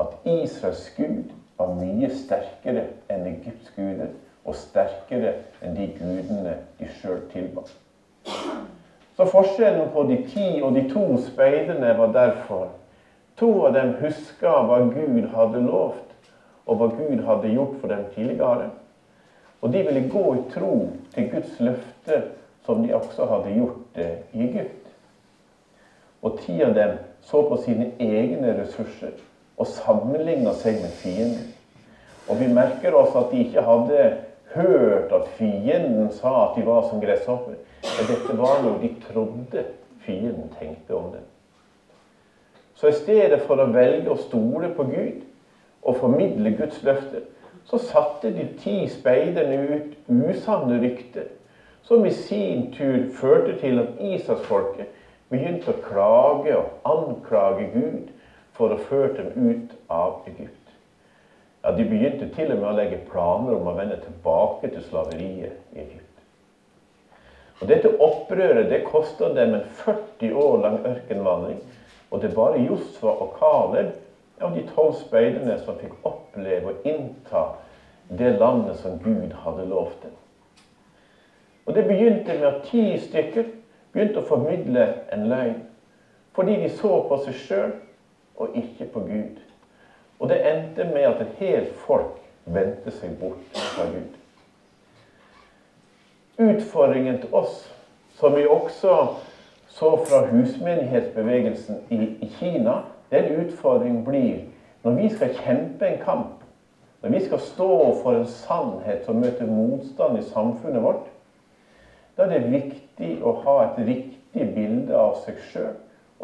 at 0.00 0.14
Israels 0.24 0.86
Gud 0.96 1.32
var 1.58 1.74
mye 1.78 2.10
sterkere 2.10 2.86
enn 3.12 3.26
Egypts 3.30 3.72
guder, 3.76 4.14
og 4.44 4.56
sterkere 4.58 5.36
enn 5.64 5.76
de 5.76 5.90
gudene 5.96 6.56
de 6.78 6.88
sjøl 6.98 7.20
tilba. 7.32 7.64
Så 9.14 9.26
forskjellen 9.30 9.92
på 9.94 10.06
de 10.08 10.16
ti 10.32 10.48
og 10.62 10.74
de 10.74 10.88
to 10.90 11.04
speiderne 11.22 11.92
var 11.98 12.12
derfor 12.16 12.72
To 13.36 13.66
av 13.66 13.72
dem 13.74 13.96
huska 13.98 14.50
hva 14.62 14.76
Gud 14.94 15.24
hadde 15.32 15.64
lovt, 15.64 16.12
og 16.70 16.78
hva 16.78 16.86
Gud 16.94 17.22
hadde 17.26 17.50
gjort 17.50 17.80
for 17.80 17.90
dem 17.90 18.04
tidligere. 18.14 18.68
Og 19.60 19.72
de 19.72 19.82
ville 19.82 20.04
gå 20.12 20.24
i 20.36 20.44
tro 20.52 20.74
til 21.14 21.30
Guds 21.32 21.56
løfte, 21.58 22.20
som 22.62 22.84
de 22.84 22.94
også 22.94 23.26
hadde 23.26 23.56
gjort 23.56 23.80
det 23.96 24.10
i 24.32 24.46
Egypt. 24.46 24.83
Og 26.24 26.38
ti 26.40 26.56
av 26.64 26.72
dem 26.76 26.96
så 27.24 27.42
på 27.48 27.58
sine 27.64 27.90
egne 28.00 28.54
ressurser 28.60 29.12
og 29.60 29.68
sammenligna 29.68 30.54
seg 30.56 30.80
med 30.80 30.94
fienden. 31.02 31.50
Og 32.28 32.40
vi 32.40 32.48
merker 32.48 32.96
oss 32.96 33.12
at 33.18 33.30
de 33.32 33.42
ikke 33.44 33.64
hadde 33.64 34.06
hørt 34.54 35.12
at 35.12 35.28
fienden 35.36 36.08
sa 36.16 36.32
at 36.46 36.56
de 36.56 36.64
var 36.66 36.86
som 36.88 37.02
gresshopper. 37.02 37.60
Men 37.84 38.08
dette 38.08 38.38
var 38.38 38.62
noe 38.64 38.80
de 38.80 38.90
trodde 39.04 39.66
fienden 40.04 40.48
tenkte 40.58 40.96
om 40.96 41.12
dem. 41.12 41.28
Så 42.74 42.90
i 42.90 42.96
stedet 42.96 43.40
for 43.44 43.60
å 43.60 43.70
velge 43.72 44.10
å 44.10 44.18
stole 44.18 44.72
på 44.74 44.88
Gud 44.88 45.22
og 45.84 46.00
formidle 46.00 46.54
Guds 46.56 46.80
løfte, 46.84 47.22
så 47.64 47.78
satte 47.80 48.32
de 48.34 48.48
ti 48.60 48.82
speiderne 48.92 49.60
ut 49.70 49.94
usanne 50.08 50.80
rykter, 50.82 51.30
som 51.84 52.04
i 52.04 52.12
sin 52.12 52.70
tur 52.72 53.06
førte 53.16 53.56
til 53.60 53.80
at 53.80 54.00
Israelsfolket 54.00 55.03
begynte 55.34 55.74
å 55.74 55.82
klage 55.84 56.54
og 56.56 56.88
anklage 56.88 57.68
Gud 57.74 58.12
for 58.54 58.74
å 58.74 58.82
føre 58.86 59.14
dem 59.18 59.50
ut 59.50 59.74
av 59.90 60.22
Egypt. 60.30 60.60
Ja, 61.64 61.72
De 61.72 61.84
begynte 61.88 62.28
til 62.36 62.52
og 62.52 62.60
med 62.60 62.70
å 62.70 62.76
legge 62.76 63.00
planer 63.10 63.56
om 63.56 63.70
å 63.70 63.76
vende 63.76 63.98
tilbake 64.04 64.70
til 64.70 64.84
slaveriet 64.84 65.74
i 65.74 65.80
Egypt. 65.82 66.10
Og 67.62 67.70
Dette 67.70 67.92
opprøret 68.02 68.68
det 68.68 68.82
kosta 68.84 69.30
dem 69.32 69.56
en 69.56 69.66
40 69.84 70.34
år 70.36 70.58
lang 70.60 70.80
ørkenvandring. 70.84 71.60
Og 72.10 72.20
det 72.20 72.30
er 72.30 72.36
bare 72.36 72.60
Josfa 72.62 73.14
og 73.14 73.32
Kaleb 73.38 73.94
av 74.42 74.54
de 74.54 74.62
tolv 74.68 74.94
speiderne 74.98 75.56
som 75.62 75.78
fikk 75.78 75.94
oppleve 76.06 76.72
å 76.72 76.88
innta 76.88 77.46
det 78.08 78.34
landet 78.36 78.76
som 78.82 78.98
Gud 79.00 79.32
hadde 79.44 79.64
lovt 79.70 80.02
dem. 80.02 80.14
Og 81.64 81.74
Det 81.74 81.86
begynte 81.88 82.34
med 82.36 82.50
at 82.50 82.66
ti 82.68 82.98
stykker 83.00 83.46
begynte 83.94 84.20
å 84.20 84.28
formidle 84.28 84.86
en 85.14 85.28
løgn. 85.30 85.62
Fordi 86.34 86.56
de 86.64 86.70
så 86.74 86.98
på 87.08 87.18
seg 87.24 87.38
sjøl 87.38 87.72
og 88.42 88.56
ikke 88.58 88.88
på 88.90 89.04
Gud. 89.06 89.38
Og 90.18 90.28
det 90.28 90.40
endte 90.50 90.86
med 90.90 91.06
at 91.06 91.22
et 91.22 91.38
helt 91.38 91.74
folk 91.86 92.18
vendte 92.44 92.90
seg 92.98 93.14
bort 93.20 93.62
fra 93.74 93.86
Gud. 93.92 94.18
Utfordringen 96.38 97.20
til 97.22 97.34
oss, 97.34 97.62
som 98.18 98.34
vi 98.34 98.46
også 98.46 98.96
så 99.74 99.90
fra 100.06 100.24
husmenighetsbevegelsen 100.26 101.76
i, 101.90 102.28
Kina, 102.38 102.80
den 103.10 103.30
utfordringen 103.44 104.04
blir 104.04 104.42
når 104.82 104.98
vi 104.98 105.08
skal 105.14 105.34
kjempe 105.38 105.86
en 105.86 106.00
kamp, 106.02 106.42
når 107.02 107.10
vi 107.10 107.20
skal 107.24 107.40
stå 107.40 107.70
for 108.02 108.18
en 108.18 108.26
sannhet 108.26 109.06
som 109.06 109.22
møter 109.22 109.46
motstand 109.48 110.18
i 110.18 110.26
samfunnet 110.28 110.82
vårt, 110.82 111.06
da 112.16 112.24
er 112.26 112.30
det 112.30 112.52
viktig 112.52 113.10
å 113.22 113.32
ha 113.44 113.56
et 113.64 113.80
riktig 113.86 114.46
bilde 114.54 114.94
av 114.96 115.16
seg 115.24 115.40
sjøl 115.50 115.74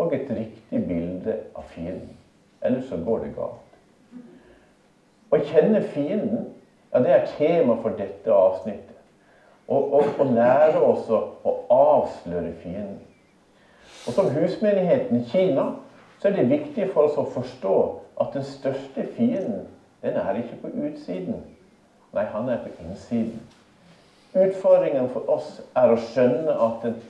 og 0.01 0.15
et 0.15 0.31
riktig 0.33 0.81
bilde 0.87 1.37
av 1.59 1.67
fienden. 1.73 2.15
Ellers 2.63 2.89
så 2.89 2.99
går 3.03 3.25
det 3.25 3.35
galt. 3.35 3.77
Å 5.31 5.39
kjenne 5.39 5.83
fienden, 5.83 6.49
ja, 6.91 7.01
det 7.03 7.13
er 7.15 7.29
tema 7.37 7.77
for 7.83 7.95
dette 7.95 8.33
avsnittet. 8.35 8.97
Å 9.71 10.27
lære 10.27 10.81
oss 10.83 11.07
å 11.11 11.53
avsløre 11.71 12.51
fienden. 12.63 12.99
Og 14.07 14.15
Som 14.17 14.31
husmenigheten 14.35 15.23
Kina 15.31 15.71
så 16.19 16.29
er 16.29 16.35
det 16.35 16.49
viktig 16.51 16.89
for 16.91 17.07
oss 17.07 17.19
å 17.21 17.27
forstå 17.29 17.77
at 18.21 18.35
den 18.35 18.45
største 18.45 19.05
fienden, 19.05 19.69
den 20.03 20.17
er 20.17 20.41
ikke 20.41 20.59
på 20.63 20.73
utsiden. 20.87 21.43
Nei, 22.13 22.25
han 22.25 22.49
er 22.49 22.59
på 22.61 22.73
innsiden. 22.83 23.39
Utfordringen 24.35 25.09
for 25.11 25.27
oss 25.33 25.59
er 25.75 25.91
å 25.91 25.99
skjønne 25.99 26.55
at 26.55 26.85
den 26.87 27.01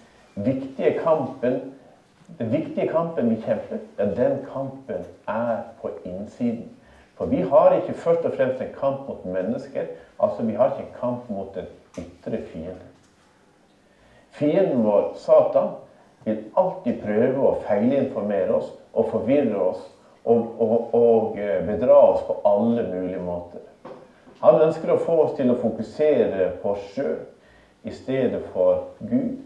viktige 0.47 0.97
kampen 1.03 1.61
den 2.39 2.53
viktige 2.53 2.87
kampen 2.89 3.31
vi 3.31 3.41
kjemper, 3.43 3.81
ja, 3.99 4.05
den 4.05 4.39
kampen 4.53 5.07
er 5.29 5.65
på 5.81 5.91
innsiden. 6.05 6.69
For 7.19 7.27
vi 7.27 7.43
har 7.43 7.75
ikke 7.77 7.97
først 8.01 8.25
og 8.25 8.37
fremst 8.37 8.63
en 8.63 8.75
kamp 8.81 9.09
mot 9.09 9.25
mennesker. 9.25 9.91
altså 10.19 10.43
Vi 10.43 10.55
har 10.55 10.71
ikke 10.71 10.87
en 10.87 11.01
kamp 11.01 11.29
mot 11.29 11.55
den 11.55 11.67
ytre 11.99 12.41
fiende. 12.53 12.87
Fienden 14.31 14.85
vår, 14.85 15.11
Satan, 15.15 15.73
vil 16.25 16.39
alltid 16.57 17.01
prøve 17.03 17.49
å 17.49 17.57
feilinformere 17.67 18.55
oss 18.55 18.71
og 18.93 19.11
forvirre 19.11 19.61
oss 19.61 19.83
og, 20.25 20.47
og, 20.61 20.95
og 20.95 21.39
eh, 21.41 21.61
bedra 21.67 21.97
oss 22.13 22.23
på 22.27 22.37
alle 22.45 22.85
mulige 22.89 23.23
måter. 23.25 23.65
Han 24.41 24.63
ønsker 24.63 24.95
å 24.95 25.01
få 25.01 25.19
oss 25.27 25.35
til 25.37 25.51
å 25.53 25.59
fokusere 25.61 26.47
på 26.63 26.73
oss 26.73 26.85
sjøl 26.95 27.19
i 27.85 27.93
stedet 27.93 28.41
for 28.55 28.87
Gud, 29.01 29.37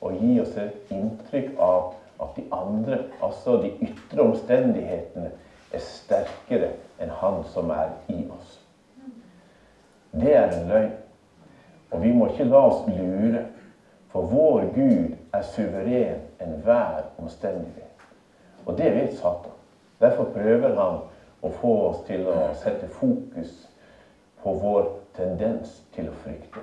og 0.00 0.16
gi 0.18 0.40
oss 0.42 0.56
et 0.58 0.90
inntrykk 0.94 1.52
av 1.60 1.92
at 2.20 2.34
de 2.36 2.46
andre, 2.54 3.04
altså 3.22 3.56
de 3.62 3.70
ytre 3.84 4.24
omstendighetene, 4.24 5.30
er 5.70 5.84
sterkere 5.84 6.72
enn 7.00 7.12
Han 7.20 7.44
som 7.52 7.70
er 7.70 7.94
i 8.10 8.24
oss. 8.26 8.58
Det 10.10 10.34
er 10.34 10.50
en 10.50 10.66
løgn. 10.66 10.96
Og 11.90 12.02
vi 12.02 12.10
må 12.14 12.26
ikke 12.30 12.48
la 12.50 12.64
oss 12.66 12.82
lure, 12.86 13.44
for 14.10 14.26
vår 14.26 14.66
Gud 14.74 15.14
er 15.34 15.46
suveren 15.46 16.22
enhver 16.42 17.06
omstendighet. 17.18 17.86
Og 18.66 18.74
det 18.78 18.90
vet 18.94 19.14
Satan. 19.14 19.54
Derfor 20.00 20.26
prøver 20.34 20.74
han 20.74 20.98
å 21.42 21.50
få 21.54 21.72
oss 21.88 22.02
til 22.06 22.26
å 22.30 22.50
sette 22.58 22.88
fokus 22.90 23.69
på 24.42 24.52
vår 24.60 24.88
tendens 25.16 25.80
til 25.94 26.08
å 26.10 26.16
frykte. 26.22 26.62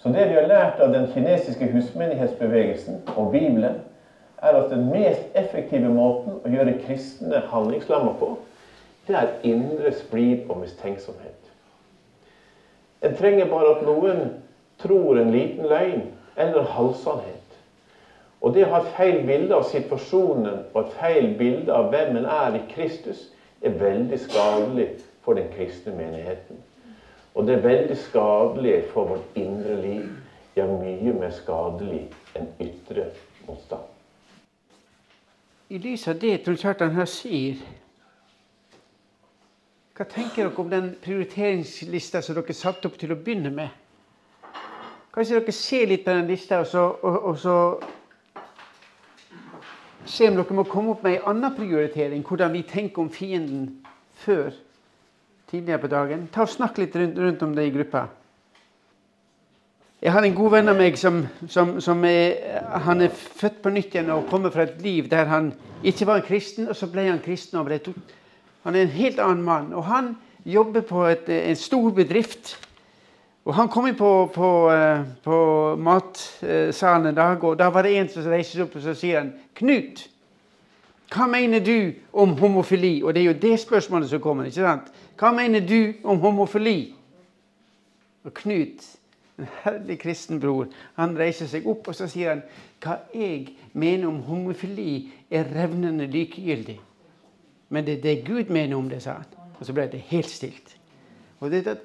Så 0.00 0.08
det 0.08 0.26
vi 0.30 0.36
har 0.38 0.46
lært 0.46 0.80
av 0.80 0.92
den 0.92 1.04
kinesiske 1.12 1.66
husmenighetsbevegelsen 1.68 3.02
og 3.16 3.30
Bibelen, 3.34 3.80
er 4.40 4.56
at 4.56 4.70
den 4.72 4.86
mest 4.88 5.26
effektive 5.36 5.90
måten 5.92 6.38
å 6.40 6.48
gjøre 6.48 6.78
kristne 6.80 7.42
handlingslamma 7.50 8.14
på, 8.16 8.30
det 9.04 9.16
er 9.16 9.34
indre 9.44 9.92
splid 9.92 10.46
og 10.48 10.62
mistenksomhet. 10.62 11.50
En 13.04 13.12
trenger 13.16 13.48
bare 13.48 13.74
at 13.74 13.84
noen 13.84 14.30
tror 14.80 15.18
en 15.20 15.28
liten 15.32 15.68
løgn 15.68 16.06
eller 16.40 16.64
halvsannhet. 16.72 17.56
Og 18.40 18.54
det 18.54 18.64
å 18.64 18.70
ha 18.72 18.80
et 18.80 18.92
feil 18.96 19.20
bilde 19.26 19.56
av 19.56 19.66
situasjonen 19.68 20.62
og 20.72 20.80
et 20.80 20.96
feil 20.96 21.28
bilde 21.36 21.74
av 21.76 21.90
hvem 21.92 22.16
en 22.22 22.28
er 22.28 22.56
i 22.56 22.62
Kristus, 22.70 23.26
er 23.60 23.76
veldig 23.76 24.16
skadelig 24.20 24.88
for 25.24 25.38
den 25.38 25.48
kristne 25.54 25.94
menigheten. 25.96 26.60
Og 27.34 27.46
det 27.46 27.54
er 27.54 27.62
veldig 27.68 27.96
skadelig 27.96 28.84
for 28.92 29.04
vårt 29.04 29.36
indre 29.38 29.82
liv. 29.82 30.08
Ja, 30.56 30.66
mye 30.66 31.12
mer 31.14 31.30
skadelig 31.30 32.08
enn 32.36 32.48
ytre 32.60 33.12
motstand. 33.46 33.86
I 35.70 35.78
lys 35.78 36.08
av 36.10 36.18
det 36.18 36.40
Trond 36.42 36.58
Kjartan 36.58 36.96
her 36.96 37.06
sier, 37.06 37.60
hva 39.94 40.06
tenker 40.08 40.48
dere 40.48 40.58
om 40.58 40.70
den 40.72 40.88
prioriteringslista 41.04 42.22
som 42.24 42.34
dere 42.38 42.56
satte 42.56 42.88
opp 42.88 42.96
til 42.98 43.12
å 43.14 43.18
begynne 43.20 43.52
med? 43.54 43.68
Kanskje 45.14 45.38
dere 45.38 45.54
ser 45.54 45.86
litt 45.90 46.04
på 46.06 46.14
den 46.16 46.30
lista, 46.30 46.62
og 46.64 46.66
så, 46.66 46.86
og, 47.04 47.16
og 47.30 47.38
så 47.38 47.56
se 50.08 50.30
om 50.30 50.40
dere 50.40 50.56
må 50.56 50.64
komme 50.66 50.96
opp 50.96 51.04
med 51.06 51.20
en 51.20 51.28
annen 51.34 51.54
prioritering. 51.54 52.24
Hvordan 52.26 52.56
vi 52.56 52.64
tenker 52.66 53.04
om 53.04 53.10
fienden 53.12 53.68
før 54.24 54.50
tidligere 55.50 55.82
på 55.82 55.90
dagen. 55.90 56.28
Ta 56.32 56.44
og 56.46 56.52
Snakk 56.52 56.78
litt 56.78 56.96
rundt, 56.96 57.18
rundt, 57.18 57.42
om 57.42 57.54
det 57.54 57.66
i 57.66 57.74
gruppa. 57.74 58.06
Jeg 60.00 60.14
har 60.14 60.24
en 60.24 60.34
god 60.34 60.54
venn 60.54 60.72
av 60.72 60.78
meg 60.78 60.96
som, 60.96 61.20
som, 61.48 61.74
som 61.84 62.04
er, 62.08 62.62
han 62.86 63.04
er 63.04 63.12
født 63.12 63.58
på 63.60 63.72
nytt 63.74 63.94
igjen 63.94 64.14
og 64.14 64.30
kommer 64.30 64.54
fra 64.54 64.64
et 64.64 64.80
liv 64.80 65.10
der 65.12 65.28
han 65.28 65.50
ikke 65.84 66.06
var 66.08 66.20
en 66.20 66.26
kristen, 66.26 66.70
og 66.70 66.76
så 66.76 66.88
ble 66.88 67.04
han 67.10 67.20
kristen. 67.24 67.58
over 67.60 67.76
det. 67.76 67.92
Han 68.64 68.76
er 68.76 68.86
en 68.86 68.96
helt 68.96 69.20
annen 69.20 69.44
mann. 69.44 69.72
Og 69.74 69.84
han 69.84 70.14
jobber 70.44 70.80
på 70.80 71.04
et, 71.10 71.28
en 71.28 71.56
stor 71.56 71.90
bedrift. 71.90 72.56
Og 73.44 73.54
Han 73.54 73.68
kom 73.68 73.86
inn 73.88 73.96
på, 73.96 74.30
på, 74.34 74.48
eh, 74.70 75.02
på 75.24 75.36
matsalen 75.80 77.06
en 77.08 77.16
dag, 77.16 77.44
og 77.44 77.56
da 77.58 77.70
var 77.72 77.82
det 77.82 77.96
en 77.96 78.08
som 78.08 78.28
reiste 78.28 78.58
seg 78.58 78.66
opp 78.66 78.76
og 78.76 78.84
så 78.84 78.94
sier 78.94 79.22
han, 79.22 79.32
'Knut, 79.56 80.04
hva 81.10 81.26
mener 81.26 81.60
du 81.64 81.92
om 82.12 82.36
homofili?' 82.36 83.02
Og 83.02 83.14
det 83.14 83.22
er 83.22 83.32
jo 83.32 83.40
det 83.42 83.60
spørsmålet 83.60 84.10
som 84.10 84.20
kommer. 84.20 84.44
ikke 84.44 84.60
sant? 84.60 84.92
Hva 85.20 85.34
mener 85.36 85.60
du 85.60 85.92
om 86.04 86.18
homofili? 86.22 86.94
Og 88.24 88.32
Knut, 88.34 88.84
en 89.38 89.48
herlig 89.64 89.98
kristen 90.00 90.40
bror, 90.40 90.68
han 90.96 91.16
reiser 91.18 91.48
seg 91.48 91.66
opp 91.68 91.88
og 91.88 91.96
så 91.96 92.08
sier 92.08 92.34
han, 92.34 92.42
'Hva 92.80 92.96
jeg 93.14 93.56
mener 93.72 94.08
om 94.08 94.22
homofili, 94.24 95.10
er 95.30 95.44
revnende 95.44 96.06
likegyldig.' 96.06 96.80
Men 97.68 97.86
det 97.86 97.98
er 97.98 98.02
det 98.02 98.26
Gud 98.26 98.50
mener 98.50 98.76
om 98.76 98.88
det, 98.88 99.02
sa 99.02 99.12
han. 99.12 99.24
Og 99.60 99.66
så 99.66 99.72
ble 99.72 99.88
det 99.92 100.00
helt 100.00 100.30
stilt. 100.30 100.76
Og 101.40 101.50
det 101.50 101.66
er 101.66 101.70
at 101.70 101.78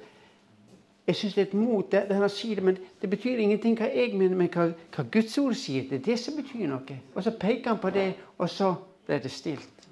jeg 1.06 1.16
syns 1.16 1.34
det 1.34 1.42
er 1.42 1.46
et 1.46 1.54
mot 1.54 1.92
det, 1.92 2.08
det 2.08 2.16
han 2.16 2.28
sier 2.28 2.60
men 2.60 2.78
det 3.02 3.10
betyr 3.10 3.38
ingenting 3.38 3.76
hva 3.78 3.86
jeg 3.94 4.16
mener, 4.18 4.36
men 4.36 4.48
hva, 4.48 4.72
hva 4.96 5.04
Guds 5.12 5.38
ord 5.38 5.54
sier. 5.54 5.82
Det 5.82 6.00
er 6.00 6.04
det 6.04 6.18
som 6.18 6.34
betyr 6.34 6.66
noe. 6.66 6.98
Og 7.14 7.22
så 7.22 7.30
peker 7.30 7.68
han 7.70 7.78
på 7.78 7.90
det, 7.90 8.14
og 8.38 8.50
så 8.50 8.74
ble 9.06 9.20
det 9.22 9.30
stilt. 9.30 9.86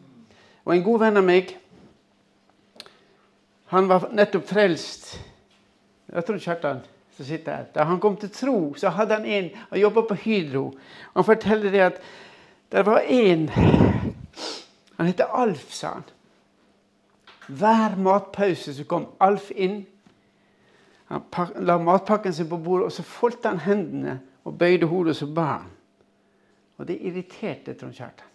Og 0.65 0.75
en 0.75 0.83
god 0.83 0.99
venn 0.99 1.17
av 1.17 1.25
meg, 1.25 1.55
han 3.75 3.89
var 3.91 4.09
nettopp 4.12 4.49
frelst 4.49 5.14
Jeg 6.12 6.27
tror 6.27 6.39
Kjartan 6.39 6.83
som 7.16 7.27
sitter 7.27 7.57
her. 7.57 7.66
Da 7.75 7.85
han 7.87 8.01
kom 8.03 8.16
til 8.18 8.31
tro, 8.31 8.75
så 8.75 8.91
hadde 8.95 9.14
han 9.14 9.25
en 9.25 9.51
Han 9.70 9.81
jobba 9.81 10.03
på 10.09 10.14
Hydro. 10.14 10.72
Han 11.14 11.25
forteller 11.25 11.70
det 11.70 11.81
at 11.81 12.01
det 12.72 12.87
var 12.87 13.01
en 13.07 13.49
Han 14.99 15.07
heter 15.07 15.25
Alf, 15.25 15.72
sa 15.72 15.89
han. 15.89 16.05
Hver 17.49 17.97
matpause 17.97 18.75
så 18.75 18.85
kom 18.85 19.07
Alf 19.20 19.51
inn. 19.51 19.85
Han 21.11 21.22
la 21.61 21.79
matpakken 21.79 22.33
sin 22.33 22.49
på 22.49 22.57
bordet, 22.57 22.87
og 22.87 22.93
så 22.93 23.03
foldte 23.03 23.49
han 23.49 23.59
hendene 23.59 24.20
og 24.45 24.59
bøyde 24.59 24.87
hodet, 24.87 25.11
og 25.11 25.16
så 25.16 25.27
ba 25.27 25.47
han. 25.59 25.72
Og 26.79 26.89
det 26.89 26.99
irriterte 27.01 27.75
Trond 27.75 27.95
Kjartan. 27.95 28.31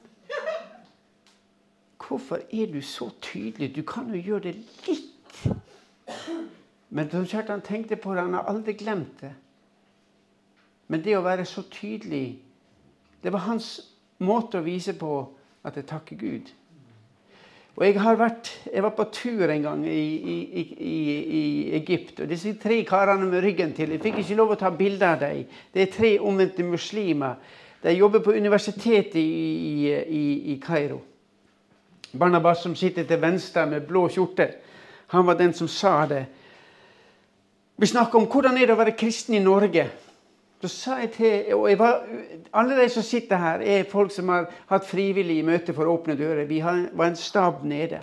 Hvorfor 2.08 2.40
er 2.52 2.72
du 2.74 2.82
så 2.82 3.10
tydelig? 3.22 3.76
Du 3.76 3.82
kan 3.82 4.10
jo 4.16 4.22
gjøre 4.22 4.40
det 4.40 4.56
litt. 4.88 5.09
Men 6.90 7.10
Tom 7.10 7.26
Kjartan 7.26 7.62
tenkte 7.62 7.96
på 7.96 8.14
det, 8.14 8.22
han 8.26 8.34
har 8.34 8.50
aldri 8.50 8.74
glemt 8.74 9.22
det. 9.22 9.34
Men 10.90 11.04
det 11.06 11.18
å 11.18 11.26
være 11.26 11.46
så 11.46 11.62
tydelig, 11.70 12.40
det 13.22 13.34
var 13.34 13.46
hans 13.46 13.76
måte 14.26 14.60
å 14.60 14.66
vise 14.66 14.96
på 14.98 15.20
at 15.66 15.78
jeg 15.78 15.86
takker 15.90 16.18
Gud. 16.18 16.50
Og 17.80 17.86
jeg, 17.86 17.96
har 18.02 18.18
vært, 18.20 18.50
jeg 18.74 18.84
var 18.84 18.92
på 18.98 19.06
tur 19.16 19.52
en 19.54 19.64
gang 19.64 19.84
i, 19.88 20.02
i, 20.20 20.38
i, 20.60 20.96
i, 21.40 21.44
Egypt. 21.78 22.18
og 22.20 22.28
Disse 22.28 22.52
tre 22.60 22.82
karene 22.84 23.30
med 23.30 23.44
ryggen 23.46 23.72
til 23.78 23.94
Jeg 23.94 24.02
fikk 24.04 24.18
ikke 24.20 24.36
lov 24.36 24.52
å 24.52 24.58
ta 24.60 24.72
bilde 24.76 25.08
av 25.08 25.22
dem. 25.22 25.46
Det 25.72 25.86
er 25.86 25.94
tre 25.94 26.10
omvendte 26.20 26.66
muslimer. 26.68 27.38
De 27.80 27.94
jobber 27.96 28.20
på 28.26 28.36
universitetet 28.36 29.16
i, 29.16 30.58
Kairo. 30.66 31.00
Barnabas 32.12 32.66
som 32.66 32.76
sitter 32.76 33.06
til 33.08 33.22
venstre 33.22 33.64
med 33.70 33.88
blå 33.88 34.08
skjorte, 34.12 34.50
han 35.10 35.26
var 35.26 35.38
den 35.40 35.54
som 35.54 35.68
sa 35.68 36.06
det. 36.06 36.26
Vi 37.80 37.88
snakker 37.88 38.20
om 38.20 38.28
hvordan 38.30 38.58
er 38.58 38.68
det 38.68 38.76
å 38.76 38.80
være 38.80 38.98
kristen 39.00 39.38
i 39.38 39.44
Norge. 39.44 39.88
Da 40.60 40.68
sa 40.68 40.98
jeg 41.00 41.12
til, 41.16 41.54
og 41.56 41.70
jeg 41.70 41.80
var, 41.80 42.02
Alle 42.54 42.76
de 42.76 42.90
som 42.92 43.04
sitter 43.06 43.40
her, 43.40 43.62
er 43.64 43.88
folk 43.90 44.12
som 44.12 44.30
har 44.30 44.50
hatt 44.68 44.86
frivillige 44.86 45.46
møter 45.48 45.74
for 45.74 45.88
å 45.88 45.96
åpne 45.96 46.18
dører. 46.20 46.50
Vi 46.50 46.60
var 46.62 47.06
en 47.08 47.16
stab 47.16 47.64
nede. 47.64 48.02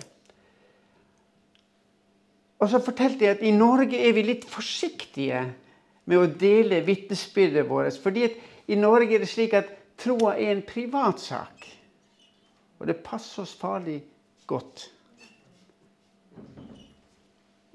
Og 2.57 2.69
så 2.71 2.81
fortalte 2.81 3.25
jeg 3.25 3.37
at 3.37 3.45
i 3.45 3.53
Norge 3.53 3.99
er 4.01 4.15
vi 4.17 4.25
litt 4.25 4.47
forsiktige 4.49 5.43
med 6.09 6.17
å 6.17 6.27
dele 6.27 6.81
vitnesbyrdet 6.87 7.69
vårt. 7.69 7.99
fordi 8.03 8.31
i 8.67 8.75
Norge 8.75 9.15
er 9.15 9.19
det 9.19 9.29
slik 9.29 9.53
at 9.53 9.69
troa 9.97 10.35
er 10.35 10.51
en 10.55 10.65
privatsak. 10.65 11.67
Og 12.79 12.87
det 12.87 13.03
passer 13.03 13.43
oss 13.43 13.53
farlig 13.55 14.01
godt. 14.47 14.89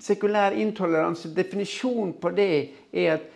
Sekulær 0.02 0.56
intoleranse, 0.58 1.30
definisjonen 1.34 2.16
på 2.18 2.32
det 2.34 2.50
er 2.92 3.12
at 3.14 3.26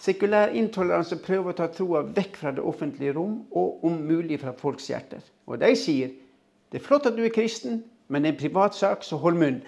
sekulær 0.00 0.54
intoleranse 0.56 1.18
prøver 1.20 1.52
å 1.52 1.58
ta 1.58 1.66
troa 1.68 2.00
vekk 2.16 2.38
fra 2.40 2.52
det 2.56 2.64
offentlige 2.64 3.12
rom, 3.18 3.42
og 3.52 3.84
om 3.84 3.98
mulig 4.08 4.40
fra 4.40 4.54
folks 4.56 4.88
hjerter. 4.88 5.20
Og 5.46 5.60
de 5.60 5.74
sier 5.76 6.14
det 6.72 6.80
er 6.80 6.86
flott 6.86 7.06
at 7.06 7.16
du 7.16 7.22
er 7.22 7.34
kristen, 7.34 7.82
men 8.08 8.24
det 8.24 8.30
er 8.30 8.34
en 8.34 8.40
privatsak, 8.40 9.04
så 9.04 9.18
hold 9.20 9.36
munn. 9.38 9.60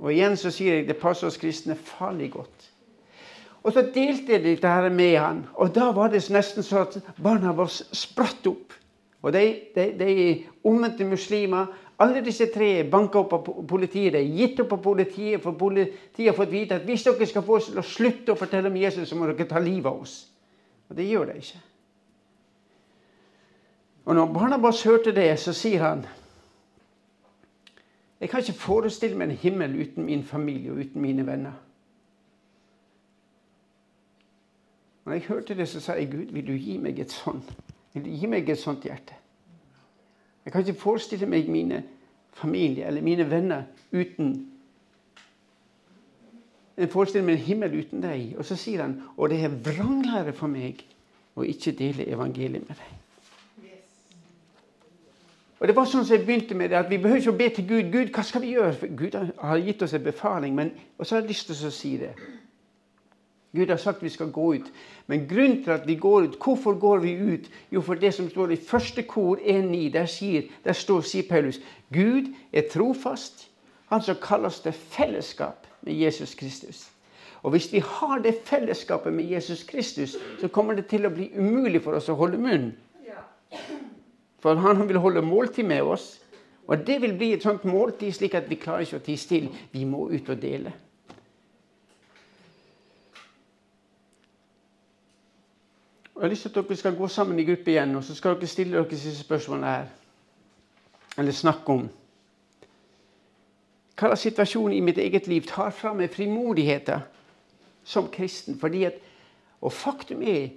Og 0.00 0.10
igjen 0.12 0.36
så 0.40 0.50
sier 0.52 0.80
jeg 0.80 0.88
det 0.88 0.98
passer 1.00 1.28
oss 1.28 1.38
kristne 1.40 1.76
farlig 1.76 2.32
godt. 2.34 2.70
Og 3.62 3.74
så 3.74 3.84
delte 3.92 4.36
jeg 4.36 4.44
dette 4.44 4.70
her 4.70 4.88
med 4.94 5.16
han, 5.18 5.44
og 5.54 5.72
da 5.74 5.90
var 5.94 6.12
det 6.12 6.24
nesten 6.30 6.64
så 6.64 6.84
at 6.84 6.98
barna 7.22 7.54
våre 7.56 7.72
spratt 7.96 8.46
opp. 8.46 8.74
Og 9.26 9.32
de, 9.34 9.42
de, 9.74 9.86
de 9.98 10.12
omvendte 10.68 11.06
muslimer. 11.08 11.72
Alle 11.98 12.20
disse 12.20 12.50
tre 12.52 12.84
banka 12.84 13.18
opp 13.18 13.32
av 13.32 13.46
politiet. 13.68 14.12
De 14.12 14.20
er 14.20 14.34
gitt 14.36 14.60
opp 14.60 14.74
av 14.76 14.82
politiet, 14.84 15.40
for 15.40 15.56
politiet 15.56 16.28
har 16.28 16.36
fått 16.36 16.52
vite 16.52 16.76
at 16.76 16.84
hvis 16.84 17.06
dere 17.06 17.28
skal 17.28 17.44
få 17.46 17.56
oss 17.56 17.70
til 17.70 17.80
å 17.80 17.86
slutte 17.86 18.34
å 18.34 18.36
fortelle 18.36 18.68
om 18.68 18.76
Jesus, 18.76 19.08
så 19.08 19.16
må 19.16 19.30
dere 19.30 19.48
ta 19.48 19.62
livet 19.62 19.88
av 19.88 20.02
oss. 20.04 20.18
Og 20.90 20.98
det 20.98 21.08
gjør 21.08 21.30
de 21.30 21.38
ikke. 21.40 21.62
Og 24.06 24.14
når 24.14 24.32
Barnabas 24.34 24.84
hørte 24.86 25.14
det, 25.16 25.30
så 25.40 25.52
sier 25.56 25.82
han 25.82 26.06
Jeg 28.20 28.30
kan 28.30 28.40
ikke 28.40 28.60
forestille 28.60 29.16
meg 29.16 29.30
en 29.30 29.40
himmel 29.40 29.74
uten 29.80 30.04
min 30.04 30.22
familie 30.24 30.72
og 30.72 30.78
uten 30.78 31.02
mine 31.02 31.26
venner. 31.26 31.56
Når 35.04 35.12
jeg 35.12 35.26
hørte 35.28 35.54
det, 35.54 35.68
så 35.68 35.80
sa 35.80 35.92
jeg, 35.92 36.10
Gud, 36.10 36.32
vil 36.32 36.46
du 36.46 36.52
gi 36.52 36.78
meg 36.78 36.98
et 36.98 37.12
sånt 37.12 37.52
Vil 37.92 38.04
du 38.04 38.10
gi 38.10 38.26
meg 38.26 38.48
et 38.48 38.60
sånt 38.60 38.84
hjerte? 38.84 39.14
Jeg 40.46 40.52
kan 40.52 40.62
ikke 40.62 40.80
forestille 40.80 41.26
meg 41.26 41.48
mine 41.50 41.82
familie 42.36 42.86
eller 42.86 43.02
mine 43.02 43.30
venner 43.30 43.62
uten 43.92 44.52
Jeg 46.76 46.90
forestiller 46.92 47.24
meg 47.24 47.38
en 47.38 47.46
himmel 47.46 47.78
uten 47.80 48.02
deg. 48.04 48.34
Og 48.36 48.44
så 48.44 48.56
sier 48.60 48.82
han, 48.84 48.98
og 49.16 49.30
det 49.32 49.38
er 49.44 49.54
vranglære 49.64 50.34
for 50.36 50.52
meg 50.52 50.82
å 51.32 51.44
ikke 51.48 51.72
dele 51.72 52.04
evangeliet 52.04 52.68
med 52.68 52.76
deg. 52.76 52.90
Og 55.56 55.68
det 55.68 55.76
var 55.76 55.88
sånn 55.88 56.04
som 56.04 56.12
jeg 56.18 56.26
begynte 56.26 56.54
med 56.54 56.68
det, 56.68 56.76
at 56.76 56.90
Vi 56.90 56.98
behøver 57.00 57.22
ikke 57.22 57.32
å 57.32 57.38
be 57.38 57.48
til 57.48 57.68
Gud. 57.68 57.92
Gud, 57.92 58.10
hva 58.12 58.22
skal 58.22 58.44
vi 58.44 58.52
gjøre? 58.52 58.74
For 58.76 58.92
Gud 58.92 59.16
har 59.40 59.62
gitt 59.64 59.82
oss 59.82 59.94
en 59.96 60.04
befaling. 60.04 60.54
Men, 60.54 60.74
og 60.98 61.06
så 61.06 61.16
har 61.16 61.22
jeg 61.22 61.30
lyst 61.32 61.48
til 61.48 61.56
å 61.66 61.72
si 61.72 61.94
det. 61.96 62.12
Gud 63.56 63.72
har 63.72 63.80
sagt 63.80 64.04
vi 64.04 64.12
skal 64.12 64.30
gå 64.32 64.52
ut. 64.54 64.70
Men 65.06 65.26
grunnen 65.28 65.62
til 65.64 65.74
at 65.74 65.86
vi 65.88 65.96
går 66.00 66.28
ut, 66.28 66.38
hvorfor 66.44 66.78
går 66.78 66.98
vi 67.04 67.14
ut? 67.16 67.50
Jo, 67.72 67.80
for 67.80 67.94
det 67.94 68.14
som 68.14 68.30
står 68.30 68.52
i 68.54 68.60
første 68.60 69.02
kor 69.02 69.40
1.9, 69.40 69.92
der, 69.92 70.06
sier, 70.06 70.50
der 70.64 70.76
står, 70.76 71.00
sier 71.00 71.28
Paulus 71.28 71.60
Gud 71.92 72.32
er 72.52 72.68
trofast, 72.72 73.48
han 73.90 74.02
som 74.02 74.18
kaller 74.22 74.50
oss 74.50 74.60
til 74.60 74.72
fellesskap 74.72 75.66
med 75.82 75.94
Jesus 75.94 76.34
Kristus. 76.34 76.86
Og 77.42 77.50
hvis 77.50 77.72
vi 77.72 77.78
har 77.78 78.18
det 78.18 78.34
fellesskapet 78.44 79.12
med 79.12 79.24
Jesus 79.24 79.62
Kristus, 79.62 80.16
så 80.40 80.48
kommer 80.48 80.74
det 80.74 80.86
til 80.90 81.06
å 81.06 81.12
bli 81.14 81.30
umulig 81.38 81.82
for 81.84 81.94
oss 81.94 82.08
å 82.10 82.16
holde 82.18 82.40
munn. 82.42 82.72
For 84.42 84.58
han 84.62 84.88
vil 84.88 84.98
holde 84.98 85.22
måltid 85.22 85.64
med 85.64 85.82
oss. 85.82 86.16
Og 86.66 86.82
det 86.86 86.98
vil 87.02 87.14
bli 87.14 87.32
et 87.34 87.42
sånt 87.46 87.64
måltid 87.64 88.12
slik 88.14 88.34
at 88.34 88.50
vi 88.50 88.58
klarer 88.58 88.82
ikke 88.82 88.98
å 88.98 89.04
tie 89.06 89.20
stille. 89.20 89.52
Vi 89.70 89.84
må 89.86 90.08
ut 90.10 90.28
og 90.30 90.42
dele. 90.42 90.72
Og 96.16 96.22
Jeg 96.22 96.28
har 96.28 96.28
lyst 96.28 96.42
til 96.42 96.48
at 96.48 96.54
dere 96.54 96.76
skal 96.76 96.96
gå 96.96 97.08
sammen 97.08 97.38
i 97.38 97.44
gruppe 97.44 97.70
igjen, 97.70 97.96
og 97.96 98.04
så 98.04 98.14
skal 98.14 98.34
dere 98.34 98.46
stille 98.46 98.72
dere 98.72 98.90
disse 98.90 99.18
spørsmålene 99.18 99.66
her. 99.66 99.86
Eller 101.18 101.32
snakke 101.32 101.72
om. 101.72 101.88
Hva 103.96 104.08
slags 104.08 104.20
situasjon 104.20 104.72
i 104.72 104.80
mitt 104.80 104.98
eget 104.98 105.26
liv 105.28 105.44
tar 105.44 105.70
fra 105.70 105.92
meg 105.92 106.10
frimodigheten 106.12 107.04
som 107.84 108.08
kristen? 108.12 108.56
Fordi 108.60 108.84
at, 108.84 108.96
og 109.60 109.72
faktum 109.72 110.22
er 110.22 110.48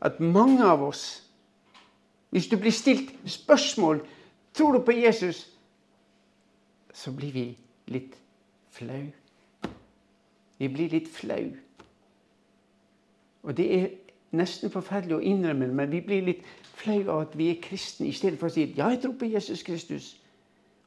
at 0.00 0.20
mange 0.20 0.64
av 0.64 0.82
oss 0.82 1.20
Hvis 2.30 2.48
du 2.48 2.56
blir 2.56 2.72
stilt 2.72 3.12
spørsmål 3.30 4.00
tror 4.54 4.72
du 4.72 4.80
på 4.84 4.92
Jesus, 4.92 5.50
så 6.92 7.12
blir 7.12 7.32
vi 7.32 7.58
litt 7.86 8.16
flau. 8.70 9.04
Vi 10.58 10.68
blir 10.68 10.88
litt 10.88 11.08
flau. 11.08 11.52
Og 13.42 13.56
det 13.56 13.68
er 13.78 13.86
nesten 14.36 14.72
forferdelig 14.72 15.16
å 15.16 15.24
innrømme 15.24 15.68
det, 15.68 15.74
men 15.74 15.90
vi 15.90 16.00
blir 16.04 16.26
litt 16.26 16.44
flaue 16.76 17.10
av 17.10 17.20
at 17.28 17.36
vi 17.38 17.50
er 17.52 17.62
kristne, 17.62 18.08
i 18.08 18.16
stedet 18.16 18.38
for 18.40 18.50
å 18.50 18.54
si 18.54 18.66
ja, 18.76 18.90
jeg 18.90 19.02
tror 19.02 19.16
på 19.18 19.30
Jesus 19.30 19.62
Kristus. 19.66 20.14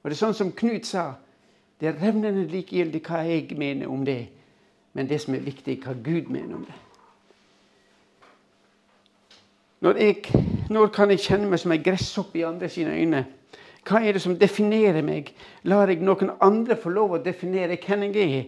Og 0.03 0.09
det 0.09 0.17
er 0.17 0.21
sånn 0.21 0.37
som 0.37 0.51
Knut 0.55 0.87
sa, 0.87 1.13
det 1.79 1.89
er 1.89 2.01
revnende 2.01 2.47
likegyldig 2.49 3.01
hva 3.05 3.23
jeg 3.27 3.57
mener 3.57 3.89
om 3.91 4.05
det, 4.05 4.27
men 4.93 5.09
det 5.09 5.21
som 5.21 5.35
er 5.35 5.45
viktig, 5.45 5.79
hva 5.83 5.93
Gud 5.93 6.29
mener 6.33 6.57
om 6.57 6.65
det. 6.65 6.77
Når, 9.79 9.97
jeg, 10.01 10.45
når 10.73 10.87
kan 10.87 11.11
jeg 11.13 11.21
kjenne 11.21 11.49
meg 11.51 11.61
som 11.61 11.73
ei 11.75 11.81
gresshoppe 11.85 12.39
i 12.39 12.45
andre 12.47 12.69
sine 12.69 12.95
øyne? 12.97 13.25
Hva 13.87 14.01
er 14.01 14.17
det 14.17 14.23
som 14.23 14.33
definerer 14.39 15.05
meg? 15.05 15.29
Lar 15.69 15.91
jeg 15.91 16.01
noen 16.01 16.33
andre 16.43 16.75
få 16.81 16.89
lov 16.91 17.13
å 17.13 17.21
definere 17.23 17.77
hvem 17.77 18.07
jeg 18.09 18.39
er? 18.39 18.47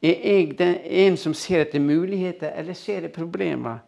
Er 0.00 0.16
jeg 0.24 0.54
den, 0.58 0.78
en 0.80 1.16
som 1.20 1.34
ser 1.36 1.66
etter 1.66 1.82
muligheter, 1.84 2.54
eller 2.56 2.74
ser 2.74 3.04
jeg 3.04 3.12
problemer? 3.12 3.82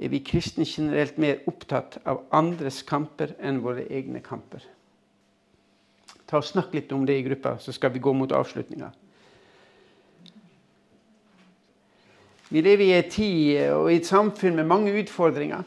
Er 0.00 0.08
vi 0.08 0.22
kristne 0.24 0.64
generelt 0.64 1.18
mer 1.20 1.42
opptatt 1.50 1.98
av 2.08 2.22
andres 2.32 2.80
kamper 2.88 3.34
enn 3.36 3.60
våre 3.60 3.84
egne 3.92 4.22
kamper. 4.24 4.64
Ta 6.24 6.40
og 6.40 6.46
Snakk 6.46 6.72
litt 6.72 6.92
om 6.96 7.04
det 7.04 7.18
i 7.18 7.26
gruppa, 7.26 7.58
så 7.60 7.74
skal 7.74 7.92
vi 7.92 8.00
gå 8.00 8.14
mot 8.16 8.32
avslutninga. 8.32 8.88
Vi 12.50 12.62
lever 12.64 12.84
i 12.84 12.96
en 12.96 13.10
tid 13.12 13.70
og 13.76 13.92
i 13.92 14.00
et 14.00 14.08
samfunn 14.08 14.56
med 14.58 14.66
mange 14.66 14.94
utfordringer 14.98 15.66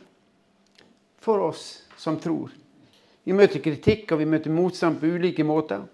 for 1.23 1.45
oss 1.45 1.85
som 1.95 2.17
tror. 2.19 2.51
Vi 3.23 3.35
møter 3.35 3.61
kritikk 3.63 4.11
og 4.11 4.19
vi 4.19 4.27
møter 4.27 4.51
motstand 4.51 4.97
på 4.99 5.13
ulike 5.13 5.45
måter. 5.47 5.85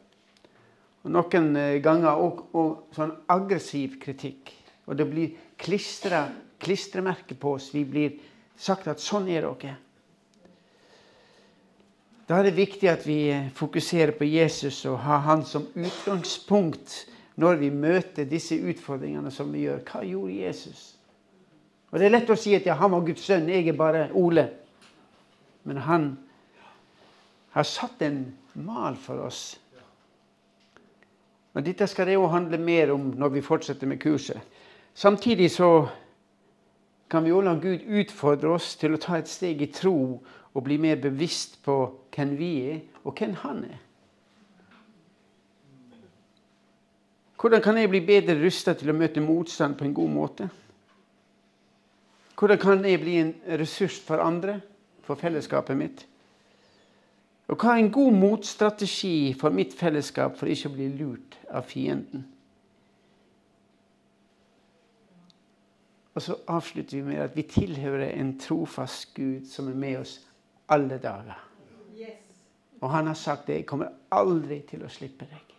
Og 1.03 1.11
Noen 1.13 1.29
ganger 1.29 1.81
ganger 1.83 2.23
og 2.57 2.95
sånn 2.95 3.13
aggressiv 3.29 3.99
kritikk. 4.01 4.49
Og 4.89 4.97
det 4.97 5.05
blir 5.11 5.35
klistra 5.61 6.23
klistremerke 6.59 7.35
på 7.39 7.55
oss. 7.57 7.69
Vi 7.73 7.85
blir 7.87 8.17
sagt 8.59 8.89
at 8.91 9.01
sånn 9.01 9.29
er 9.31 9.47
dere. 9.47 9.75
Da 12.29 12.37
er 12.37 12.45
det 12.45 12.59
viktig 12.59 12.89
at 12.91 13.07
vi 13.07 13.21
fokuserer 13.57 14.13
på 14.13 14.27
Jesus 14.29 14.83
og 14.85 14.99
har 15.01 15.23
han 15.25 15.41
som 15.45 15.65
utgangspunkt 15.73 16.93
når 17.41 17.57
vi 17.57 17.69
møter 17.73 18.27
disse 18.29 18.53
utfordringene 18.59 19.31
som 19.33 19.49
vi 19.49 19.63
gjør. 19.63 19.79
Hva 19.87 20.03
gjorde 20.05 20.35
Jesus? 20.35 20.83
Og 21.89 21.97
Det 21.97 22.05
er 22.05 22.13
lett 22.13 22.29
å 22.29 22.37
si 22.37 22.53
at 22.53 22.67
ja, 22.69 22.75
han 22.77 22.91
var 22.93 23.07
Guds 23.07 23.23
sønn, 23.25 23.49
jeg 23.49 23.65
er 23.71 23.77
bare 23.77 24.09
Ole. 24.13 24.45
Men 25.65 25.81
han 25.87 26.05
har 27.55 27.65
satt 27.65 28.03
en 28.05 28.21
mal 28.53 28.99
for 28.99 29.25
oss. 29.25 29.57
Og 31.57 31.65
Dette 31.65 31.87
skal 31.89 32.11
det 32.11 32.19
jo 32.19 32.29
handle 32.29 32.59
mer 32.61 32.93
om 32.93 33.09
når 33.17 33.33
vi 33.39 33.41
fortsetter 33.41 33.89
med 33.89 34.01
kurset. 34.03 34.37
Samtidig 34.93 35.49
så 35.51 35.87
kan 37.09 37.25
vi 37.25 37.31
også 37.33 37.47
la 37.47 37.55
Gud 37.57 37.85
utfordre 37.99 38.53
oss 38.53 38.75
til 38.77 38.93
å 38.93 39.01
ta 39.01 39.17
et 39.17 39.29
steg 39.29 39.61
i 39.65 39.71
tro 39.73 40.19
og 40.53 40.65
bli 40.65 40.77
mer 40.81 40.99
bevisst 41.01 41.59
på 41.65 41.75
hvem 42.13 42.35
vi 42.37 42.51
er, 42.69 42.81
og 43.03 43.17
hvem 43.17 43.33
han 43.43 43.63
er. 43.65 43.77
Hvordan 47.39 47.61
kan 47.63 47.77
jeg 47.79 47.89
bli 47.89 48.01
bedre 48.03 48.35
rusta 48.41 48.73
til 48.75 48.91
å 48.91 48.97
møte 48.97 49.23
motstand 49.23 49.77
på 49.79 49.87
en 49.87 49.93
god 49.95 50.11
måte? 50.11 50.49
Hvordan 52.39 52.59
kan 52.59 52.85
jeg 52.85 52.99
bli 53.01 53.15
en 53.19 53.33
ressurs 53.59 53.99
for 54.03 54.21
andre, 54.23 54.59
for 55.03 55.19
fellesskapet 55.19 55.77
mitt? 55.79 56.03
Og 57.49 57.57
hva 57.57 57.73
er 57.73 57.83
en 57.83 57.93
god 57.93 58.17
motstrategi 58.19 59.33
for 59.39 59.55
mitt 59.55 59.73
fellesskap 59.73 60.35
for 60.37 60.51
ikke 60.51 60.69
å 60.69 60.75
bli 60.75 60.89
lurt 60.99 61.39
av 61.49 61.65
fienden? 61.65 62.27
Og 66.19 66.23
så 66.23 66.35
avslutter 66.47 66.97
vi 66.97 67.03
med 67.03 67.21
at 67.23 67.35
vi 67.35 67.45
tilhører 67.47 68.09
en 68.09 68.33
trofast 68.39 69.13
Gud 69.15 69.45
som 69.47 69.69
er 69.71 69.75
med 69.79 69.97
oss 70.01 70.17
alle 70.67 70.97
dager. 70.99 71.37
Og 72.81 72.89
han 72.91 73.07
har 73.07 73.13
sagt 73.13 73.47
det. 73.47 73.53
Jeg 73.53 73.65
kommer 73.65 73.87
aldri 74.11 74.57
til 74.67 74.83
å 74.83 74.89
slippe 74.91 75.23
deg. 75.29 75.53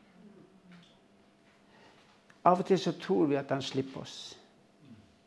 Av 2.44 2.60
og 2.60 2.68
til 2.68 2.76
så 2.78 2.92
tror 3.00 3.30
vi 3.30 3.38
at 3.40 3.48
han 3.48 3.64
slipper 3.64 4.02
oss. 4.02 4.18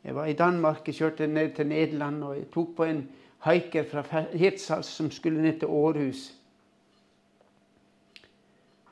Jeg 0.04 0.16
var 0.16 0.30
i 0.30 0.36
Danmark, 0.38 0.86
jeg 0.86 1.00
kjørte 1.00 1.28
ned 1.28 1.56
til 1.56 1.68
Nederland 1.68 2.24
og 2.24 2.36
jeg 2.38 2.52
tok 2.54 2.76
på 2.78 2.86
en 2.86 3.02
haiker 3.48 3.90
fra 3.90 4.22
Hirtshals 4.34 4.92
som 5.00 5.10
skulle 5.12 5.42
ned 5.42 5.64
til 5.64 5.74
Århus. 5.74 6.28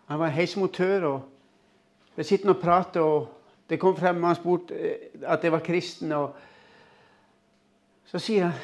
Han 0.10 0.20
var 0.20 0.34
heismotør 0.34 1.06
og 1.12 1.22
ble 2.16 2.26
sittende 2.26 2.58
og 2.58 2.62
prate. 2.66 3.02
og 3.02 3.41
Det 3.72 3.80
kom 3.80 3.96
frem 3.96 4.24
han 4.24 4.36
spurte 4.36 4.76
at 5.24 5.44
jeg 5.44 5.52
var 5.52 5.64
kristen. 5.64 6.12
og 6.12 6.36
Så 8.06 8.20
sier 8.20 8.50
han 8.50 8.60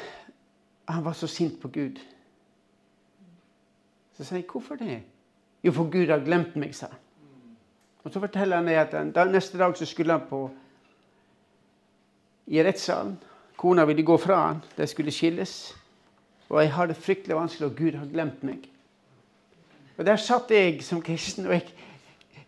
han 0.88 1.04
var 1.04 1.12
så 1.12 1.26
sint 1.26 1.60
på 1.60 1.68
Gud. 1.68 1.98
Så 4.16 4.24
sier 4.24 4.38
jeg, 4.38 4.46
'Hvorfor 4.46 4.74
det?' 4.74 5.02
'Jo, 5.62 5.72
for 5.72 5.90
Gud 5.90 6.06
har 6.06 6.24
glemt 6.24 6.56
meg', 6.56 6.74
sa 6.74 6.86
han. 6.86 6.98
Og 8.04 8.12
Så 8.12 8.20
forteller 8.20 8.56
han 8.56 8.68
at 8.68 9.14
da, 9.14 9.24
neste 9.24 9.58
dag 9.58 9.76
så 9.76 9.84
skulle 9.84 10.12
han 10.12 10.28
på 10.30 10.50
i 12.46 12.62
rettssalen. 12.62 13.18
Kona 13.56 13.84
ville 13.84 14.02
gå 14.02 14.16
fra 14.16 14.46
han, 14.46 14.62
de 14.76 14.86
skulle 14.86 15.10
skilles. 15.10 15.76
Og 16.48 16.62
jeg 16.62 16.72
har 16.72 16.86
det 16.86 16.96
fryktelig 16.96 17.36
vanskelig, 17.36 17.70
og 17.70 17.76
Gud 17.76 17.92
har 17.92 18.06
glemt 18.06 18.42
meg. 18.42 18.70
Og 19.98 20.06
Der 20.06 20.16
satt 20.16 20.50
jeg 20.50 20.82
som 20.82 21.02
kristen, 21.02 21.46
og 21.46 21.52
jeg, 21.52 21.74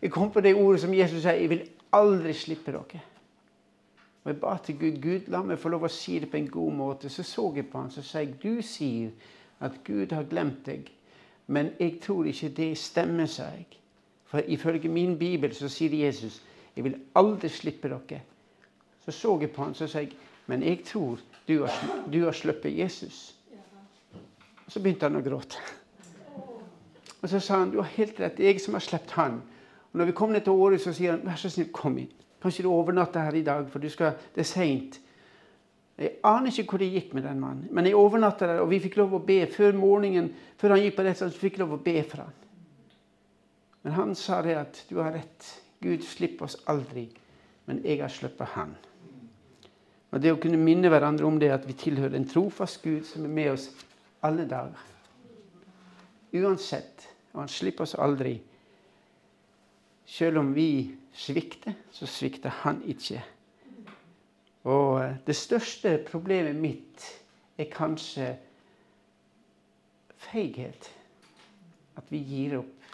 jeg 0.01 0.11
kom 0.11 0.31
på 0.31 0.41
det 0.41 0.55
ordet 0.55 0.81
som 0.81 0.93
Jesus 0.93 1.21
sier, 1.21 1.31
'Jeg 1.31 1.49
vil 1.49 1.69
aldri 1.91 2.33
slippe 2.33 2.71
dere'. 2.71 3.01
Og 4.23 4.31
Jeg 4.31 4.39
ba 4.39 4.57
til 4.57 4.79
Gud 4.79 5.01
Gud, 5.01 5.27
la 5.27 5.41
meg 5.41 5.59
få 5.59 5.69
lov 5.69 5.83
å 5.83 5.87
si 5.87 6.19
det 6.19 6.29
på 6.31 6.37
en 6.37 6.49
god 6.49 6.73
måte. 6.73 7.09
Så 7.09 7.23
så 7.23 7.53
jeg 7.55 7.69
på 7.69 7.81
han, 7.81 7.91
så 7.91 8.01
sa 8.01 8.19
jeg, 8.19 8.35
'Du 8.41 8.61
sier 8.61 9.09
at 9.59 9.83
Gud 9.83 10.11
har 10.11 10.23
glemt 10.23 10.65
deg', 10.65 10.91
men 11.47 11.71
jeg 11.79 11.99
tror 12.01 12.25
ikke 12.25 12.49
det 12.49 12.77
stemmer', 12.77 13.25
sa 13.25 13.43
jeg. 13.43 13.65
For 14.25 14.39
ifølge 14.47 14.89
min 14.89 15.17
bibel 15.19 15.55
så 15.55 15.69
sier 15.69 16.05
Jesus 16.05 16.41
'Jeg 16.75 16.83
vil 16.83 16.99
aldri 17.15 17.49
slippe 17.49 17.89
dere'. 17.89 18.21
Så 19.05 19.11
så 19.11 19.39
jeg 19.39 19.51
på 19.51 19.63
han 19.63 19.73
så 19.73 19.87
sa 19.87 19.99
jeg, 19.99 20.11
'Men 20.47 20.63
jeg 20.63 20.83
tror 20.85 21.19
du 21.47 21.65
har, 21.65 22.03
du 22.13 22.23
har 22.23 22.31
sluppet 22.31 22.79
Jesus'. 22.79 23.33
Og 24.65 24.71
så 24.71 24.79
begynte 24.79 25.03
han 25.09 25.15
å 25.15 25.29
gråte. 25.29 25.57
Og 27.21 27.29
så 27.29 27.39
sa 27.39 27.57
han 27.57 27.71
'Du 27.71 27.77
har 27.77 27.89
helt 27.89 28.19
rett. 28.19 28.37
Det 28.37 28.45
er 28.45 28.51
jeg 28.51 28.61
som 28.61 28.73
har 28.73 28.79
sluppet 28.79 29.11
han'. 29.11 29.41
Og 29.91 29.99
når 29.99 30.05
vi 30.05 30.11
kom 30.15 30.31
ned 30.31 30.41
til 30.41 30.51
året 30.55 30.81
så 30.81 30.93
sier 30.93 31.11
han 31.11 31.21
'Vær 31.25 31.35
så 31.35 31.49
snill, 31.49 31.71
kom 31.71 31.97
inn'. 31.97 32.11
Kanskje 32.41 32.63
du 32.63 32.71
overnatter 32.71 33.19
her 33.19 33.35
i 33.35 33.43
dag, 33.43 33.69
for 33.69 33.87
skal, 33.89 34.13
det 34.35 34.41
er 34.41 34.43
seint. 34.43 34.99
Jeg 35.97 36.15
aner 36.23 36.49
ikke 36.49 36.69
hvor 36.69 36.81
det 36.81 36.91
gikk 36.91 37.13
med 37.13 37.23
den 37.23 37.39
mannen. 37.39 37.67
Men 37.71 37.85
jeg 37.85 37.95
overnatta 37.95 38.47
der, 38.47 38.59
og 38.59 38.69
vi 38.69 38.79
fikk 38.79 38.97
lov 38.97 39.13
å 39.13 39.25
be 39.25 39.45
før 39.45 39.75
morgenen, 39.77 40.31
før 40.57 40.69
han 40.69 40.79
gikk 40.79 40.95
på 40.95 41.03
rettssalen, 41.05 41.33
fikk 41.33 41.59
lov 41.61 41.73
å 41.73 41.83
be 41.83 42.03
for 42.03 42.23
han. 42.23 42.33
Men 43.83 43.93
han 43.93 44.15
sa 44.15 44.41
det 44.41 44.55
at 44.57 44.85
du 44.89 44.97
har 45.01 45.13
rett. 45.13 45.49
Gud 45.81 46.03
slipper 46.05 46.45
oss 46.45 46.57
aldri. 46.69 47.07
Men 47.65 47.83
jeg 47.85 48.01
har 48.01 48.09
sluppet 48.09 48.55
han. 48.55 48.75
Og 50.11 50.21
Det 50.21 50.33
å 50.33 50.39
kunne 50.41 50.59
minne 50.59 50.89
hverandre 50.91 51.25
om 51.25 51.37
det 51.39 51.51
at 51.53 51.67
vi 51.67 51.77
tilhører 51.77 52.17
en 52.17 52.27
trofast 52.27 52.81
Gud 52.83 53.05
som 53.07 53.25
er 53.25 53.31
med 53.31 53.51
oss 53.53 53.69
alle 54.25 54.45
dager. 54.49 54.81
Uansett. 56.33 57.07
Og 57.33 57.45
han 57.45 57.51
slipper 57.51 57.85
oss 57.85 57.95
aldri. 57.95 58.41
Selv 60.11 60.37
om 60.37 60.55
vi 60.55 60.91
svikter, 61.13 61.73
så 61.91 62.05
svikter 62.05 62.49
han 62.49 62.81
ikke. 62.83 63.21
Og 64.67 65.03
eh, 65.03 65.15
det 65.27 65.35
største 65.35 65.93
problemet 66.09 66.55
mitt 66.55 67.05
er 67.57 67.69
kanskje 67.71 68.33
feighet. 70.19 70.91
At 71.95 72.11
vi 72.11 72.19
gir 72.27 72.57
opp. 72.59 72.91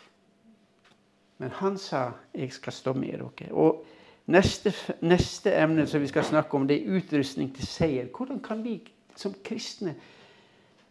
Men 1.37 1.49
han 1.49 1.77
sa 1.77 2.11
'jeg 2.33 2.53
skal 2.53 2.73
stå 2.73 2.93
med 2.93 3.19
dere'. 3.19 3.51
Og 3.51 3.85
neste, 4.27 4.73
neste 5.01 5.53
emne 5.53 5.87
som 5.87 6.01
vi 6.01 6.07
skal 6.07 6.23
snakke 6.23 6.53
om, 6.53 6.67
det 6.67 6.81
er 6.81 6.97
utrustning 6.97 7.55
til 7.55 7.67
seier. 7.67 8.07
Hvordan 8.17 8.39
kan 8.39 8.63
vi 8.63 8.81
som 9.15 9.35
kristne 9.43 9.95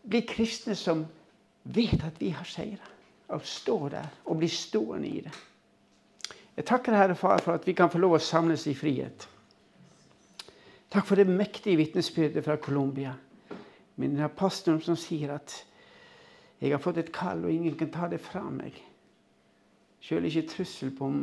bli 0.09 0.21
kristne 0.21 0.75
som 0.75 1.07
vet 1.65 2.05
at 2.05 2.21
vi 2.21 2.29
har 2.29 2.45
seira? 2.45 2.87
Og 3.29 3.47
stå 3.47 3.89
der 3.89 4.07
og 4.25 4.37
bli 4.37 4.49
stående 4.49 5.09
i 5.09 5.21
det. 5.21 5.33
Jeg 6.57 6.65
takker 6.65 6.97
Herre 6.97 7.15
Far 7.15 7.43
for 7.45 7.53
at 7.53 7.67
vi 7.67 7.75
kan 7.77 7.91
få 7.93 8.01
lov 8.01 8.17
å 8.17 8.23
samles 8.23 8.65
i 8.71 8.75
frihet. 8.75 9.29
Takk 10.93 11.05
for 11.05 11.21
det 11.21 11.29
mektige 11.29 11.77
vitnesbyrdet 11.77 12.45
fra 12.45 12.57
Colombia. 12.57 13.13
Min 14.01 14.17
pastoren 14.37 14.81
som 14.81 14.97
sier 14.97 15.35
at 15.35 15.53
jeg 16.61 16.73
har 16.73 16.81
fått 16.81 17.03
et 17.03 17.13
kall, 17.13 17.45
og 17.45 17.53
ingen 17.53 17.77
kan 17.77 17.91
ta 17.93 18.09
det 18.09 18.23
fra 18.25 18.43
meg. 18.49 18.77
Sjøl 20.01 20.29
ikke 20.29 20.47
trussel 20.55 20.95
på 20.97 21.09
om 21.11 21.21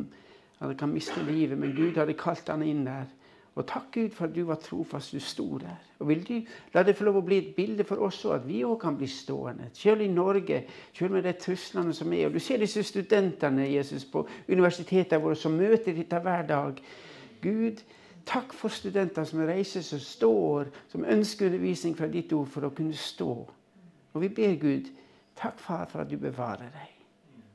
jeg 0.59 0.77
kan 0.77 0.93
miste 0.93 1.23
livet, 1.25 1.57
men 1.57 1.73
Gud 1.75 1.97
hadde 1.97 2.15
kalt 2.17 2.49
han 2.51 2.63
inn 2.63 2.85
der. 2.85 3.09
Og 3.55 3.67
takk 3.69 3.91
Gud 3.93 4.09
for 4.09 4.25
at 4.25 4.35
du 4.35 4.43
var 4.49 4.57
trofast, 4.57 5.11
du 5.13 5.19
sto 5.21 5.57
der. 5.61 5.77
Og 5.99 6.07
vil 6.07 6.23
du 6.27 6.39
la 6.73 6.81
det 6.83 6.95
få 6.97 7.05
lov 7.05 7.19
å 7.19 7.25
bli 7.25 7.37
et 7.37 7.51
bilde 7.55 7.85
for 7.85 8.01
oss 8.01 8.23
òg, 8.25 8.39
at 8.39 8.47
vi 8.47 8.63
òg 8.65 8.79
kan 8.81 8.97
bli 8.97 9.07
stående. 9.07 9.69
Selv 9.77 10.01
i 10.01 10.07
Norge, 10.09 10.63
selv 10.97 11.13
med 11.13 11.27
de 11.27 11.35
truslene 11.37 11.93
som 11.93 12.13
er. 12.13 12.25
Og 12.27 12.33
du 12.33 12.41
ser 12.41 12.57
disse 12.63 12.81
studentene 12.83 13.67
Jesus, 13.69 14.05
på 14.09 14.25
universitetene 14.49 15.21
våre 15.21 15.37
som 15.37 15.53
møter 15.57 15.93
dette 15.93 16.21
hver 16.25 16.47
dag. 16.49 16.81
Gud, 17.43 17.83
takk 18.25 18.55
for 18.57 18.73
studenter 18.73 19.27
som 19.29 19.45
reiser 19.45 19.85
seg 19.85 20.01
står, 20.01 20.73
som 20.89 21.05
ønsker 21.05 21.51
undervisning 21.51 21.93
fra 21.99 22.09
ditt 22.09 22.33
ord 22.33 22.49
for 22.49 22.65
å 22.65 22.73
kunne 22.73 22.97
stå. 22.97 23.35
Og 24.13 24.25
vi 24.25 24.33
ber 24.33 24.57
Gud, 24.61 24.89
takk 25.37 25.61
far 25.61 25.85
for 25.91 26.01
at 26.01 26.09
du 26.09 26.17
bevarer 26.17 26.73
deg. 26.73 26.92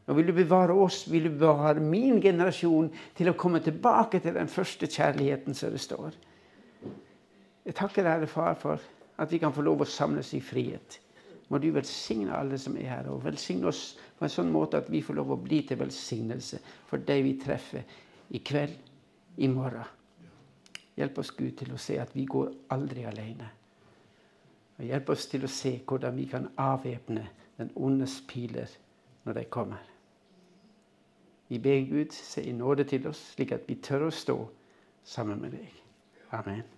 Og 0.08 0.16
vil 0.16 0.30
du 0.30 0.32
bevare 0.32 0.72
oss, 0.72 1.02
vil 1.12 1.28
du 1.28 1.34
bevare 1.36 1.82
min 1.84 2.20
generasjon 2.24 2.88
til 3.16 3.28
å 3.28 3.36
komme 3.36 3.60
tilbake 3.60 4.22
til 4.24 4.38
den 4.38 4.48
første 4.48 4.88
kjærligheten, 4.88 5.56
som 5.56 5.74
det 5.74 5.82
står. 5.84 6.16
Jeg 7.68 7.76
takker 7.76 8.06
deg, 8.06 8.24
far, 8.32 8.56
for 8.56 8.80
at 9.20 9.32
vi 9.32 9.40
kan 9.42 9.52
få 9.52 9.66
lov 9.66 9.84
å 9.84 9.88
samles 9.88 10.32
i 10.32 10.40
frihet. 10.40 10.96
Må 11.52 11.60
du 11.60 11.68
velsigne 11.72 12.32
alle 12.36 12.56
som 12.60 12.76
er 12.80 12.88
her, 12.88 13.10
og 13.12 13.24
velsigne 13.24 13.68
oss 13.68 13.98
på 14.16 14.24
en 14.24 14.32
sånn 14.32 14.52
måte 14.52 14.80
at 14.80 14.88
vi 14.92 15.02
får 15.04 15.18
lov 15.20 15.34
å 15.34 15.40
bli 15.40 15.60
til 15.68 15.80
velsignelse 15.80 16.60
for 16.88 17.04
de 17.04 17.18
vi 17.24 17.36
treffer 17.40 17.84
i 18.32 18.40
kveld, 18.44 18.76
i 19.38 19.48
morgen. 19.48 19.84
Hjelp 20.98 21.20
oss, 21.22 21.30
Gud, 21.36 21.52
til 21.60 21.70
å 21.76 21.78
se 21.78 21.98
at 22.02 22.16
vi 22.16 22.24
går 22.26 22.48
aldri 22.74 23.04
alene. 23.06 23.52
Og 24.78 24.88
hjelp 24.88 25.12
oss 25.14 25.28
til 25.30 25.44
å 25.46 25.52
se 25.52 25.76
hvordan 25.86 26.16
vi 26.16 26.26
kan 26.30 26.48
avvæpne 26.58 27.28
den 27.60 27.70
ondes 27.76 28.18
piler 28.26 28.72
når 29.26 29.38
de 29.38 29.46
kommer. 29.52 29.97
Vi 31.48 31.58
ber 31.58 31.84
Gud 31.88 32.12
se 32.12 32.42
i 32.44 32.52
nåde 32.52 32.84
til 32.84 33.06
oss, 33.08 33.20
slik 33.34 33.52
at 33.56 33.68
vi 33.68 33.78
tør 33.82 34.08
å 34.08 34.14
stå 34.14 34.36
sammen 35.04 35.40
med 35.40 35.56
deg. 35.56 35.72
Amen. 36.36 36.77